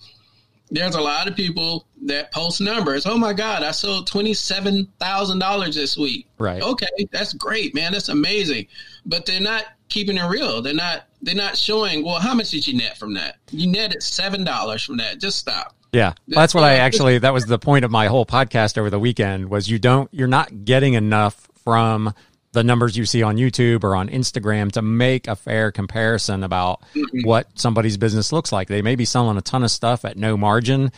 there's 0.71 0.95
a 0.95 1.01
lot 1.01 1.29
of 1.29 1.37
people 1.37 1.87
that 2.07 2.33
post 2.33 2.61
numbers. 2.61 3.07
Oh 3.07 3.19
my 3.19 3.33
God, 3.33 3.62
I 3.62 3.71
sold 3.71 4.07
twenty 4.07 4.35
seven 4.35 4.89
thousand 4.99 5.39
dollars 5.39 5.75
this 5.75 5.97
week. 5.97 6.29
Right. 6.39 6.62
Okay, 6.62 6.87
that's 7.11 7.33
great, 7.33 7.75
man. 7.75 7.93
That's 7.93 8.09
amazing. 8.09 8.66
But 9.07 9.27
they're 9.27 9.41
not 9.41 9.64
keeping 9.89 10.16
it 10.16 10.25
real. 10.25 10.62
They're 10.62 10.75
not 10.75 11.05
they're 11.23 11.35
not 11.35 11.57
showing, 11.57 12.05
well, 12.05 12.21
how 12.21 12.35
much 12.35 12.51
did 12.51 12.66
you 12.66 12.77
net 12.77 12.97
from 12.99 13.14
that? 13.14 13.37
You 13.51 13.66
netted 13.66 14.03
seven 14.03 14.45
dollars 14.45 14.85
from 14.85 14.99
that. 14.99 15.19
Just 15.19 15.39
stop. 15.39 15.75
Yeah. 15.93 16.12
That's 16.29 16.55
what 16.55 16.64
I 16.64 16.75
actually 16.75 17.19
that 17.19 17.33
was 17.33 17.47
the 17.47 17.59
point 17.59 17.85
of 17.85 17.91
my 17.91 18.07
whole 18.07 18.27
podcast 18.27 18.77
over 18.79 18.91
the 18.91 19.01
weekend 19.01 19.49
was 19.49 19.69
you 19.69 19.79
don't 19.79 20.12
you're 20.12 20.29
not 20.29 20.64
getting 20.64 20.95
enough 20.95 21.49
from 21.64 22.12
the 22.53 22.64
numbers 22.64 22.96
you 22.96 23.05
see 23.05 23.22
on 23.22 23.36
YouTube 23.36 23.84
or 23.84 23.94
on 23.94 24.09
Instagram 24.09 24.72
to 24.72 24.82
make 24.82 25.28
a 25.28 25.36
fair 25.36 25.70
comparison 25.70 26.42
about 26.42 26.80
mm-hmm. 26.94 27.26
what 27.26 27.46
somebody's 27.55 27.96
business 27.96 28.32
looks 28.32 28.53
like. 28.53 28.68
They 28.68 28.82
may 28.82 28.96
be 28.96 29.05
selling 29.05 29.36
a 29.36 29.42
ton 29.42 29.64
of 29.64 29.70
stuff 29.70 30.05
at 30.05 30.16
no 30.16 30.36
margin, 30.36 30.92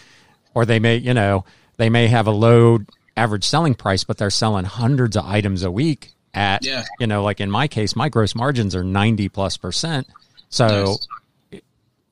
or 0.54 0.64
they 0.64 0.78
may, 0.78 0.96
you 0.96 1.14
know, 1.14 1.44
they 1.76 1.90
may 1.90 2.06
have 2.08 2.26
a 2.26 2.32
low 2.32 2.78
average 3.16 3.44
selling 3.44 3.74
price, 3.74 4.04
but 4.04 4.18
they're 4.18 4.30
selling 4.30 4.64
hundreds 4.64 5.16
of 5.16 5.24
items 5.24 5.62
a 5.62 5.70
week 5.70 6.12
at, 6.32 6.64
yeah. 6.64 6.84
you 7.00 7.06
know, 7.06 7.22
like 7.22 7.40
in 7.40 7.50
my 7.50 7.66
case, 7.66 7.96
my 7.96 8.08
gross 8.08 8.34
margins 8.34 8.74
are 8.74 8.84
90 8.84 9.28
plus 9.30 9.56
percent. 9.56 10.06
So 10.50 10.66
nice. 10.66 11.08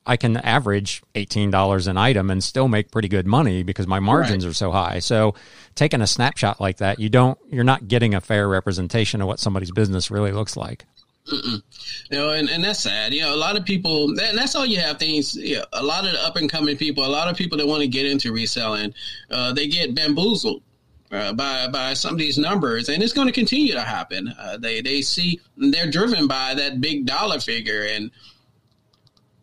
I 0.09 0.17
can 0.17 0.37
average 0.37 1.03
$18 1.13 1.87
an 1.87 1.95
item 1.95 2.31
and 2.31 2.43
still 2.43 2.67
make 2.67 2.89
pretty 2.89 3.07
good 3.07 3.27
money 3.27 3.61
because 3.61 3.85
my 3.85 3.99
margins 3.99 4.43
right. 4.43 4.49
are 4.49 4.55
so 4.55 4.71
high. 4.71 4.97
So 4.97 5.35
taking 5.75 6.01
a 6.01 6.07
snapshot 6.07 6.59
like 6.59 6.77
that, 6.77 6.99
you 6.99 7.09
don't, 7.09 7.37
you're 7.51 7.63
not 7.63 7.87
getting 7.87 8.15
a 8.15 8.19
fair 8.19 8.49
representation 8.49 9.21
of 9.21 9.27
what 9.27 9.39
somebody's 9.39 9.69
business 9.69 10.09
really 10.09 10.31
looks 10.31 10.57
like. 10.57 10.85
Mm-mm. 11.27 11.61
You 12.09 12.17
know, 12.17 12.31
and, 12.31 12.49
and 12.49 12.63
that's 12.63 12.79
sad. 12.79 13.13
You 13.13 13.21
know, 13.21 13.35
a 13.35 13.37
lot 13.37 13.55
of 13.55 13.65
people, 13.65 14.09
and 14.09 14.35
that's 14.35 14.55
all 14.55 14.65
you 14.65 14.79
have 14.79 14.97
things, 14.97 15.35
you 15.35 15.57
know, 15.57 15.65
a 15.73 15.83
lot 15.83 16.07
of 16.07 16.13
the 16.13 16.25
up 16.25 16.37
and 16.37 16.49
coming 16.49 16.75
people, 16.75 17.05
a 17.05 17.07
lot 17.07 17.27
of 17.27 17.37
people 17.37 17.59
that 17.59 17.67
want 17.67 17.81
to 17.81 17.87
get 17.87 18.07
into 18.07 18.33
reselling, 18.33 18.95
uh, 19.29 19.53
they 19.53 19.67
get 19.67 19.93
bamboozled. 19.93 20.63
Uh, 21.11 21.33
by 21.33 21.67
by 21.67 21.91
some 21.95 22.13
of 22.13 22.19
these 22.19 22.37
numbers, 22.37 22.87
and 22.87 23.01
it's 23.01 23.13
going 23.13 23.25
to 23.25 23.33
continue 23.33 23.73
to 23.73 23.81
happen. 23.81 24.31
Uh, 24.39 24.57
they 24.57 24.79
they 24.79 25.01
see 25.01 25.39
they're 25.57 25.89
driven 25.89 26.27
by 26.27 26.53
that 26.53 26.79
big 26.81 27.07
dollar 27.07 27.39
figure, 27.39 27.81
and 27.81 28.11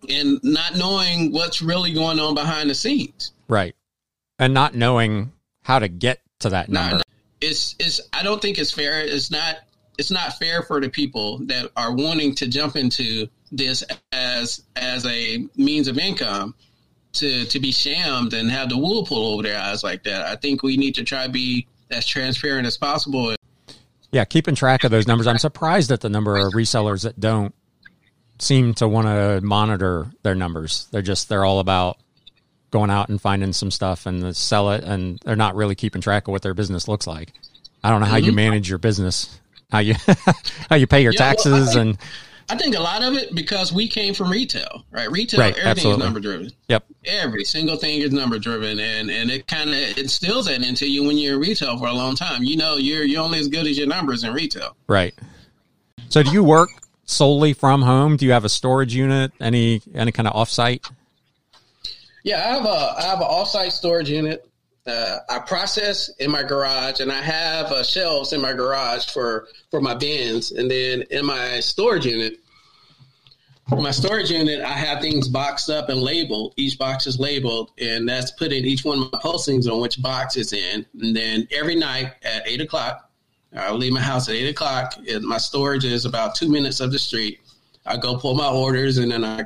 and 0.08 0.40
not 0.42 0.76
knowing 0.76 1.32
what's 1.32 1.62
really 1.62 1.92
going 1.92 2.18
on 2.18 2.34
behind 2.34 2.70
the 2.70 2.74
scenes. 2.74 3.32
Right. 3.48 3.74
And 4.38 4.52
not 4.52 4.74
knowing 4.74 5.32
how 5.62 5.78
to 5.78 5.88
get 5.88 6.20
to 6.40 6.50
that 6.50 6.68
number. 6.68 7.02
it's 7.40 7.74
it's 7.78 8.00
I 8.12 8.22
don't 8.22 8.40
think 8.40 8.58
it's 8.58 8.70
fair. 8.70 9.00
It's 9.00 9.30
not 9.30 9.56
it's 9.98 10.10
not 10.10 10.38
fair 10.38 10.62
for 10.62 10.80
the 10.80 10.88
people 10.88 11.38
that 11.46 11.70
are 11.76 11.92
wanting 11.92 12.34
to 12.36 12.48
jump 12.48 12.76
into 12.76 13.28
this 13.50 13.82
as 14.12 14.62
as 14.76 15.06
a 15.06 15.46
means 15.56 15.88
of 15.88 15.98
income 15.98 16.54
to 17.14 17.46
to 17.46 17.58
be 17.60 17.72
shammed 17.72 18.34
and 18.34 18.50
have 18.50 18.68
the 18.68 18.76
wool 18.76 19.04
pulled 19.04 19.34
over 19.34 19.42
their 19.42 19.58
eyes 19.58 19.82
like 19.82 20.04
that. 20.04 20.22
I 20.26 20.36
think 20.36 20.62
we 20.62 20.76
need 20.76 20.94
to 20.96 21.04
try 21.04 21.26
to 21.26 21.32
be 21.32 21.66
as 21.90 22.06
transparent 22.06 22.66
as 22.66 22.76
possible. 22.76 23.34
Yeah, 24.12 24.24
keeping 24.24 24.54
track 24.54 24.84
of 24.84 24.90
those 24.90 25.06
numbers. 25.06 25.26
I'm 25.26 25.38
surprised 25.38 25.90
at 25.90 26.00
the 26.00 26.08
number 26.08 26.36
of 26.36 26.52
resellers 26.52 27.02
that 27.02 27.18
don't 27.18 27.54
seem 28.38 28.74
to 28.74 28.88
want 28.88 29.06
to 29.06 29.40
monitor 29.42 30.06
their 30.22 30.34
numbers. 30.34 30.88
They're 30.90 31.02
just 31.02 31.28
they're 31.28 31.44
all 31.44 31.60
about 31.60 31.98
going 32.70 32.90
out 32.90 33.08
and 33.08 33.20
finding 33.20 33.52
some 33.52 33.70
stuff 33.70 34.06
and 34.06 34.36
sell 34.36 34.70
it, 34.72 34.84
and 34.84 35.18
they're 35.24 35.36
not 35.36 35.54
really 35.54 35.74
keeping 35.74 36.02
track 36.02 36.28
of 36.28 36.32
what 36.32 36.42
their 36.42 36.54
business 36.54 36.88
looks 36.88 37.06
like. 37.06 37.32
I 37.82 37.90
don't 37.90 38.00
know 38.00 38.06
how 38.06 38.16
mm-hmm. 38.16 38.26
you 38.26 38.32
manage 38.32 38.68
your 38.68 38.78
business, 38.78 39.38
how 39.70 39.78
you 39.78 39.94
how 40.70 40.76
you 40.76 40.86
pay 40.86 41.02
your 41.02 41.12
yeah, 41.12 41.18
taxes, 41.18 41.52
well, 41.52 41.66
think, 41.66 41.76
and 41.76 41.98
I 42.48 42.56
think 42.56 42.76
a 42.76 42.80
lot 42.80 43.02
of 43.02 43.14
it 43.14 43.34
because 43.34 43.72
we 43.72 43.88
came 43.88 44.14
from 44.14 44.30
retail, 44.30 44.84
right? 44.90 45.10
Retail, 45.10 45.40
right, 45.40 45.52
everything 45.52 45.70
absolutely. 45.70 46.00
is 46.00 46.04
number 46.04 46.20
driven. 46.20 46.52
Yep, 46.68 46.84
every 47.04 47.44
single 47.44 47.76
thing 47.76 48.00
is 48.00 48.12
number 48.12 48.38
driven, 48.38 48.78
and 48.78 49.10
and 49.10 49.30
it 49.30 49.46
kind 49.48 49.70
of 49.70 49.98
instills 49.98 50.46
that 50.46 50.62
into 50.62 50.88
you 50.88 51.04
when 51.04 51.18
you're 51.18 51.34
in 51.34 51.40
retail 51.40 51.76
for 51.78 51.88
a 51.88 51.92
long 51.92 52.14
time. 52.14 52.44
You 52.44 52.56
know, 52.56 52.76
you're 52.76 53.04
you're 53.04 53.22
only 53.22 53.38
as 53.40 53.48
good 53.48 53.66
as 53.66 53.76
your 53.76 53.88
numbers 53.88 54.22
in 54.22 54.32
retail, 54.32 54.76
right? 54.86 55.14
So, 56.08 56.22
do 56.22 56.30
you 56.30 56.44
work 56.44 56.70
solely 57.06 57.52
from 57.52 57.82
home? 57.82 58.16
Do 58.16 58.26
you 58.26 58.32
have 58.32 58.44
a 58.44 58.48
storage 58.48 58.94
unit? 58.94 59.32
Any 59.40 59.80
any 59.94 60.12
kind 60.12 60.28
of 60.28 60.34
offsite? 60.34 60.90
Yeah, 62.22 62.38
I 62.38 62.54
have 62.54 62.64
a 62.64 62.94
I 62.98 63.02
have 63.02 63.20
an 63.20 63.26
offsite 63.26 63.72
storage 63.72 64.10
unit. 64.10 64.48
Uh, 64.86 65.18
I 65.28 65.40
process 65.40 66.10
in 66.20 66.30
my 66.30 66.44
garage, 66.44 67.00
and 67.00 67.10
I 67.10 67.20
have 67.20 67.66
uh, 67.66 67.82
shelves 67.82 68.32
in 68.32 68.40
my 68.40 68.52
garage 68.52 69.06
for 69.06 69.48
for 69.70 69.80
my 69.80 69.94
bins. 69.94 70.52
And 70.52 70.70
then 70.70 71.02
in 71.10 71.26
my 71.26 71.60
storage 71.60 72.06
unit, 72.06 72.38
my 73.68 73.90
storage 73.90 74.30
unit, 74.30 74.60
I 74.60 74.72
have 74.72 75.00
things 75.00 75.28
boxed 75.28 75.70
up 75.70 75.88
and 75.88 76.00
labeled. 76.00 76.54
Each 76.56 76.78
box 76.78 77.06
is 77.08 77.18
labeled, 77.18 77.72
and 77.80 78.08
that's 78.08 78.30
putting 78.30 78.64
each 78.64 78.84
one 78.84 79.02
of 79.02 79.12
my 79.12 79.18
postings 79.18 79.70
on 79.70 79.80
which 79.80 80.00
box 80.00 80.36
it's 80.36 80.52
in. 80.52 80.86
And 81.00 81.16
then 81.16 81.48
every 81.50 81.74
night 81.74 82.12
at 82.22 82.46
eight 82.46 82.60
o'clock, 82.60 83.05
I 83.56 83.72
leave 83.72 83.92
my 83.92 84.00
house 84.00 84.28
at 84.28 84.34
eight 84.34 84.48
o'clock. 84.48 84.94
My 85.22 85.38
storage 85.38 85.84
is 85.84 86.04
about 86.04 86.34
two 86.34 86.48
minutes 86.48 86.80
up 86.80 86.90
the 86.90 86.98
street. 86.98 87.40
I 87.86 87.96
go 87.96 88.16
pull 88.16 88.34
my 88.34 88.48
orders 88.48 88.98
and 88.98 89.10
then 89.10 89.24
I 89.24 89.44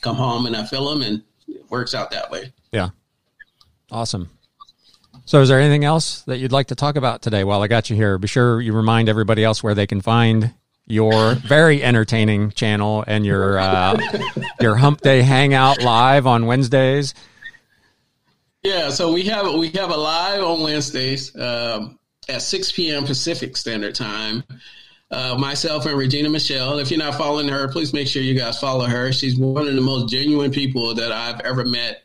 come 0.00 0.16
home 0.16 0.46
and 0.46 0.56
I 0.56 0.66
fill 0.66 0.90
them 0.90 1.02
and 1.02 1.22
it 1.48 1.70
works 1.70 1.94
out 1.94 2.10
that 2.10 2.30
way. 2.30 2.52
Yeah. 2.72 2.90
Awesome. 3.90 4.30
So, 5.24 5.40
is 5.40 5.48
there 5.48 5.60
anything 5.60 5.84
else 5.84 6.22
that 6.22 6.38
you'd 6.38 6.52
like 6.52 6.68
to 6.68 6.74
talk 6.74 6.96
about 6.96 7.22
today 7.22 7.44
while 7.44 7.62
I 7.62 7.68
got 7.68 7.88
you 7.88 7.96
here? 7.96 8.18
Be 8.18 8.26
sure 8.26 8.60
you 8.60 8.72
remind 8.72 9.08
everybody 9.08 9.44
else 9.44 9.62
where 9.62 9.74
they 9.74 9.86
can 9.86 10.00
find 10.00 10.52
your 10.86 11.34
very 11.36 11.82
entertaining 11.82 12.50
channel 12.50 13.04
and 13.06 13.24
your 13.24 13.58
uh, 13.58 13.98
your 14.60 14.74
Hump 14.76 15.00
Day 15.00 15.22
Hangout 15.22 15.82
live 15.82 16.26
on 16.26 16.46
Wednesdays. 16.46 17.14
Yeah, 18.62 18.90
so 18.90 19.12
we 19.12 19.22
have 19.24 19.54
we 19.54 19.70
have 19.70 19.90
a 19.90 19.96
live 19.96 20.42
on 20.42 20.60
Wednesdays 20.60 21.34
um, 21.36 21.98
at 22.28 22.42
6 22.42 22.72
p.m. 22.72 23.04
Pacific 23.04 23.56
Standard 23.56 23.94
Time. 23.94 24.44
Uh, 25.10 25.36
myself 25.38 25.84
and 25.84 25.98
Regina 25.98 26.30
Michelle. 26.30 26.78
If 26.78 26.90
you're 26.90 26.98
not 26.98 27.16
following 27.16 27.46
her, 27.48 27.68
please 27.68 27.92
make 27.92 28.08
sure 28.08 28.22
you 28.22 28.34
guys 28.34 28.58
follow 28.58 28.86
her. 28.86 29.12
She's 29.12 29.36
one 29.36 29.68
of 29.68 29.74
the 29.74 29.80
most 29.82 30.10
genuine 30.10 30.50
people 30.50 30.94
that 30.94 31.12
I've 31.12 31.40
ever 31.40 31.66
met. 31.66 32.04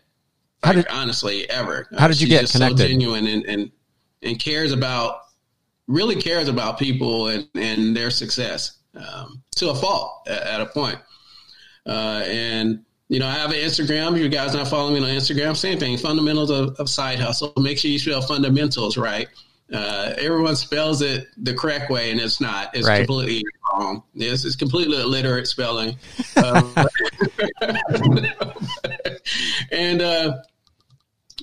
How 0.62 0.74
did, 0.74 0.88
honestly, 0.90 1.50
ever. 1.50 1.88
How 1.98 2.08
did 2.10 2.20
you 2.20 2.28
get 2.28 2.50
connected? 2.50 2.80
So 2.80 2.88
genuine 2.88 3.28
and, 3.28 3.46
and 3.46 3.72
and 4.24 4.40
cares 4.40 4.74
about 4.74 5.22
really 5.88 6.16
cares 6.16 6.50
about 6.50 6.78
people 6.78 7.28
and, 7.28 7.48
and 7.56 7.96
their 7.96 8.10
success 8.10 8.78
um, 8.96 9.42
to 9.56 9.70
a 9.70 9.76
fault 9.76 10.28
at, 10.28 10.42
at 10.42 10.62
a 10.62 10.66
point. 10.66 11.00
Uh, 11.86 12.24
and 12.26 12.84
you 13.10 13.20
know, 13.20 13.28
I 13.28 13.36
have 13.36 13.52
an 13.52 13.58
Instagram. 13.58 14.16
If 14.16 14.22
you 14.22 14.28
guys 14.28 14.54
not 14.54 14.68
following 14.68 15.02
me 15.02 15.10
on 15.10 15.16
Instagram, 15.16 15.56
same 15.56 15.80
thing. 15.80 15.98
Fundamentals 15.98 16.50
of, 16.50 16.76
of 16.78 16.90
side 16.90 17.20
hustle. 17.20 17.54
Make 17.58 17.78
sure 17.78 17.90
you 17.90 18.00
spell 18.00 18.22
fundamentals 18.22 18.98
right. 18.98 19.30
Uh, 19.72 20.14
everyone 20.18 20.56
spells 20.56 21.02
it 21.02 21.28
the 21.38 21.54
correct 21.54 21.90
way, 21.90 22.12
and 22.12 22.22
it's 22.22 22.40
not. 22.40 22.74
It's 22.74 22.88
right. 22.88 23.06
completely 23.06 23.44
wrong. 23.74 24.04
It's, 24.16 24.46
it's 24.46 24.56
completely 24.56 25.00
illiterate 25.00 25.48
spelling. 25.48 25.98
Um, 26.38 26.76
and 29.72 30.02
uh, 30.02 30.38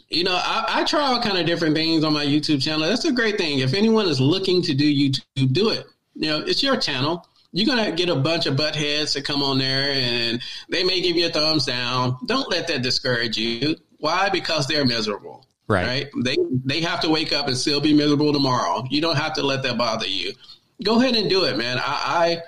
you 0.08 0.22
know, 0.24 0.36
I, 0.36 0.64
I, 0.68 0.84
try 0.84 1.00
all 1.00 1.20
kind 1.20 1.36
of 1.36 1.46
different 1.46 1.74
things 1.74 2.04
on 2.04 2.12
my 2.12 2.24
YouTube 2.24 2.62
channel. 2.62 2.86
That's 2.86 3.04
a 3.04 3.12
great 3.12 3.36
thing. 3.36 3.58
If 3.58 3.74
anyone 3.74 4.06
is 4.06 4.20
looking 4.20 4.62
to 4.62 4.74
do 4.74 4.84
YouTube, 4.84 5.52
do 5.52 5.70
it. 5.70 5.86
You 6.14 6.28
know, 6.28 6.38
it's 6.38 6.62
your 6.62 6.76
channel. 6.76 7.26
You're 7.52 7.66
gonna 7.66 7.92
get 7.92 8.08
a 8.08 8.14
bunch 8.14 8.46
of 8.46 8.56
butt 8.56 8.76
heads 8.76 9.12
to 9.14 9.22
come 9.22 9.42
on 9.42 9.58
there, 9.58 9.92
and 9.92 10.40
they 10.68 10.84
may 10.84 11.00
give 11.00 11.16
you 11.16 11.26
a 11.26 11.30
thumbs 11.30 11.66
down. 11.66 12.16
Don't 12.26 12.48
let 12.50 12.68
that 12.68 12.82
discourage 12.82 13.36
you. 13.36 13.76
Why? 13.98 14.28
Because 14.28 14.66
they're 14.66 14.84
miserable. 14.84 15.44
Right. 15.66 15.86
right. 15.86 16.10
They 16.22 16.36
they 16.64 16.80
have 16.82 17.00
to 17.00 17.10
wake 17.10 17.32
up 17.32 17.48
and 17.48 17.56
still 17.56 17.80
be 17.80 17.94
miserable 17.94 18.32
tomorrow. 18.32 18.84
You 18.90 19.00
don't 19.00 19.16
have 19.16 19.32
to 19.34 19.42
let 19.42 19.62
that 19.62 19.78
bother 19.78 20.06
you. 20.06 20.32
Go 20.82 21.00
ahead 21.00 21.16
and 21.16 21.30
do 21.30 21.44
it, 21.44 21.56
man. 21.56 21.78
I, 21.78 21.82
I 21.84 22.42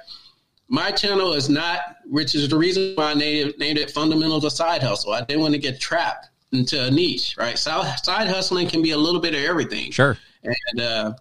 my 0.68 0.90
channel 0.90 1.32
is 1.32 1.48
not, 1.48 1.80
which 2.06 2.34
is 2.34 2.48
the 2.48 2.56
reason 2.56 2.94
why 2.96 3.12
I 3.12 3.14
named, 3.14 3.54
named 3.58 3.78
it 3.78 3.90
Fundamentals 3.90 4.44
of 4.44 4.52
Side 4.52 4.82
Hustle. 4.82 5.12
I 5.12 5.22
didn't 5.22 5.40
want 5.40 5.54
to 5.54 5.60
get 5.60 5.80
trapped 5.80 6.28
into 6.52 6.82
a 6.82 6.90
niche, 6.90 7.36
right? 7.38 7.58
Side, 7.58 7.98
side 8.04 8.28
hustling 8.28 8.68
can 8.68 8.82
be 8.82 8.90
a 8.90 8.96
little 8.96 9.20
bit 9.20 9.34
of 9.34 9.40
everything. 9.40 9.90
Sure. 9.90 10.16
And 10.42 10.80
uh, 10.80 11.14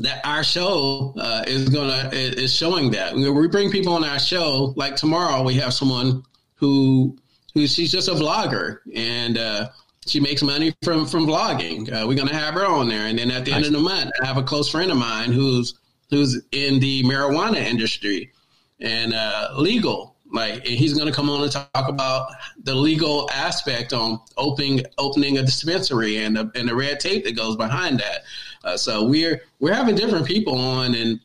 that 0.00 0.24
our 0.24 0.42
show 0.42 1.14
uh, 1.18 1.44
is 1.46 1.68
gonna 1.68 2.10
is 2.12 2.54
showing 2.54 2.90
that 2.92 3.14
we 3.14 3.48
bring 3.48 3.70
people 3.70 3.94
on 3.94 4.04
our 4.04 4.18
show. 4.18 4.72
Like 4.76 4.96
tomorrow, 4.96 5.42
we 5.42 5.54
have 5.54 5.72
someone 5.72 6.24
who 6.54 7.16
who 7.54 7.66
she's 7.66 7.92
just 7.92 8.08
a 8.08 8.12
vlogger 8.12 8.78
and 8.94 9.38
uh, 9.38 9.68
she 10.06 10.20
makes 10.20 10.42
money 10.42 10.74
from 10.82 11.06
from 11.06 11.26
vlogging. 11.26 11.90
Uh, 11.92 12.06
we're 12.06 12.16
gonna 12.16 12.34
have 12.34 12.54
her 12.54 12.66
on 12.66 12.88
there, 12.88 13.06
and 13.06 13.18
then 13.18 13.30
at 13.30 13.44
the 13.44 13.50
nice. 13.50 13.66
end 13.66 13.66
of 13.66 13.72
the 13.72 13.88
month, 13.88 14.10
I 14.22 14.26
have 14.26 14.36
a 14.36 14.42
close 14.42 14.70
friend 14.70 14.90
of 14.90 14.96
mine 14.96 15.32
who's 15.32 15.74
who's 16.10 16.42
in 16.52 16.80
the 16.80 17.02
marijuana 17.04 17.56
industry 17.56 18.32
and 18.80 19.14
uh, 19.14 19.50
legal 19.56 20.14
like 20.34 20.54
and 20.54 20.66
he's 20.66 20.92
going 20.92 21.06
to 21.06 21.12
come 21.12 21.30
on 21.30 21.42
and 21.42 21.52
talk 21.52 21.88
about 21.88 22.28
the 22.64 22.74
legal 22.74 23.30
aspect 23.32 23.92
on 23.92 24.20
opening 24.36 24.84
opening 24.98 25.38
a 25.38 25.42
dispensary 25.42 26.18
and 26.18 26.36
the, 26.36 26.50
and 26.54 26.68
the 26.68 26.74
red 26.74 27.00
tape 27.00 27.24
that 27.24 27.36
goes 27.36 27.56
behind 27.56 28.00
that. 28.00 28.24
Uh, 28.64 28.76
so 28.76 29.04
we're 29.04 29.40
we're 29.60 29.72
having 29.72 29.94
different 29.94 30.26
people 30.26 30.58
on 30.58 30.94
and 30.94 31.20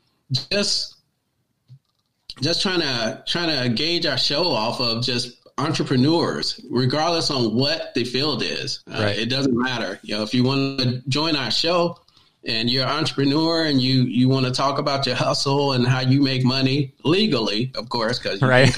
just 0.52 0.98
just 2.42 2.62
trying 2.62 2.82
to 2.82 3.24
trying 3.28 3.64
to 3.64 3.70
gauge 3.70 4.06
our 4.06 4.18
show 4.18 4.48
off 4.48 4.80
of 4.80 5.04
just 5.04 5.39
entrepreneurs, 5.60 6.60
regardless 6.70 7.30
on 7.30 7.56
what 7.56 7.94
the 7.94 8.04
field 8.04 8.44
is. 8.44 8.84
Uh, 8.88 9.04
right. 9.04 9.18
It 9.18 9.30
doesn't 9.30 9.58
matter. 9.58 10.00
You 10.04 10.18
know, 10.18 10.24
if 10.24 10.34
you 10.34 10.44
want 10.44 10.80
to 10.80 11.02
join 11.08 11.36
our 11.36 11.52
show, 11.52 12.00
and 12.46 12.70
you're 12.70 12.84
an 12.84 12.90
entrepreneur 12.90 13.66
and 13.66 13.82
you 13.82 14.04
you 14.04 14.30
want 14.30 14.46
to 14.46 14.52
talk 14.52 14.80
about 14.80 15.06
your 15.06 15.16
hustle 15.16 15.74
and 15.74 15.86
how 15.86 16.00
you 16.00 16.22
make 16.22 16.46
money 16.46 16.94
legally, 17.04 17.72
of 17.76 17.90
course, 17.90 18.18
because 18.18 18.42
right. 18.42 18.76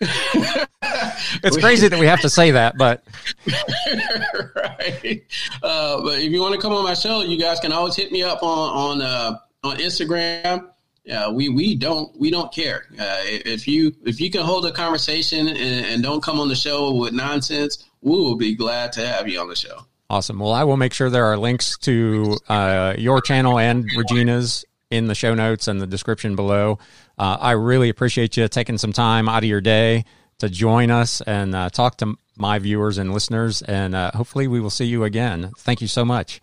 it's 0.00 1.56
crazy 1.58 1.88
that 1.88 2.00
we 2.00 2.06
have 2.06 2.20
to 2.20 2.30
say 2.30 2.52
that, 2.52 2.78
but 2.78 3.04
right. 4.56 5.22
Uh, 5.62 6.00
but 6.02 6.18
if 6.18 6.32
you 6.32 6.40
want 6.40 6.54
to 6.54 6.60
come 6.60 6.72
on 6.72 6.82
my 6.82 6.94
show, 6.94 7.22
you 7.22 7.38
guys 7.38 7.60
can 7.60 7.72
always 7.72 7.94
hit 7.94 8.10
me 8.10 8.22
up 8.22 8.42
on 8.42 9.00
on 9.00 9.02
uh, 9.02 9.38
on 9.62 9.76
Instagram. 9.76 10.70
Yeah, 11.04 11.30
we 11.30 11.48
we 11.48 11.74
don't 11.74 12.18
we 12.18 12.30
don't 12.30 12.52
care 12.52 12.84
uh, 12.98 13.22
if 13.24 13.66
you 13.66 13.94
if 14.04 14.20
you 14.20 14.30
can 14.30 14.42
hold 14.42 14.66
a 14.66 14.72
conversation 14.72 15.48
and, 15.48 15.86
and 15.86 16.02
don't 16.02 16.22
come 16.22 16.38
on 16.38 16.48
the 16.48 16.54
show 16.54 16.94
with 16.94 17.12
nonsense. 17.12 17.84
We 18.02 18.12
will 18.12 18.36
be 18.36 18.54
glad 18.54 18.92
to 18.92 19.06
have 19.06 19.28
you 19.28 19.40
on 19.40 19.48
the 19.48 19.56
show. 19.56 19.86
Awesome. 20.08 20.38
Well, 20.40 20.52
I 20.52 20.64
will 20.64 20.76
make 20.76 20.92
sure 20.92 21.08
there 21.08 21.26
are 21.26 21.36
links 21.36 21.78
to 21.78 22.36
uh, 22.48 22.94
your 22.98 23.20
channel 23.20 23.58
and 23.58 23.88
Regina's 23.96 24.64
in 24.90 25.06
the 25.06 25.14
show 25.14 25.34
notes 25.34 25.68
and 25.68 25.80
the 25.80 25.86
description 25.86 26.34
below. 26.34 26.78
Uh, 27.16 27.38
I 27.40 27.52
really 27.52 27.88
appreciate 27.88 28.36
you 28.36 28.48
taking 28.48 28.76
some 28.76 28.92
time 28.92 29.28
out 29.28 29.44
of 29.44 29.48
your 29.48 29.60
day 29.60 30.04
to 30.38 30.48
join 30.48 30.90
us 30.90 31.20
and 31.20 31.54
uh, 31.54 31.70
talk 31.70 31.96
to 31.98 32.16
my 32.36 32.58
viewers 32.58 32.98
and 32.98 33.14
listeners. 33.14 33.62
And 33.62 33.94
uh, 33.94 34.10
hopefully, 34.12 34.48
we 34.48 34.60
will 34.60 34.70
see 34.70 34.86
you 34.86 35.04
again. 35.04 35.52
Thank 35.58 35.80
you 35.80 35.86
so 35.86 36.04
much. 36.04 36.40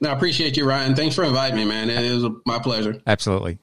No, 0.00 0.10
I 0.10 0.12
appreciate 0.12 0.56
you, 0.56 0.66
Ryan. 0.66 0.94
Thanks 0.94 1.14
for 1.14 1.24
inviting 1.24 1.56
me, 1.56 1.64
man. 1.64 1.90
It 1.90 2.12
was 2.12 2.30
my 2.46 2.58
pleasure. 2.58 3.00
Absolutely. 3.06 3.58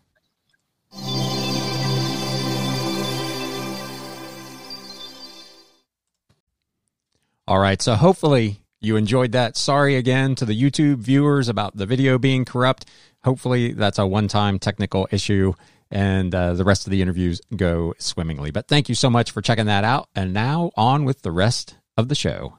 All 7.48 7.60
right. 7.60 7.82
So 7.82 7.96
hopefully 7.96 8.62
you 8.82 8.96
enjoyed 8.96 9.32
that. 9.32 9.56
Sorry 9.56 9.96
again 9.96 10.36
to 10.36 10.46
the 10.46 10.60
YouTube 10.60 10.98
viewers 10.98 11.50
about 11.50 11.76
the 11.78 11.86
video 11.86 12.18
being 12.18 12.46
corrupt. 12.46 12.86
Hopefully, 13.24 13.74
that's 13.74 14.00
a 14.00 14.06
one 14.06 14.28
time 14.28 14.60
technical 14.60 15.08
issue 15.12 15.54
and 15.90 16.34
uh, 16.36 16.54
the 16.54 16.64
rest 16.64 16.86
of 16.86 16.92
the 16.92 17.02
interviews 17.02 17.42
go 17.56 17.94
swimmingly. 17.98 18.52
But 18.52 18.68
thank 18.68 18.90
you 18.90 18.96
so 18.96 19.10
much 19.10 19.32
for 19.32 19.42
checking 19.42 19.68
that 19.68 19.84
out. 19.84 20.10
And 20.16 20.34
now 20.34 20.72
on 20.76 21.06
with 21.06 21.22
the 21.22 21.32
rest 21.32 21.76
of 21.98 22.10
the 22.10 22.16
show. 22.16 22.58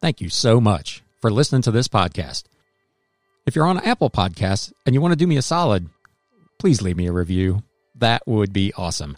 Thank 0.00 0.20
you 0.20 0.28
so 0.28 0.60
much 0.60 1.02
for 1.20 1.30
listening 1.30 1.62
to 1.62 1.70
this 1.70 1.88
podcast. 1.88 2.44
If 3.46 3.56
you're 3.56 3.66
on 3.66 3.78
Apple 3.78 4.10
Podcasts 4.10 4.72
and 4.86 4.94
you 4.94 5.00
want 5.00 5.12
to 5.12 5.16
do 5.16 5.26
me 5.26 5.36
a 5.36 5.42
solid, 5.42 5.88
please 6.58 6.82
leave 6.82 6.96
me 6.96 7.06
a 7.06 7.12
review. 7.12 7.62
That 7.96 8.22
would 8.26 8.52
be 8.52 8.72
awesome. 8.76 9.16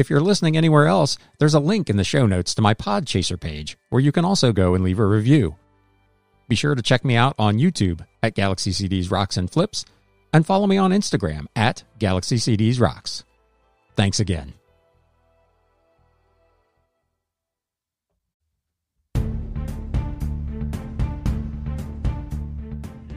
If 0.00 0.08
you're 0.08 0.22
listening 0.22 0.56
anywhere 0.56 0.86
else, 0.86 1.18
there's 1.38 1.52
a 1.52 1.60
link 1.60 1.90
in 1.90 1.98
the 1.98 2.04
show 2.04 2.24
notes 2.24 2.54
to 2.54 2.62
my 2.62 2.72
Podchaser 2.72 3.38
page 3.38 3.76
where 3.90 4.00
you 4.00 4.12
can 4.12 4.24
also 4.24 4.50
go 4.50 4.74
and 4.74 4.82
leave 4.82 4.98
a 4.98 5.04
review. 5.04 5.56
Be 6.48 6.56
sure 6.56 6.74
to 6.74 6.80
check 6.80 7.04
me 7.04 7.16
out 7.16 7.34
on 7.38 7.58
YouTube 7.58 8.06
at 8.22 8.34
Galaxy 8.34 8.70
CDs 8.70 9.10
Rocks 9.10 9.36
and 9.36 9.50
Flips 9.50 9.84
and 10.32 10.46
follow 10.46 10.66
me 10.66 10.78
on 10.78 10.90
Instagram 10.90 11.48
at 11.54 11.84
Galaxy 11.98 12.36
CDs 12.36 12.80
Rocks. 12.80 13.24
Thanks 13.94 14.20
again. 14.20 14.54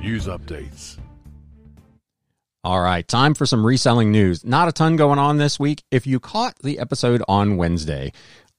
News 0.01 0.27
updates. 0.27 0.97
All 2.65 2.79
right, 2.79 3.05
time 3.05 3.33
for 3.33 3.45
some 3.45 3.65
reselling 3.65 4.09
news. 4.09 4.45
Not 4.45 4.69
a 4.69 4.71
ton 4.71 4.95
going 4.95 5.19
on 5.19 5.35
this 5.35 5.59
week. 5.59 5.83
If 5.91 6.07
you 6.07 6.21
caught 6.21 6.57
the 6.59 6.79
episode 6.79 7.21
on 7.27 7.57
Wednesday, 7.57 8.13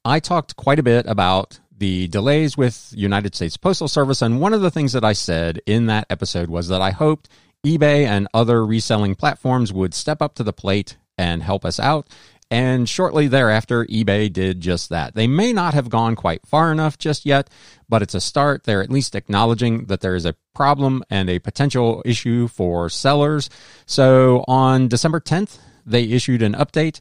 I 0.05 0.21
talked 0.21 0.57
quite 0.57 0.79
a 0.79 0.83
bit 0.83 1.07
about 1.07 1.59
the 1.75 2.07
delays 2.09 2.55
with 2.55 2.93
United 2.95 3.35
States 3.35 3.57
Postal 3.57 3.89
Service 3.89 4.21
and 4.21 4.43
one 4.43 4.53
of 4.53 4.61
the 4.61 4.71
things 4.71 4.93
that 4.93 5.07
I 5.07 5.15
said 5.15 5.59
in 5.65 5.87
that 5.87 6.05
episode 6.11 6.51
was 6.51 6.69
that 6.69 6.83
I 6.83 6.91
hoped 6.91 7.31
eBay 7.65 8.05
and 8.05 8.29
other 8.35 8.67
reselling 8.67 9.15
platforms 9.15 9.73
would 9.73 9.95
step 9.95 10.21
up 10.21 10.35
to 10.35 10.43
the 10.43 10.53
plate 10.53 10.99
and 11.17 11.43
help 11.43 11.65
us 11.65 11.81
out. 11.81 12.07
And 12.51 12.89
shortly 12.89 13.27
thereafter, 13.27 13.85
eBay 13.87 14.33
did 14.33 14.61
just 14.61 14.91
that. 14.91 15.15
They 15.15 15.27
may 15.27 15.53
not 15.53 15.75
have 15.75 15.89
gone 15.89 16.15
quite 16.15 16.47
far 16.47 16.71
enough 16.71 16.99
just 16.99 17.27
yet, 17.27 17.51
but 17.89 18.03
it's 18.03 18.15
a 18.15 18.21
start. 18.21 18.65
They're 18.65 18.83
at 18.83 18.91
least 18.91 19.15
acknowledging 19.15 19.87
that 19.87 20.01
there 20.01 20.15
is 20.15 20.25
a 20.25 20.37
problem 20.55 21.03
and 21.11 21.29
a 21.29 21.39
potential 21.39 22.03
issue 22.05 22.47
for 22.49 22.89
sellers. 22.89 23.51
So 23.87 24.45
on 24.47 24.89
December 24.89 25.21
10th, 25.21 25.59
they 25.85 26.05
issued 26.05 26.43
an 26.43 26.55
update. 26.55 27.01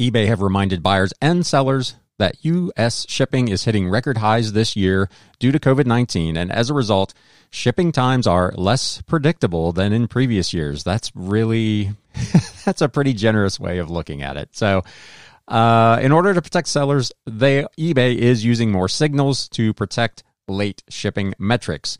eBay 0.00 0.26
have 0.26 0.42
reminded 0.42 0.82
buyers 0.82 1.12
and 1.20 1.46
sellers 1.46 1.94
that 2.20 2.36
U.S. 2.44 3.04
shipping 3.08 3.48
is 3.48 3.64
hitting 3.64 3.88
record 3.88 4.18
highs 4.18 4.52
this 4.52 4.76
year 4.76 5.08
due 5.38 5.50
to 5.50 5.58
COVID 5.58 5.86
19, 5.86 6.36
and 6.36 6.52
as 6.52 6.70
a 6.70 6.74
result, 6.74 7.12
shipping 7.50 7.90
times 7.90 8.26
are 8.26 8.52
less 8.56 9.02
predictable 9.02 9.72
than 9.72 9.92
in 9.92 10.06
previous 10.06 10.54
years. 10.54 10.84
That's 10.84 11.10
really, 11.14 11.90
that's 12.64 12.82
a 12.82 12.88
pretty 12.88 13.12
generous 13.12 13.58
way 13.58 13.78
of 13.78 13.90
looking 13.90 14.22
at 14.22 14.36
it. 14.36 14.50
So, 14.52 14.84
uh, 15.48 15.98
in 16.00 16.12
order 16.12 16.32
to 16.32 16.40
protect 16.40 16.68
sellers, 16.68 17.10
they, 17.26 17.64
eBay 17.76 18.16
is 18.16 18.44
using 18.44 18.70
more 18.70 18.88
signals 18.88 19.48
to 19.50 19.74
protect 19.74 20.22
late 20.46 20.84
shipping 20.88 21.34
metrics. 21.38 21.98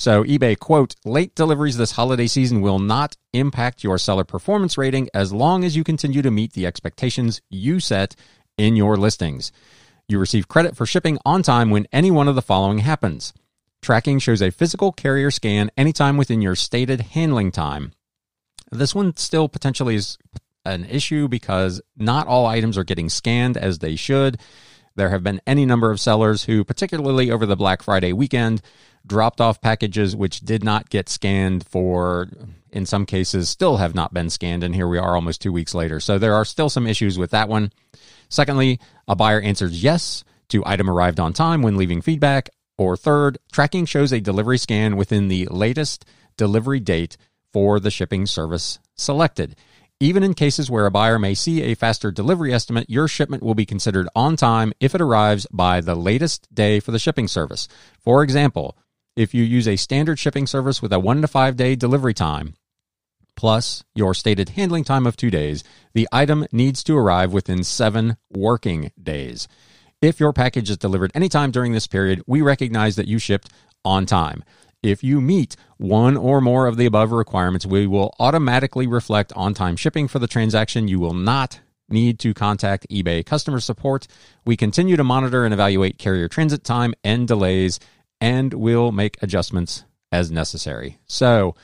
So 0.00 0.22
eBay 0.22 0.56
quote, 0.56 0.94
late 1.04 1.34
deliveries 1.34 1.76
this 1.76 1.90
holiday 1.90 2.28
season 2.28 2.60
will 2.60 2.78
not 2.78 3.16
impact 3.32 3.82
your 3.82 3.98
seller 3.98 4.22
performance 4.22 4.78
rating 4.78 5.08
as 5.12 5.32
long 5.32 5.64
as 5.64 5.74
you 5.74 5.82
continue 5.82 6.22
to 6.22 6.30
meet 6.30 6.52
the 6.52 6.66
expectations 6.66 7.40
you 7.50 7.80
set 7.80 8.14
in 8.58 8.76
your 8.76 8.96
listings. 8.98 9.50
You 10.08 10.18
receive 10.18 10.48
credit 10.48 10.76
for 10.76 10.84
shipping 10.84 11.18
on 11.24 11.42
time 11.42 11.70
when 11.70 11.86
any 11.92 12.10
one 12.10 12.28
of 12.28 12.34
the 12.34 12.42
following 12.42 12.78
happens. 12.78 13.32
Tracking 13.80 14.18
shows 14.18 14.42
a 14.42 14.50
physical 14.50 14.92
carrier 14.92 15.30
scan 15.30 15.70
anytime 15.76 16.16
within 16.16 16.42
your 16.42 16.56
stated 16.56 17.00
handling 17.00 17.52
time. 17.52 17.92
This 18.70 18.94
one 18.94 19.16
still 19.16 19.48
potentially 19.48 19.94
is 19.94 20.18
an 20.64 20.84
issue 20.84 21.28
because 21.28 21.80
not 21.96 22.26
all 22.26 22.46
items 22.46 22.76
are 22.76 22.84
getting 22.84 23.08
scanned 23.08 23.56
as 23.56 23.78
they 23.78 23.96
should. 23.96 24.38
There 24.96 25.10
have 25.10 25.22
been 25.22 25.40
any 25.46 25.64
number 25.64 25.90
of 25.90 26.00
sellers 26.00 26.44
who, 26.44 26.64
particularly 26.64 27.30
over 27.30 27.46
the 27.46 27.56
Black 27.56 27.82
Friday 27.82 28.12
weekend, 28.12 28.60
dropped 29.06 29.40
off 29.40 29.60
packages 29.60 30.16
which 30.16 30.40
did 30.40 30.64
not 30.64 30.90
get 30.90 31.08
scanned 31.08 31.64
for, 31.66 32.28
in 32.72 32.84
some 32.84 33.06
cases, 33.06 33.48
still 33.48 33.76
have 33.76 33.94
not 33.94 34.12
been 34.12 34.28
scanned. 34.28 34.64
And 34.64 34.74
here 34.74 34.88
we 34.88 34.98
are 34.98 35.14
almost 35.14 35.40
two 35.40 35.52
weeks 35.52 35.74
later. 35.74 36.00
So 36.00 36.18
there 36.18 36.34
are 36.34 36.44
still 36.44 36.68
some 36.68 36.86
issues 36.86 37.16
with 37.16 37.30
that 37.30 37.48
one. 37.48 37.72
Secondly, 38.28 38.78
a 39.06 39.16
buyer 39.16 39.40
answers 39.40 39.82
yes 39.82 40.24
to 40.48 40.62
item 40.66 40.88
arrived 40.88 41.20
on 41.20 41.32
time 41.32 41.62
when 41.62 41.76
leaving 41.76 42.00
feedback. 42.00 42.50
Or 42.76 42.96
third, 42.96 43.38
tracking 43.50 43.86
shows 43.86 44.12
a 44.12 44.20
delivery 44.20 44.58
scan 44.58 44.96
within 44.96 45.28
the 45.28 45.46
latest 45.50 46.04
delivery 46.36 46.80
date 46.80 47.16
for 47.52 47.80
the 47.80 47.90
shipping 47.90 48.26
service 48.26 48.78
selected. 48.94 49.56
Even 50.00 50.22
in 50.22 50.34
cases 50.34 50.70
where 50.70 50.86
a 50.86 50.92
buyer 50.92 51.18
may 51.18 51.34
see 51.34 51.62
a 51.62 51.74
faster 51.74 52.12
delivery 52.12 52.54
estimate, 52.54 52.88
your 52.88 53.08
shipment 53.08 53.42
will 53.42 53.56
be 53.56 53.66
considered 53.66 54.08
on 54.14 54.36
time 54.36 54.72
if 54.78 54.94
it 54.94 55.00
arrives 55.00 55.44
by 55.52 55.80
the 55.80 55.96
latest 55.96 56.54
day 56.54 56.78
for 56.78 56.92
the 56.92 57.00
shipping 57.00 57.26
service. 57.26 57.66
For 57.98 58.22
example, 58.22 58.76
if 59.16 59.34
you 59.34 59.42
use 59.42 59.66
a 59.66 59.74
standard 59.74 60.20
shipping 60.20 60.46
service 60.46 60.80
with 60.80 60.92
a 60.92 61.00
one 61.00 61.20
to 61.22 61.26
five 61.26 61.56
day 61.56 61.74
delivery 61.74 62.14
time, 62.14 62.54
plus 63.38 63.84
your 63.94 64.14
stated 64.14 64.48
handling 64.50 64.82
time 64.82 65.06
of 65.06 65.16
two 65.16 65.30
days, 65.30 65.62
the 65.94 66.08
item 66.10 66.44
needs 66.50 66.82
to 66.82 66.96
arrive 66.96 67.32
within 67.32 67.62
seven 67.62 68.16
working 68.30 68.90
days. 69.00 69.46
If 70.02 70.18
your 70.18 70.32
package 70.32 70.70
is 70.70 70.76
delivered 70.76 71.12
anytime 71.14 71.52
during 71.52 71.70
this 71.70 71.86
period, 71.86 72.20
we 72.26 72.42
recognize 72.42 72.96
that 72.96 73.06
you 73.06 73.20
shipped 73.20 73.48
on 73.84 74.06
time. 74.06 74.42
If 74.82 75.04
you 75.04 75.20
meet 75.20 75.54
one 75.76 76.16
or 76.16 76.40
more 76.40 76.66
of 76.66 76.76
the 76.76 76.86
above 76.86 77.12
requirements, 77.12 77.64
we 77.64 77.86
will 77.86 78.12
automatically 78.18 78.88
reflect 78.88 79.32
on 79.34 79.54
time 79.54 79.76
shipping 79.76 80.08
for 80.08 80.18
the 80.18 80.26
transaction. 80.26 80.88
You 80.88 80.98
will 80.98 81.14
not 81.14 81.60
need 81.88 82.18
to 82.18 82.34
contact 82.34 82.88
eBay 82.90 83.24
customer 83.24 83.60
support. 83.60 84.08
We 84.44 84.56
continue 84.56 84.96
to 84.96 85.04
monitor 85.04 85.44
and 85.44 85.54
evaluate 85.54 85.96
carrier 85.96 86.26
transit 86.26 86.64
time 86.64 86.92
and 87.04 87.28
delays, 87.28 87.78
and 88.20 88.52
will 88.52 88.90
make 88.90 89.16
adjustments 89.22 89.84
as 90.10 90.32
necessary. 90.32 90.98
So, 91.06 91.54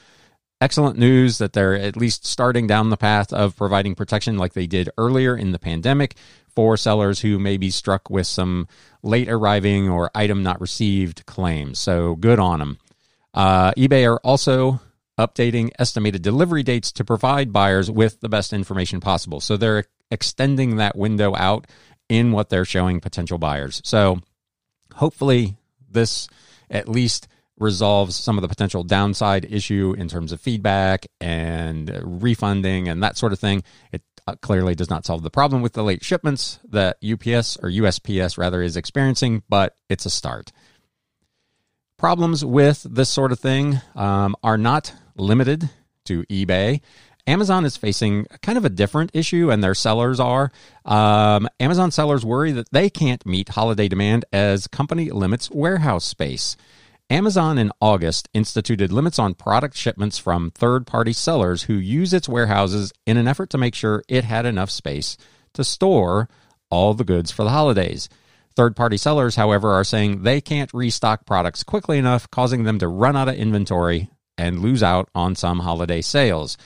excellent 0.61 0.99
news 0.99 1.39
that 1.39 1.53
they're 1.53 1.75
at 1.75 1.97
least 1.97 2.25
starting 2.25 2.67
down 2.67 2.91
the 2.91 2.97
path 2.97 3.33
of 3.33 3.57
providing 3.57 3.95
protection 3.95 4.39
like 4.39 4.55
they 4.55 4.67
did 4.67 4.91
earlier 4.97 5.37
in 5.37 5.53
the 5.53 5.59
pandemic 5.59 6.17
for 6.55 6.77
sellers 6.77 7.21
who 7.21 7.39
may 7.39 7.57
be 7.57 7.71
struck 7.71 8.09
with 8.09 8.27
some 8.27 8.69
late 9.03 9.29
arriving 9.29 9.89
or 9.89 10.11
item 10.15 10.43
not 10.43 10.61
received 10.61 11.27
claims. 11.27 11.79
So, 11.79 12.15
good 12.15 12.39
on 12.39 12.61
them. 12.61 12.79
Uh, 13.35 13.73
eBay 13.73 14.09
are 14.09 14.19
also 14.19 14.81
updating 15.19 15.71
estimated 15.79 16.23
delivery 16.23 16.63
dates 16.63 16.93
to 16.93 17.05
provide 17.05 17.53
buyers 17.53 17.91
with 17.91 18.21
the 18.21 18.29
best 18.29 18.53
information 18.53 19.01
possible. 19.01 19.41
So 19.41 19.57
they're 19.57 19.85
extending 20.11 20.77
that 20.77 20.97
window 20.97 21.35
out 21.37 21.67
in 22.09 22.33
what 22.33 22.49
they're 22.49 22.65
showing 22.65 23.01
potential 23.01 23.39
buyers. 23.39 23.81
So 23.85 24.21
hopefully 24.95 25.57
this 25.89 26.29
at 26.71 26.89
least 26.89 27.29
resolves 27.59 28.17
some 28.17 28.37
of 28.37 28.43
the 28.43 28.49
potential 28.49 28.83
downside 28.83 29.45
issue 29.51 29.95
in 29.97 30.09
terms 30.09 30.33
of 30.33 30.41
feedback 30.41 31.07
and 31.21 31.91
refunding 32.03 32.89
and 32.89 33.03
that 33.03 33.17
sort 33.17 33.33
of 33.33 33.39
thing. 33.39 33.63
It 33.93 34.03
uh, 34.27 34.35
clearly 34.41 34.75
does 34.75 34.91
not 34.91 35.05
solve 35.05 35.23
the 35.23 35.31
problem 35.31 35.63
with 35.63 35.75
the 35.75 35.85
late 35.85 36.03
shipments 36.03 36.59
that 36.71 36.97
UPS 37.05 37.57
or 37.59 37.69
USPS 37.69 38.39
rather 38.39 38.63
is 38.63 38.77
experiencing, 38.77 39.43
but 39.49 39.77
it's 39.89 40.07
a 40.07 40.11
start. 40.11 40.51
Problems 41.99 42.45
with 42.45 42.83
this 42.83 43.09
sort 43.09 43.33
of 43.33 43.39
thing 43.39 43.81
um, 43.95 44.35
are 44.43 44.59
not 44.59 44.93
limited 45.17 45.71
to 46.07 46.25
eBay. 46.25 46.81
Amazon 47.27 47.65
is 47.65 47.77
facing 47.77 48.27
kind 48.43 48.59
of 48.59 48.65
a 48.65 48.69
different 48.69 49.11
issue, 49.15 49.51
and 49.51 49.65
their 49.65 49.75
sellers 49.75 50.21
are. 50.21 50.51
Um, 50.85 51.49
Amazon 51.59 51.91
sellers 51.91 52.25
worry 52.25 52.53
that 52.53 52.71
they 52.71 52.91
can't 52.91 53.25
meet 53.25 53.51
holiday 53.51 53.89
demand 53.89 54.27
as 54.33 54.67
company 54.67 55.11
limits 55.11 55.51
warehouse 55.51 56.05
space. 56.05 56.57
Amazon 57.15 57.59
in 57.59 57.71
August 57.81 58.29
instituted 58.35 58.91
limits 58.91 59.21
on 59.21 59.35
product 59.35 59.77
shipments 59.77 60.19
from 60.19 60.51
third 60.51 60.85
party 60.85 61.13
sellers 61.13 61.63
who 61.63 61.75
use 61.75 62.13
its 62.13 62.29
warehouses 62.29 62.93
in 63.07 63.17
an 63.17 63.29
effort 63.29 63.51
to 63.51 63.57
make 63.57 63.77
sure 63.77 64.03
it 64.09 64.25
had 64.25 64.45
enough 64.45 64.69
space 64.69 65.17
to 65.53 65.63
store 65.63 66.29
all 66.71 66.93
the 66.93 67.05
goods 67.05 67.31
for 67.31 67.45
the 67.45 67.51
holidays. 67.51 68.09
Third 68.57 68.75
party 68.75 68.97
sellers, 68.97 69.37
however, 69.37 69.71
are 69.71 69.85
saying 69.85 70.25
they 70.25 70.41
can't 70.41 70.75
restock 70.75 71.25
products 71.25 71.63
quickly 71.63 71.99
enough, 71.99 72.29
causing 72.33 72.65
them 72.65 72.81
to 72.81 72.89
run 72.89 73.17
out 73.17 73.29
of 73.29 73.37
inventory 73.37 74.11
and 74.37 74.59
lose 74.59 74.83
out 74.83 75.09
on 75.15 75.37
some 75.37 75.61
holiday 75.61 76.01
sales. 76.01 76.57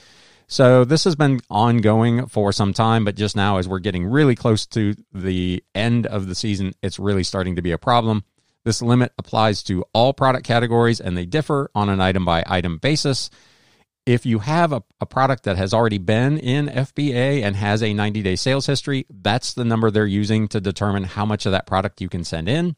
So 0.46 0.86
this 0.86 1.05
has 1.05 1.14
been 1.14 1.40
ongoing 1.51 2.24
for 2.24 2.53
some 2.53 2.72
time, 2.72 3.05
but 3.05 3.16
just 3.16 3.36
now, 3.36 3.59
as 3.59 3.68
we're 3.68 3.80
getting 3.80 4.07
really 4.07 4.34
close 4.34 4.64
to 4.68 4.94
the 5.12 5.62
end 5.74 6.07
of 6.07 6.26
the 6.26 6.34
season, 6.34 6.72
it's 6.82 6.99
really 6.99 7.22
starting 7.22 7.57
to 7.57 7.62
be 7.62 7.72
a 7.72 7.76
problem. 7.76 8.24
This 8.64 8.82
limit 8.82 9.12
applies 9.18 9.62
to 9.64 9.84
all 9.92 10.12
product 10.12 10.46
categories 10.46 11.00
and 11.00 11.16
they 11.16 11.26
differ 11.26 11.70
on 11.74 11.88
an 11.88 12.00
item 12.00 12.24
by 12.24 12.44
item 12.46 12.78
basis 12.78 13.30
if 14.09 14.24
you 14.24 14.38
have 14.38 14.72
a, 14.72 14.82
a 15.02 15.06
product 15.06 15.44
that 15.44 15.59
has 15.59 15.74
already 15.74 15.98
been 15.98 16.38
in 16.38 16.66
FBA 16.66 17.42
and 17.42 17.54
has 17.54 17.82
a 17.82 17.92
90 17.92 18.22
day 18.22 18.36
sales 18.36 18.64
history, 18.64 19.04
that's 19.11 19.52
the 19.52 19.66
number 19.66 19.90
they're 19.90 20.06
using 20.06 20.48
to 20.48 20.62
determine 20.62 21.04
how 21.04 21.26
much 21.26 21.44
of 21.44 21.52
that 21.52 21.66
product 21.66 22.00
you 22.00 22.09
can 22.09 22.24
send 22.24 22.48
in. 22.48 22.74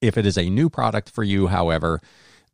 If 0.00 0.16
it 0.16 0.24
is 0.24 0.38
a 0.38 0.48
new 0.48 0.70
product 0.70 1.10
for 1.10 1.24
you, 1.24 1.48
however, 1.48 2.00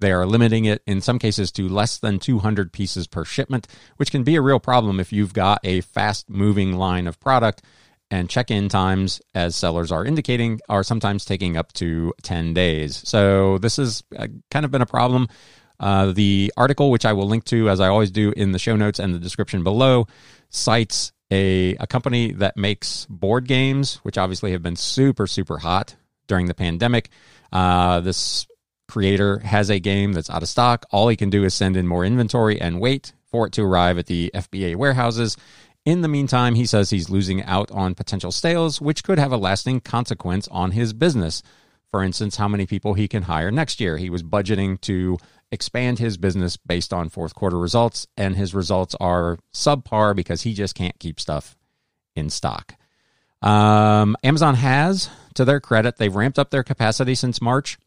they 0.01 0.12
are 0.12 0.24
limiting 0.24 0.64
it 0.64 0.82
in 0.87 1.03
some 1.03 1.18
cases 1.18 1.53
to 1.53 1.68
less 1.68 1.99
than 1.99 2.18
200 2.18 2.72
pieces 2.72 3.07
per 3.07 3.26
shipment, 3.26 3.66
which 3.99 4.11
can 4.11 4.24
be 4.24 4.37
a 4.37 4.41
real 4.41 4.61
problem 4.61 4.99
if 4.99 5.12
you've 5.12 5.35
got 5.35 5.61
a 5.62 5.82
fast 5.82 6.30
moving 6.30 6.72
line 6.72 7.07
of 7.07 7.20
product. 7.20 7.61
And 8.11 8.30
check 8.30 8.50
in 8.50 8.68
times, 8.68 9.20
as 9.34 9.57
sellers 9.57 9.90
are 9.90 10.05
indicating, 10.05 10.61
are 10.68 10.84
sometimes 10.84 11.24
taking 11.24 11.57
up 11.57 11.72
to 11.74 12.12
10 12.22 12.55
days. 12.55 13.02
So, 13.09 13.59
this 13.59 13.76
has 13.78 14.05
uh, 14.16 14.28
kind 14.50 14.64
of 14.64 14.70
been 14.70 14.82
a 14.82 14.86
problem 14.86 15.28
uh, 15.80 16.12
the 16.12 16.52
article, 16.57 16.90
which 16.90 17.05
I 17.05 17.12
will 17.12 17.26
link 17.26 17.44
to 17.44 17.68
as 17.68 17.80
I 17.80 17.88
always 17.88 18.11
do 18.11 18.32
in 18.36 18.52
the 18.52 18.59
show 18.59 18.76
notes 18.76 18.98
and 18.98 19.14
the 19.14 19.18
description 19.18 19.62
below, 19.62 20.07
cites 20.50 21.12
a, 21.30 21.74
a 21.76 21.86
company 21.86 22.32
that 22.32 22.57
makes 22.57 23.07
board 23.11 23.48
games, 23.48 23.96
which 23.96 24.18
obviously 24.18 24.52
have 24.52 24.62
been 24.62 24.76
super, 24.76 25.26
super 25.26 25.59
hot 25.59 25.96
during 26.26 26.46
the 26.46 26.55
pandemic. 26.55 27.11
Uh, 27.52 28.00
this 28.00 28.46
creator 28.88 29.38
has 29.40 29.70
a 29.70 29.80
game 29.80 30.12
that's 30.12 30.30
out 30.30 30.42
of 30.42 30.48
stock. 30.48 30.86
All 30.90 31.09
he 31.09 31.16
can 31.16 31.30
do 31.30 31.44
is 31.44 31.55
send 31.55 31.76
in 31.76 31.86
more 31.86 32.05
inventory 32.05 32.61
and 32.61 32.80
wait 32.80 33.12
for 33.26 33.46
it 33.46 33.52
to 33.55 33.62
arrive 33.62 33.98
at 33.98 34.07
the 34.07 34.30
FBA 34.34 34.76
warehouses. 34.76 35.36
In 35.85 36.01
the 36.01 36.09
meantime, 36.09 36.55
he 36.55 36.64
says 36.64 36.91
he's 36.91 37.11
losing 37.11 37.43
out 37.43 37.70
on 37.70 37.95
potential 37.95 38.32
sales, 38.32 38.80
which 38.80 39.05
could 39.05 39.18
have 39.18 39.32
a 39.32 39.37
lasting 39.37 39.80
consequence 39.80 40.49
on 40.49 40.70
his 40.70 40.95
business. 40.95 41.43
For 41.91 42.03
instance, 42.03 42.37
how 42.37 42.49
many 42.49 42.66
people 42.66 42.95
he 42.95 43.07
can 43.07 43.24
hire 43.24 43.51
next 43.51 43.80
year. 43.80 43.99
He 43.99 44.11
was 44.11 44.22
budgeting 44.22 44.80
to 44.82 45.18
expand 45.53 45.99
his 45.99 46.16
business 46.16 46.57
based 46.57 46.93
on 46.93 47.11
fourth 47.11 47.35
quarter 47.35 47.59
results, 47.59 48.07
and 48.16 48.35
his 48.35 48.55
results 48.55 48.97
are 48.99 49.39
subpar 49.53 50.16
because 50.16 50.43
he 50.43 50.55
just 50.55 50.74
can't 50.74 50.99
keep 50.99 51.20
stuff 51.20 51.57
in 52.16 52.30
stock. 52.30 52.74
Um, 53.43 54.16
Amazon 54.24 54.55
has, 54.55 55.11
to 55.35 55.45
their 55.45 55.61
credit, 55.61 55.99
they've 55.99 56.14
ramped 56.14 56.39
up 56.39 56.51
their 56.51 56.64
capacity 56.64 57.14
since 57.14 57.43
March. 57.43 57.78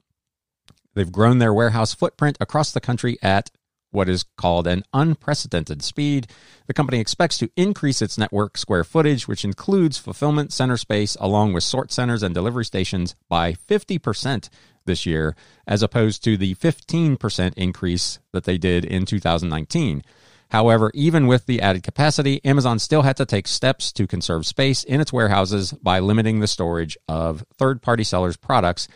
They've 0.93 1.11
grown 1.11 1.39
their 1.39 1.53
warehouse 1.53 1.93
footprint 1.93 2.37
across 2.39 2.71
the 2.71 2.79
country 2.79 3.17
at 3.23 3.49
what 3.91 4.09
is 4.09 4.25
called 4.37 4.67
an 4.67 4.83
unprecedented 4.93 5.81
speed. 5.81 6.27
The 6.67 6.73
company 6.73 6.99
expects 6.99 7.37
to 7.39 7.49
increase 7.55 8.01
its 8.01 8.17
network 8.17 8.57
square 8.57 8.83
footage, 8.83 9.27
which 9.27 9.45
includes 9.45 9.97
fulfillment 9.97 10.51
center 10.51 10.77
space 10.77 11.15
along 11.19 11.53
with 11.53 11.63
sort 11.63 11.91
centers 11.91 12.23
and 12.23 12.33
delivery 12.33 12.65
stations, 12.65 13.15
by 13.29 13.53
50% 13.53 14.49
this 14.85 15.05
year, 15.05 15.35
as 15.67 15.83
opposed 15.83 16.23
to 16.23 16.37
the 16.37 16.55
15% 16.55 17.53
increase 17.55 18.19
that 18.33 18.45
they 18.45 18.57
did 18.57 18.85
in 18.85 19.05
2019. 19.05 20.03
However, 20.51 20.91
even 20.93 21.27
with 21.27 21.45
the 21.45 21.61
added 21.61 21.83
capacity, 21.83 22.43
Amazon 22.45 22.79
still 22.79 23.01
had 23.01 23.17
to 23.17 23.25
take 23.25 23.47
steps 23.47 23.91
to 23.93 24.07
conserve 24.07 24.45
space 24.45 24.83
in 24.83 25.01
its 25.01 25.11
warehouses 25.11 25.73
by 25.73 25.99
limiting 25.99 26.39
the 26.39 26.47
storage 26.47 26.97
of 27.07 27.43
third 27.57 27.81
party 27.81 28.03
sellers' 28.03 28.37
products 28.37 28.87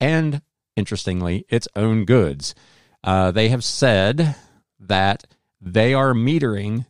and, 0.00 0.42
interestingly, 0.76 1.44
its 1.48 1.66
own 1.74 2.04
goods. 2.04 2.54
Uh, 3.04 3.30
they 3.30 3.48
have 3.48 3.64
said 3.64 4.36
that 4.78 5.24
they 5.60 5.94
are 5.94 6.12
metering 6.12 6.86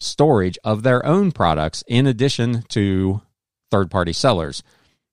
storage 0.00 0.58
of 0.64 0.82
their 0.82 1.04
own 1.06 1.32
products 1.32 1.84
in 1.86 2.06
addition 2.06 2.62
to 2.68 3.20
third 3.70 3.90
party 3.90 4.12
sellers. 4.12 4.62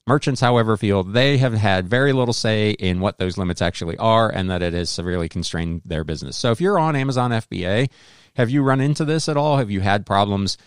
Merchants, 0.08 0.42
however, 0.42 0.76
feel 0.76 1.04
they 1.04 1.38
have 1.38 1.54
had 1.54 1.88
very 1.88 2.14
little 2.14 2.34
say 2.34 2.72
in 2.72 3.00
what 3.00 3.20
those 3.20 3.38
limits 3.38 3.62
actually 3.62 3.96
are 3.98 4.28
and 4.28 4.50
that 4.50 4.64
it 4.64 4.74
has 4.74 4.90
severely 4.90 5.30
constrained 5.30 5.84
their 5.86 6.04
business. 6.04 6.36
So 6.36 6.52
if 6.52 6.60
you're 6.60 6.80
on 6.80 6.96
Amazon 6.96 7.30
FBA, 7.30 7.92
have 8.36 8.50
you 8.50 8.64
run 8.64 8.82
into 8.82 9.06
this 9.06 9.30
at 9.30 9.38
all? 9.38 9.58
Have 9.58 9.70
you 9.70 9.82
had 9.82 10.08
problems 10.08 10.58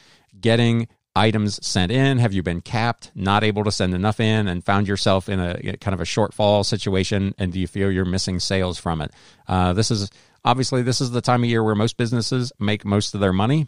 getting 0.41 0.87
items 1.15 1.65
sent 1.67 1.93
in? 1.93 2.19
Have 2.19 2.33
you 2.33 2.43
been 2.43 2.61
capped, 2.61 3.11
not 3.15 3.45
able 3.45 3.65
to 3.65 3.73
send 3.73 3.95
enough 3.95 4.21
in, 4.21 4.49
and 4.49 4.65
found 4.65 4.89
yourself 4.89 5.29
in 5.29 5.41
a 5.41 5.77
kind 5.79 5.95
of 5.95 6.01
a 6.01 6.05
shortfall 6.05 6.65
situation? 6.65 7.35
And 7.39 7.53
do 7.53 7.61
you 7.61 7.67
feel 7.67 7.91
you're 7.91 8.05
missing 8.05 8.41
sales 8.41 8.79
from 8.79 9.01
it? 9.01 9.13
Uh, 9.47 9.73
this 9.73 9.91
is 9.91 10.11
obviously 10.45 10.83
this 10.83 11.01
is 11.01 11.11
the 11.11 11.21
time 11.21 11.43
of 11.43 11.51
year 11.51 11.63
where 11.63 11.75
most 11.75 11.97
businesses 11.97 12.53
make 12.59 12.85
most 12.85 13.15
of 13.15 13.21
their 13.21 13.33
money. 13.33 13.67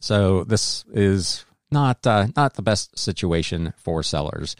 So 0.00 0.44
this 0.44 0.84
is 0.92 1.44
not 1.70 2.06
uh, 2.06 2.28
not 2.36 2.54
the 2.54 2.62
best 2.62 2.98
situation 2.98 3.72
for 3.76 4.02
sellers. 4.02 4.56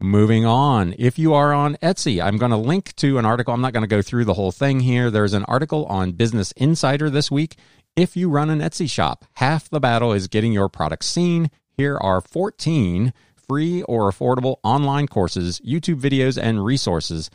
Moving 0.00 0.44
on, 0.44 0.96
if 0.98 1.16
you 1.16 1.32
are 1.32 1.52
on 1.52 1.76
Etsy, 1.76 2.20
I'm 2.20 2.36
going 2.36 2.50
to 2.50 2.56
link 2.56 2.96
to 2.96 3.18
an 3.18 3.24
article. 3.24 3.54
I'm 3.54 3.60
not 3.60 3.72
going 3.72 3.84
to 3.84 3.88
go 3.88 4.02
through 4.02 4.24
the 4.24 4.34
whole 4.34 4.50
thing 4.50 4.80
here. 4.80 5.12
There's 5.12 5.32
an 5.32 5.44
article 5.44 5.86
on 5.86 6.10
Business 6.10 6.50
Insider 6.52 7.08
this 7.08 7.30
week. 7.30 7.56
If 7.94 8.16
you 8.16 8.28
run 8.28 8.50
an 8.50 8.60
Etsy 8.60 8.88
shop, 8.88 9.24
half 9.34 9.68
the 9.68 9.80
battle 9.80 10.12
is 10.12 10.28
getting 10.28 10.52
your 10.52 10.68
product 10.68 11.04
seen. 11.04 11.50
Here 11.76 11.96
are 11.98 12.20
14 12.20 13.12
free 13.34 13.82
or 13.82 14.10
affordable 14.10 14.56
online 14.62 15.06
courses, 15.08 15.60
YouTube 15.60 16.00
videos, 16.00 16.40
and 16.40 16.64
resources 16.64 17.30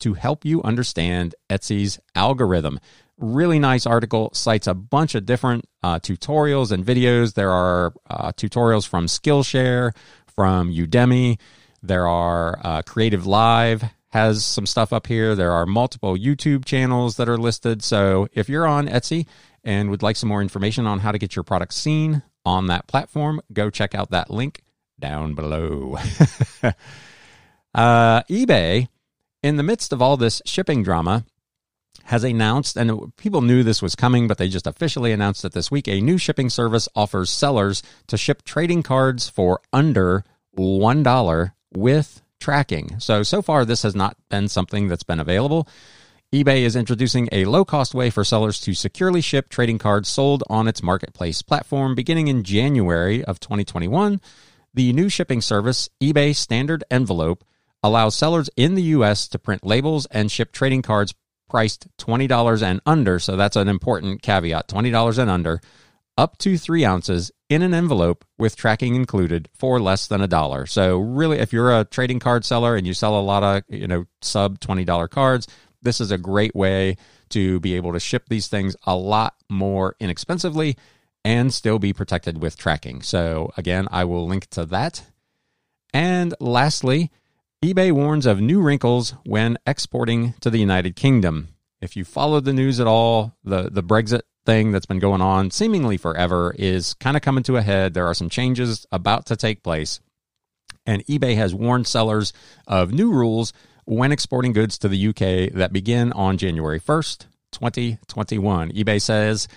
to 0.00 0.14
help 0.14 0.44
you 0.44 0.62
understand 0.62 1.34
Etsy's 1.50 1.98
algorithm. 2.14 2.78
Really 3.18 3.58
nice 3.58 3.84
article, 3.84 4.30
cites 4.32 4.66
a 4.66 4.74
bunch 4.74 5.14
of 5.14 5.26
different 5.26 5.68
uh, 5.82 5.98
tutorials 5.98 6.70
and 6.70 6.86
videos. 6.86 7.34
There 7.34 7.50
are 7.50 7.92
uh, 8.08 8.32
tutorials 8.32 8.86
from 8.86 9.06
Skillshare, 9.06 9.94
from 10.26 10.72
Udemy 10.72 11.38
there 11.82 12.06
are 12.06 12.58
uh, 12.62 12.82
Creative 12.82 13.26
Live 13.26 13.84
has 14.10 14.44
some 14.44 14.66
stuff 14.66 14.92
up 14.92 15.06
here. 15.06 15.34
There 15.34 15.52
are 15.52 15.66
multiple 15.66 16.16
YouTube 16.16 16.64
channels 16.64 17.16
that 17.16 17.28
are 17.28 17.36
listed. 17.36 17.82
So 17.82 18.28
if 18.32 18.48
you're 18.48 18.66
on 18.66 18.88
Etsy 18.88 19.26
and 19.68 19.90
would 19.90 20.02
like 20.02 20.16
some 20.16 20.30
more 20.30 20.40
information 20.40 20.86
on 20.86 21.00
how 21.00 21.12
to 21.12 21.18
get 21.18 21.36
your 21.36 21.42
product 21.42 21.74
seen 21.74 22.22
on 22.46 22.68
that 22.68 22.86
platform, 22.86 23.38
go 23.52 23.68
check 23.68 23.94
out 23.94 24.10
that 24.10 24.30
link 24.30 24.62
down 24.98 25.34
below. 25.34 25.98
uh, 27.74 28.22
eBay, 28.22 28.88
in 29.42 29.56
the 29.58 29.62
midst 29.62 29.92
of 29.92 30.00
all 30.00 30.16
this 30.16 30.40
shipping 30.46 30.82
drama, 30.82 31.26
has 32.04 32.24
announced, 32.24 32.78
and 32.78 33.14
people 33.18 33.42
knew 33.42 33.62
this 33.62 33.82
was 33.82 33.94
coming, 33.94 34.26
but 34.26 34.38
they 34.38 34.48
just 34.48 34.66
officially 34.66 35.12
announced 35.12 35.44
it 35.44 35.52
this 35.52 35.70
week. 35.70 35.86
A 35.86 36.00
new 36.00 36.16
shipping 36.16 36.48
service 36.48 36.88
offers 36.96 37.28
sellers 37.28 37.82
to 38.06 38.16
ship 38.16 38.44
trading 38.44 38.82
cards 38.82 39.28
for 39.28 39.60
under 39.70 40.24
$1 40.56 41.52
with 41.74 42.22
tracking. 42.40 42.98
So, 43.00 43.22
so 43.22 43.42
far, 43.42 43.66
this 43.66 43.82
has 43.82 43.94
not 43.94 44.16
been 44.30 44.48
something 44.48 44.88
that's 44.88 45.02
been 45.02 45.20
available. 45.20 45.68
eBay 46.30 46.60
is 46.60 46.76
introducing 46.76 47.26
a 47.32 47.46
low 47.46 47.64
cost 47.64 47.94
way 47.94 48.10
for 48.10 48.22
sellers 48.22 48.60
to 48.60 48.74
securely 48.74 49.22
ship 49.22 49.48
trading 49.48 49.78
cards 49.78 50.10
sold 50.10 50.44
on 50.50 50.68
its 50.68 50.82
marketplace 50.82 51.40
platform 51.40 51.94
beginning 51.94 52.28
in 52.28 52.42
January 52.42 53.24
of 53.24 53.40
2021. 53.40 54.20
The 54.74 54.92
new 54.92 55.08
shipping 55.08 55.40
service, 55.40 55.88
eBay 56.02 56.36
Standard 56.36 56.84
Envelope, 56.90 57.46
allows 57.82 58.14
sellers 58.14 58.50
in 58.58 58.74
the 58.74 58.82
US 58.82 59.26
to 59.28 59.38
print 59.38 59.64
labels 59.64 60.04
and 60.10 60.30
ship 60.30 60.52
trading 60.52 60.82
cards 60.82 61.14
priced 61.48 61.88
$20 61.96 62.62
and 62.62 62.82
under. 62.84 63.18
So 63.18 63.34
that's 63.34 63.56
an 63.56 63.68
important 63.68 64.20
caveat 64.20 64.68
$20 64.68 65.18
and 65.18 65.30
under 65.30 65.62
up 66.18 66.36
to 66.36 66.58
three 66.58 66.84
ounces 66.84 67.30
in 67.48 67.62
an 67.62 67.72
envelope 67.72 68.24
with 68.36 68.56
tracking 68.56 68.96
included 68.96 69.48
for 69.54 69.80
less 69.80 70.08
than 70.08 70.20
a 70.20 70.26
dollar. 70.26 70.66
So 70.66 70.98
really, 70.98 71.38
if 71.38 71.52
you're 71.52 71.72
a 71.72 71.84
trading 71.84 72.18
card 72.18 72.44
seller 72.44 72.76
and 72.76 72.86
you 72.86 72.92
sell 72.92 73.18
a 73.18 73.22
lot 73.22 73.42
of 73.42 73.62
you 73.68 73.86
know 73.86 74.04
sub 74.20 74.58
twenty 74.58 74.84
dollar 74.84 75.06
cards, 75.06 75.46
this 75.82 76.00
is 76.00 76.10
a 76.10 76.18
great 76.18 76.54
way 76.54 76.96
to 77.30 77.60
be 77.60 77.74
able 77.74 77.92
to 77.92 78.00
ship 78.00 78.24
these 78.28 78.48
things 78.48 78.76
a 78.84 78.96
lot 78.96 79.34
more 79.48 79.94
inexpensively 80.00 80.76
and 81.24 81.52
still 81.52 81.78
be 81.78 81.92
protected 81.92 82.40
with 82.40 82.56
tracking. 82.56 83.02
So 83.02 83.50
again, 83.56 83.88
I 83.90 84.04
will 84.04 84.26
link 84.26 84.48
to 84.50 84.64
that. 84.66 85.04
And 85.92 86.34
lastly, 86.40 87.10
eBay 87.64 87.92
warns 87.92 88.26
of 88.26 88.40
new 88.40 88.60
wrinkles 88.60 89.14
when 89.24 89.58
exporting 89.66 90.34
to 90.40 90.50
the 90.50 90.58
United 90.60 90.96
Kingdom. 90.96 91.48
If 91.80 91.96
you 91.96 92.04
follow 92.04 92.40
the 92.40 92.52
news 92.52 92.80
at 92.80 92.86
all, 92.86 93.34
the, 93.44 93.68
the 93.70 93.82
Brexit 93.82 94.22
thing 94.46 94.72
that's 94.72 94.86
been 94.86 94.98
going 94.98 95.20
on 95.20 95.50
seemingly 95.50 95.96
forever 95.96 96.54
is 96.58 96.94
kind 96.94 97.16
of 97.16 97.22
coming 97.22 97.42
to 97.44 97.56
a 97.56 97.62
head. 97.62 97.94
There 97.94 98.06
are 98.06 98.14
some 98.14 98.30
changes 98.30 98.86
about 98.90 99.26
to 99.26 99.36
take 99.36 99.62
place. 99.62 100.00
And 100.86 101.04
eBay 101.06 101.36
has 101.36 101.54
warned 101.54 101.86
sellers 101.86 102.32
of 102.66 102.92
new 102.92 103.12
rules 103.12 103.52
when 103.88 104.12
exporting 104.12 104.52
goods 104.52 104.76
to 104.76 104.86
the 104.86 105.08
UK 105.08 105.50
that 105.54 105.72
begin 105.72 106.12
on 106.12 106.36
January 106.36 106.78
1st, 106.78 107.24
2021. 107.52 108.70
eBay 108.72 109.00
says 109.00 109.48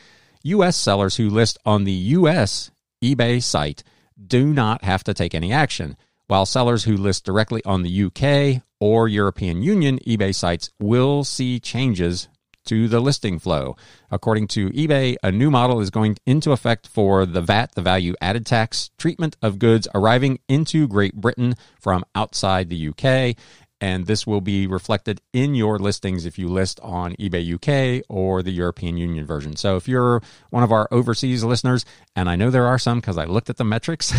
US 0.43 0.77
sellers 0.77 1.17
who 1.17 1.29
list 1.29 1.57
on 1.65 1.83
the 1.83 1.91
US 1.91 2.71
eBay 3.03 3.43
site 3.43 3.83
do 4.25 4.53
not 4.53 4.85
have 4.85 5.03
to 5.03 5.13
take 5.13 5.35
any 5.35 5.51
action, 5.51 5.97
while 6.27 6.45
sellers 6.45 6.85
who 6.85 6.95
list 6.95 7.25
directly 7.25 7.61
on 7.65 7.81
the 7.81 8.05
UK 8.05 8.63
or 8.79 9.09
European 9.09 9.63
Union 9.63 9.99
eBay 10.07 10.33
sites 10.33 10.69
will 10.79 11.25
see 11.25 11.59
changes 11.59 12.29
to 12.63 12.87
the 12.87 13.01
listing 13.01 13.37
flow. 13.37 13.75
According 14.11 14.47
to 14.49 14.69
eBay, 14.69 15.17
a 15.21 15.31
new 15.31 15.51
model 15.51 15.81
is 15.81 15.89
going 15.89 16.17
into 16.25 16.53
effect 16.53 16.87
for 16.87 17.25
the 17.25 17.41
VAT, 17.41 17.75
the 17.75 17.81
value 17.81 18.13
added 18.21 18.45
tax 18.45 18.91
treatment 18.97 19.35
of 19.41 19.59
goods 19.59 19.89
arriving 19.93 20.39
into 20.47 20.87
Great 20.87 21.15
Britain 21.15 21.55
from 21.81 22.05
outside 22.15 22.69
the 22.69 22.89
UK. 22.89 23.35
And 23.81 24.05
this 24.05 24.27
will 24.27 24.41
be 24.41 24.67
reflected 24.67 25.21
in 25.33 25.55
your 25.55 25.79
listings 25.79 26.27
if 26.27 26.37
you 26.37 26.47
list 26.47 26.79
on 26.81 27.15
eBay 27.15 27.55
UK 27.55 28.05
or 28.07 28.43
the 28.43 28.51
European 28.51 28.95
Union 28.95 29.25
version. 29.25 29.55
So 29.55 29.75
if 29.75 29.87
you're 29.87 30.21
one 30.51 30.61
of 30.61 30.71
our 30.71 30.87
overseas 30.91 31.43
listeners, 31.43 31.83
and 32.15 32.29
I 32.29 32.35
know 32.35 32.51
there 32.51 32.67
are 32.67 32.77
some 32.77 32.99
because 32.99 33.17
I 33.17 33.25
looked 33.25 33.49
at 33.49 33.57
the 33.57 33.63
metrics, 33.63 34.13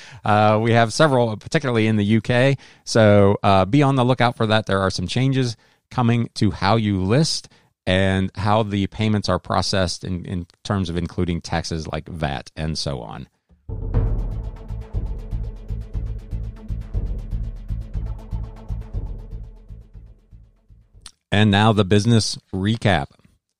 uh, 0.24 0.60
we 0.62 0.70
have 0.70 0.92
several, 0.92 1.36
particularly 1.36 1.88
in 1.88 1.96
the 1.96 2.16
UK. 2.18 2.58
So 2.84 3.38
uh, 3.42 3.64
be 3.64 3.82
on 3.82 3.96
the 3.96 4.04
lookout 4.04 4.36
for 4.36 4.46
that. 4.46 4.66
There 4.66 4.80
are 4.80 4.90
some 4.90 5.08
changes 5.08 5.56
coming 5.90 6.30
to 6.34 6.52
how 6.52 6.76
you 6.76 7.02
list 7.02 7.48
and 7.86 8.30
how 8.36 8.62
the 8.62 8.86
payments 8.86 9.28
are 9.28 9.38
processed 9.38 10.04
in, 10.04 10.24
in 10.24 10.46
terms 10.64 10.90
of 10.90 10.96
including 10.96 11.40
taxes 11.40 11.86
like 11.88 12.08
VAT 12.08 12.50
and 12.56 12.78
so 12.78 13.00
on. 13.00 13.28
And 21.30 21.50
now 21.50 21.72
the 21.72 21.84
business 21.84 22.38
recap. 22.54 23.06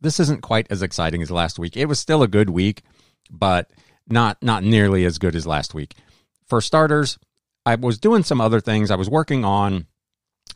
This 0.01 0.21
isn't 0.21 0.43
quite 0.43 0.67
as 0.71 0.83
exciting 0.83 1.23
as 1.23 1.31
last 1.31 1.59
week. 1.59 1.77
It 1.77 1.87
was 1.87 1.99
still 1.99 2.23
a 2.23 2.29
good 2.29 2.51
week, 2.51 2.83
but 3.31 3.71
not 4.09 4.39
not 4.43 4.63
nearly 4.63 5.05
as 5.05 5.19
good 5.19 5.35
as 5.35 5.47
last 5.47 5.75
week. 5.75 5.95
For 6.47 6.61
starters, 6.61 7.19
I 7.65 7.75
was 7.75 7.99
doing 7.99 8.23
some 8.23 8.41
other 8.41 8.61
things. 8.61 8.91
I 8.91 8.97
was 8.97 9.11
working 9.11 9.45
on 9.45 9.87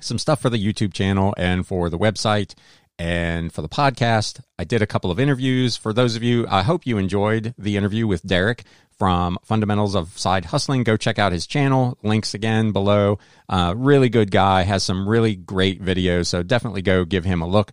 some 0.00 0.18
stuff 0.18 0.40
for 0.40 0.50
the 0.50 0.64
YouTube 0.64 0.92
channel 0.92 1.34
and 1.36 1.66
for 1.66 1.90
the 1.90 1.98
website 1.98 2.54
and 2.98 3.52
for 3.52 3.62
the 3.62 3.68
podcast. 3.68 4.40
I 4.58 4.64
did 4.64 4.82
a 4.82 4.86
couple 4.86 5.10
of 5.10 5.18
interviews. 5.18 5.76
For 5.76 5.92
those 5.92 6.16
of 6.16 6.22
you, 6.22 6.46
I 6.48 6.62
hope 6.62 6.86
you 6.86 6.98
enjoyed 6.98 7.54
the 7.58 7.76
interview 7.76 8.06
with 8.06 8.26
Derek 8.26 8.64
from 9.00 9.38
Fundamentals 9.42 9.94
of 9.94 10.16
Side 10.18 10.44
Hustling. 10.44 10.84
Go 10.84 10.98
check 10.98 11.18
out 11.18 11.32
his 11.32 11.46
channel. 11.46 11.96
Links 12.02 12.34
again 12.34 12.70
below. 12.70 13.18
Uh, 13.48 13.72
really 13.74 14.10
good 14.10 14.30
guy, 14.30 14.62
has 14.62 14.84
some 14.84 15.08
really 15.08 15.34
great 15.34 15.82
videos. 15.82 16.26
So 16.26 16.42
definitely 16.42 16.82
go 16.82 17.06
give 17.06 17.24
him 17.24 17.40
a 17.40 17.48
look. 17.48 17.72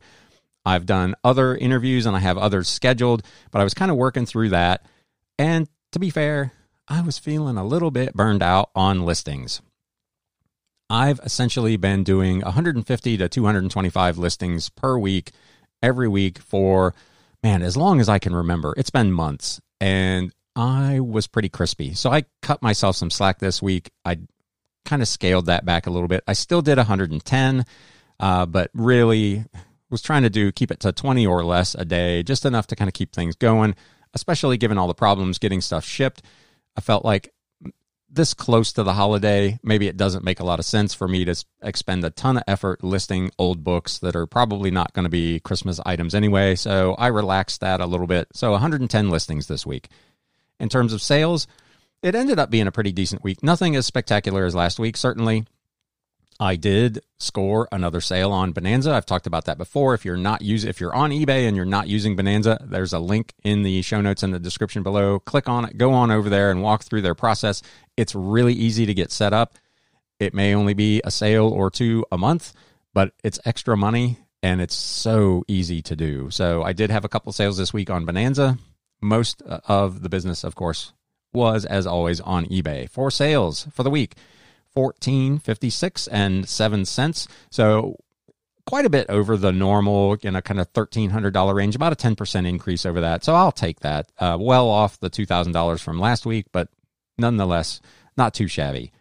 I've 0.66 0.86
done 0.86 1.16
other 1.26 1.54
interviews 1.54 2.06
and 2.06 2.16
I 2.16 2.20
have 2.20 2.38
others 2.38 2.70
scheduled, 2.70 3.24
but 3.52 3.60
I 3.60 3.66
was 3.66 3.74
kind 3.74 3.92
of 3.92 3.98
working 3.98 4.26
through 4.26 4.50
that. 4.50 4.86
And 5.38 5.68
to 5.92 6.00
be 6.00 6.10
fair, 6.10 6.54
I 6.88 7.02
was 7.02 7.20
feeling 7.20 7.58
a 7.58 7.66
little 7.66 7.92
bit 7.92 8.14
burned 8.14 8.42
out 8.42 8.70
on 8.74 9.06
listings. 9.06 9.62
I've 10.90 11.20
essentially 11.26 11.76
been 11.76 12.06
doing 12.06 12.40
150 12.40 13.18
to 13.18 13.28
225 13.28 14.18
listings 14.18 14.70
per 14.70 14.98
week, 14.98 15.32
every 15.84 16.08
week 16.08 16.40
for, 16.40 16.96
man, 17.44 17.62
as 17.64 17.76
long 17.76 18.00
as 18.00 18.08
I 18.08 18.18
can 18.18 18.34
remember. 18.34 18.74
It's 18.78 18.90
been 18.90 19.12
months. 19.12 19.60
And 19.82 20.32
I 20.58 21.00
was 21.00 21.28
pretty 21.28 21.50
crispy. 21.50 21.94
So 21.94 22.12
I 22.12 22.26
cut 22.42 22.64
myself 22.64 22.96
some 22.96 23.12
slack 23.12 23.38
this 23.38 23.62
week. 23.62 23.92
I 24.04 24.18
kind 24.86 25.04
of 25.04 25.08
scaled 25.08 25.46
that 25.46 25.66
back 25.66 25.86
a 25.86 25.92
little 25.92 26.08
bit. 26.08 26.24
I 26.28 26.34
still 26.34 26.64
did 26.64 26.80
110, 26.80 27.66
uh, 28.20 28.46
but 28.48 28.72
really 28.74 29.46
was 29.92 30.02
trying 30.02 30.24
to 30.24 30.32
do 30.32 30.52
keep 30.52 30.72
it 30.72 30.80
to 30.80 30.92
20 30.92 31.28
or 31.28 31.46
less 31.46 31.76
a 31.76 31.86
day, 31.86 32.24
just 32.24 32.44
enough 32.44 32.66
to 32.68 32.76
kind 32.76 32.90
of 32.90 32.96
keep 32.96 33.14
things 33.14 33.36
going, 33.36 33.76
especially 34.16 34.58
given 34.58 34.80
all 34.80 34.88
the 34.88 34.96
problems 34.96 35.38
getting 35.38 35.62
stuff 35.62 35.86
shipped. 35.86 36.24
I 36.76 36.82
felt 36.82 37.06
like 37.06 37.32
this 38.10 38.34
close 38.34 38.74
to 38.74 38.84
the 38.84 38.94
holiday, 38.94 39.60
maybe 39.62 39.88
it 39.88 39.96
doesn't 39.96 40.24
make 40.24 40.40
a 40.40 40.44
lot 40.44 40.58
of 40.58 40.66
sense 40.66 40.92
for 40.94 41.08
me 41.08 41.24
to 41.26 41.36
expend 41.62 42.04
a 42.04 42.10
ton 42.10 42.38
of 42.38 42.44
effort 42.48 42.84
listing 42.84 43.30
old 43.38 43.64
books 43.64 44.00
that 44.00 44.16
are 44.16 44.26
probably 44.26 44.72
not 44.72 44.94
going 44.94 45.04
to 45.04 45.10
be 45.10 45.40
Christmas 45.42 45.80
items 45.86 46.16
anyway. 46.16 46.56
So 46.56 46.96
I 46.96 47.08
relaxed 47.08 47.62
that 47.62 47.80
a 47.80 47.86
little 47.86 48.08
bit. 48.08 48.30
So 48.34 48.52
110 48.52 49.10
listings 49.12 49.48
this 49.48 49.64
week. 49.66 49.90
In 50.60 50.70
terms 50.70 50.94
of 50.94 51.02
sales, 51.02 51.48
it 52.02 52.16
ended 52.16 52.40
up 52.40 52.50
being 52.50 52.68
a 52.68 52.72
pretty 52.72 52.92
decent 52.92 53.24
week. 53.24 53.44
Nothing 53.44 53.76
as 53.76 53.86
spectacular 53.86 54.46
as 54.46 54.56
last 54.56 54.80
week, 54.80 54.98
certainly. 54.98 55.46
I 56.40 56.56
did 56.56 57.04
score 57.18 57.68
another 57.72 58.00
sale 58.00 58.32
on 58.32 58.52
Bonanza. 58.52 58.94
I've 58.94 59.08
talked 59.08 59.26
about 59.26 59.46
that 59.46 59.58
before. 59.58 59.96
If 59.96 60.06
you're 60.06 60.18
not 60.18 60.44
using, 60.44 60.70
if 60.70 60.80
you're 60.80 60.94
on 60.94 61.10
eBay 61.10 61.48
and 61.48 61.56
you're 61.56 61.66
not 61.66 61.88
using 61.88 62.16
Bonanza, 62.16 62.60
there's 62.64 62.94
a 62.94 63.00
link 63.00 63.34
in 63.44 63.64
the 63.64 63.82
show 63.82 64.02
notes 64.02 64.22
in 64.22 64.32
the 64.32 64.40
description 64.40 64.84
below. 64.84 65.18
Click 65.20 65.50
on 65.50 65.66
it, 65.66 65.78
go 65.78 65.94
on 65.94 66.12
over 66.12 66.30
there 66.30 66.52
and 66.52 66.62
walk 66.62 66.84
through 66.84 67.02
their 67.02 67.16
process. 67.16 67.64
It's 67.96 68.14
really 68.14 68.54
easy 68.54 68.86
to 68.86 68.94
get 68.94 69.12
set 69.12 69.34
up. 69.34 69.56
It 70.20 70.36
may 70.36 70.54
only 70.54 70.76
be 70.76 71.02
a 71.04 71.10
sale 71.10 71.48
or 71.48 71.72
two 71.72 72.06
a 72.12 72.18
month, 72.20 72.54
but 72.94 73.14
it's 73.24 73.40
extra 73.46 73.76
money 73.76 74.20
and 74.44 74.62
it's 74.62 74.76
so 74.76 75.44
easy 75.48 75.82
to 75.84 75.96
do. 75.96 76.30
So 76.30 76.62
I 76.62 76.74
did 76.74 76.92
have 76.92 77.04
a 77.04 77.10
couple 77.10 77.32
sales 77.32 77.58
this 77.58 77.74
week 77.74 77.90
on 77.90 78.06
Bonanza. 78.06 78.60
Most 79.02 79.42
uh, 79.46 79.60
of 79.68 80.02
the 80.02 80.10
business, 80.10 80.44
of 80.44 80.56
course, 80.56 80.94
was 81.34 81.66
as 81.66 81.86
always 81.86 82.22
on 82.22 82.46
eBay. 82.46 82.90
For 82.90 83.12
sales 83.12 83.68
for 83.74 83.84
the 83.84 83.90
week. 83.90 84.16
1456 84.74 86.08
and 86.08 86.48
7 86.48 86.86
cents. 86.86 87.28
So 87.50 87.98
quite 88.68 88.86
a 88.86 88.90
bit 88.90 89.10
over 89.10 89.36
the 89.36 89.52
normal, 89.52 90.16
you 90.22 90.30
know, 90.30 90.42
kind 90.42 90.60
of 90.60 90.72
$1,300 90.74 91.56
range, 91.56 91.76
about 91.76 91.94
a 91.94 91.96
10% 91.96 92.48
increase 92.48 92.86
over 92.86 93.02
that. 93.02 93.24
So 93.24 93.34
I'll 93.34 93.52
take 93.52 93.80
that. 93.80 94.12
Uh, 94.20 94.38
well 94.40 94.70
off 94.70 95.00
the 95.00 95.10
$2,000 95.10 95.82
from 95.82 96.00
last 96.00 96.28
week, 96.28 96.46
but 96.52 96.68
nonetheless, 97.18 97.82
not 98.16 98.36
too 98.36 98.48
shabby. 98.48 98.92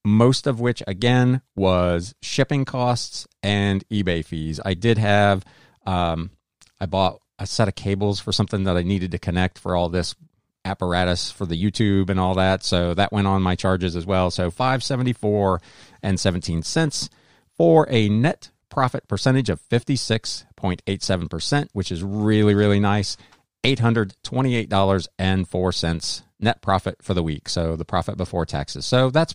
most 0.04 0.46
of 0.46 0.60
which 0.60 0.80
again 0.86 1.42
was 1.56 2.14
shipping 2.22 2.64
costs 2.64 3.26
and 3.42 3.86
ebay 3.88 4.24
fees. 4.24 4.60
I 4.64 4.74
did 4.74 4.98
have 4.98 5.44
um, 5.84 6.30
i 6.80 6.86
bought 6.86 7.20
a 7.38 7.46
set 7.46 7.68
of 7.68 7.74
cables 7.74 8.20
for 8.20 8.32
something 8.32 8.64
that 8.64 8.76
i 8.76 8.82
needed 8.82 9.10
to 9.10 9.18
connect 9.18 9.58
for 9.58 9.74
all 9.74 9.88
this 9.88 10.14
apparatus 10.64 11.30
for 11.30 11.46
the 11.46 11.62
youtube 11.62 12.10
and 12.10 12.20
all 12.20 12.34
that 12.34 12.62
so 12.62 12.94
that 12.94 13.12
went 13.12 13.26
on 13.26 13.42
my 13.42 13.54
charges 13.54 13.96
as 13.96 14.06
well. 14.06 14.30
So 14.30 14.50
574 14.50 15.60
and 16.02 16.20
17 16.20 16.62
cents 16.62 17.08
for 17.56 17.86
a 17.90 18.08
net 18.08 18.50
profit 18.70 19.06
percentage 19.08 19.50
of 19.50 19.60
56.87% 19.68 21.68
which 21.72 21.90
is 21.90 22.02
really 22.02 22.54
really 22.54 22.80
nice 22.80 23.16
$828.04 23.64 26.22
net 26.40 26.62
profit 26.62 27.02
for 27.02 27.14
the 27.14 27.22
week. 27.22 27.48
So 27.48 27.76
the 27.76 27.84
profit 27.84 28.16
before 28.16 28.46
taxes. 28.46 28.86
So 28.86 29.10
that's 29.10 29.34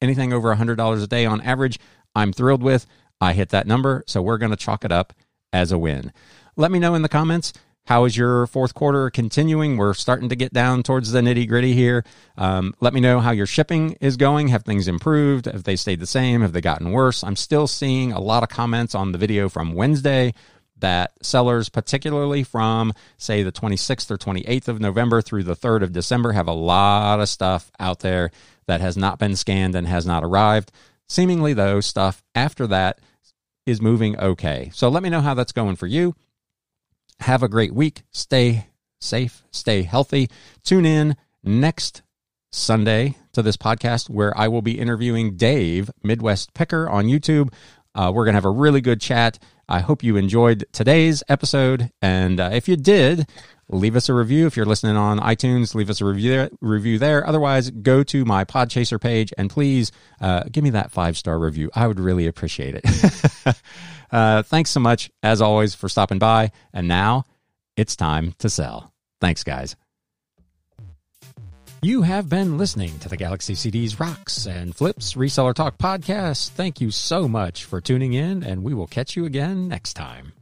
anything 0.00 0.32
over 0.32 0.54
$100 0.54 1.02
a 1.02 1.06
day 1.06 1.26
on 1.26 1.42
average. 1.42 1.78
I'm 2.14 2.32
thrilled 2.32 2.62
with. 2.62 2.86
I 3.20 3.34
hit 3.34 3.50
that 3.50 3.66
number. 3.66 4.02
So 4.06 4.22
we're 4.22 4.38
going 4.38 4.50
to 4.50 4.56
chalk 4.56 4.84
it 4.84 4.92
up 4.92 5.12
as 5.52 5.72
a 5.72 5.78
win. 5.78 6.12
Let 6.56 6.70
me 6.70 6.78
know 6.78 6.94
in 6.94 7.02
the 7.02 7.08
comments. 7.08 7.52
How 7.86 8.04
is 8.04 8.16
your 8.16 8.46
fourth 8.46 8.74
quarter 8.74 9.10
continuing? 9.10 9.76
We're 9.76 9.94
starting 9.94 10.28
to 10.28 10.36
get 10.36 10.52
down 10.52 10.82
towards 10.82 11.10
the 11.10 11.20
nitty 11.20 11.48
gritty 11.48 11.72
here. 11.72 12.04
Um, 12.36 12.72
let 12.80 12.94
me 12.94 13.00
know 13.00 13.18
how 13.20 13.32
your 13.32 13.46
shipping 13.46 13.96
is 14.00 14.16
going. 14.16 14.48
Have 14.48 14.64
things 14.64 14.86
improved? 14.86 15.46
Have 15.46 15.64
they 15.64 15.76
stayed 15.76 15.98
the 15.98 16.06
same? 16.06 16.42
Have 16.42 16.52
they 16.52 16.60
gotten 16.60 16.92
worse? 16.92 17.24
I'm 17.24 17.36
still 17.36 17.66
seeing 17.66 18.12
a 18.12 18.20
lot 18.20 18.44
of 18.44 18.48
comments 18.48 18.94
on 18.94 19.12
the 19.12 19.18
video 19.18 19.48
from 19.48 19.74
Wednesday 19.74 20.34
that 20.78 21.12
sellers, 21.22 21.68
particularly 21.68 22.42
from, 22.42 22.92
say, 23.18 23.42
the 23.42 23.52
26th 23.52 24.10
or 24.10 24.16
28th 24.16 24.68
of 24.68 24.80
November 24.80 25.20
through 25.20 25.42
the 25.42 25.56
3rd 25.56 25.82
of 25.82 25.92
December, 25.92 26.32
have 26.32 26.48
a 26.48 26.52
lot 26.52 27.20
of 27.20 27.28
stuff 27.28 27.70
out 27.78 28.00
there 28.00 28.30
that 28.66 28.80
has 28.80 28.96
not 28.96 29.18
been 29.18 29.36
scanned 29.36 29.74
and 29.74 29.86
has 29.86 30.06
not 30.06 30.24
arrived. 30.24 30.70
Seemingly, 31.08 31.54
though, 31.54 31.80
stuff 31.80 32.22
after 32.34 32.66
that 32.68 33.00
is 33.66 33.82
moving 33.82 34.18
okay. 34.18 34.70
So 34.72 34.88
let 34.88 35.02
me 35.02 35.10
know 35.10 35.20
how 35.20 35.34
that's 35.34 35.52
going 35.52 35.76
for 35.76 35.86
you. 35.86 36.14
Have 37.20 37.42
a 37.42 37.48
great 37.48 37.74
week. 37.74 38.02
Stay 38.10 38.66
safe, 39.00 39.42
stay 39.50 39.82
healthy. 39.82 40.28
Tune 40.64 40.86
in 40.86 41.16
next 41.42 42.02
Sunday 42.52 43.16
to 43.32 43.42
this 43.42 43.56
podcast 43.56 44.10
where 44.10 44.36
I 44.36 44.48
will 44.48 44.62
be 44.62 44.78
interviewing 44.78 45.36
Dave, 45.36 45.90
Midwest 46.02 46.54
Picker, 46.54 46.88
on 46.88 47.06
YouTube. 47.06 47.52
Uh, 47.94 48.10
we're 48.14 48.24
going 48.24 48.34
to 48.34 48.36
have 48.36 48.44
a 48.44 48.50
really 48.50 48.80
good 48.80 49.00
chat 49.00 49.38
I 49.70 49.78
hope 49.78 50.02
you 50.02 50.16
enjoyed 50.16 50.66
today's 50.72 51.22
episode. 51.28 51.92
And 52.02 52.40
uh, 52.40 52.50
if 52.52 52.66
you 52.66 52.74
did, 52.74 53.28
leave 53.68 53.94
us 53.94 54.08
a 54.08 54.14
review. 54.14 54.48
If 54.48 54.56
you're 54.56 54.66
listening 54.66 54.96
on 54.96 55.20
iTunes, 55.20 55.76
leave 55.76 55.88
us 55.88 56.00
a 56.00 56.04
review 56.04 56.28
there. 56.28 56.50
Review 56.60 56.98
there. 56.98 57.24
Otherwise, 57.24 57.70
go 57.70 58.02
to 58.02 58.24
my 58.24 58.44
Podchaser 58.44 59.00
page 59.00 59.32
and 59.38 59.48
please 59.48 59.92
uh, 60.20 60.42
give 60.50 60.64
me 60.64 60.70
that 60.70 60.90
five 60.90 61.16
star 61.16 61.38
review. 61.38 61.70
I 61.72 61.86
would 61.86 62.00
really 62.00 62.26
appreciate 62.26 62.80
it. 62.82 63.56
uh, 64.12 64.42
thanks 64.42 64.70
so 64.70 64.80
much, 64.80 65.10
as 65.22 65.40
always, 65.40 65.74
for 65.74 65.88
stopping 65.88 66.18
by. 66.18 66.52
And 66.72 66.88
now 66.88 67.24
it's 67.76 67.96
time 67.96 68.34
to 68.38 68.48
sell. 68.48 68.92
Thanks, 69.20 69.44
guys. 69.44 69.76
You 71.82 72.02
have 72.02 72.28
been 72.28 72.58
listening 72.58 72.98
to 72.98 73.08
the 73.08 73.16
Galaxy 73.16 73.54
CDs 73.54 73.98
Rocks 73.98 74.46
and 74.46 74.76
Flips 74.76 75.14
Reseller 75.14 75.54
Talk 75.54 75.78
podcast. 75.78 76.50
Thank 76.50 76.80
you 76.80 76.90
so 76.90 77.26
much 77.26 77.64
for 77.64 77.80
tuning 77.80 78.12
in, 78.12 78.42
and 78.42 78.62
we 78.62 78.74
will 78.74 78.86
catch 78.86 79.16
you 79.16 79.24
again 79.24 79.66
next 79.66 79.94
time. 79.94 80.32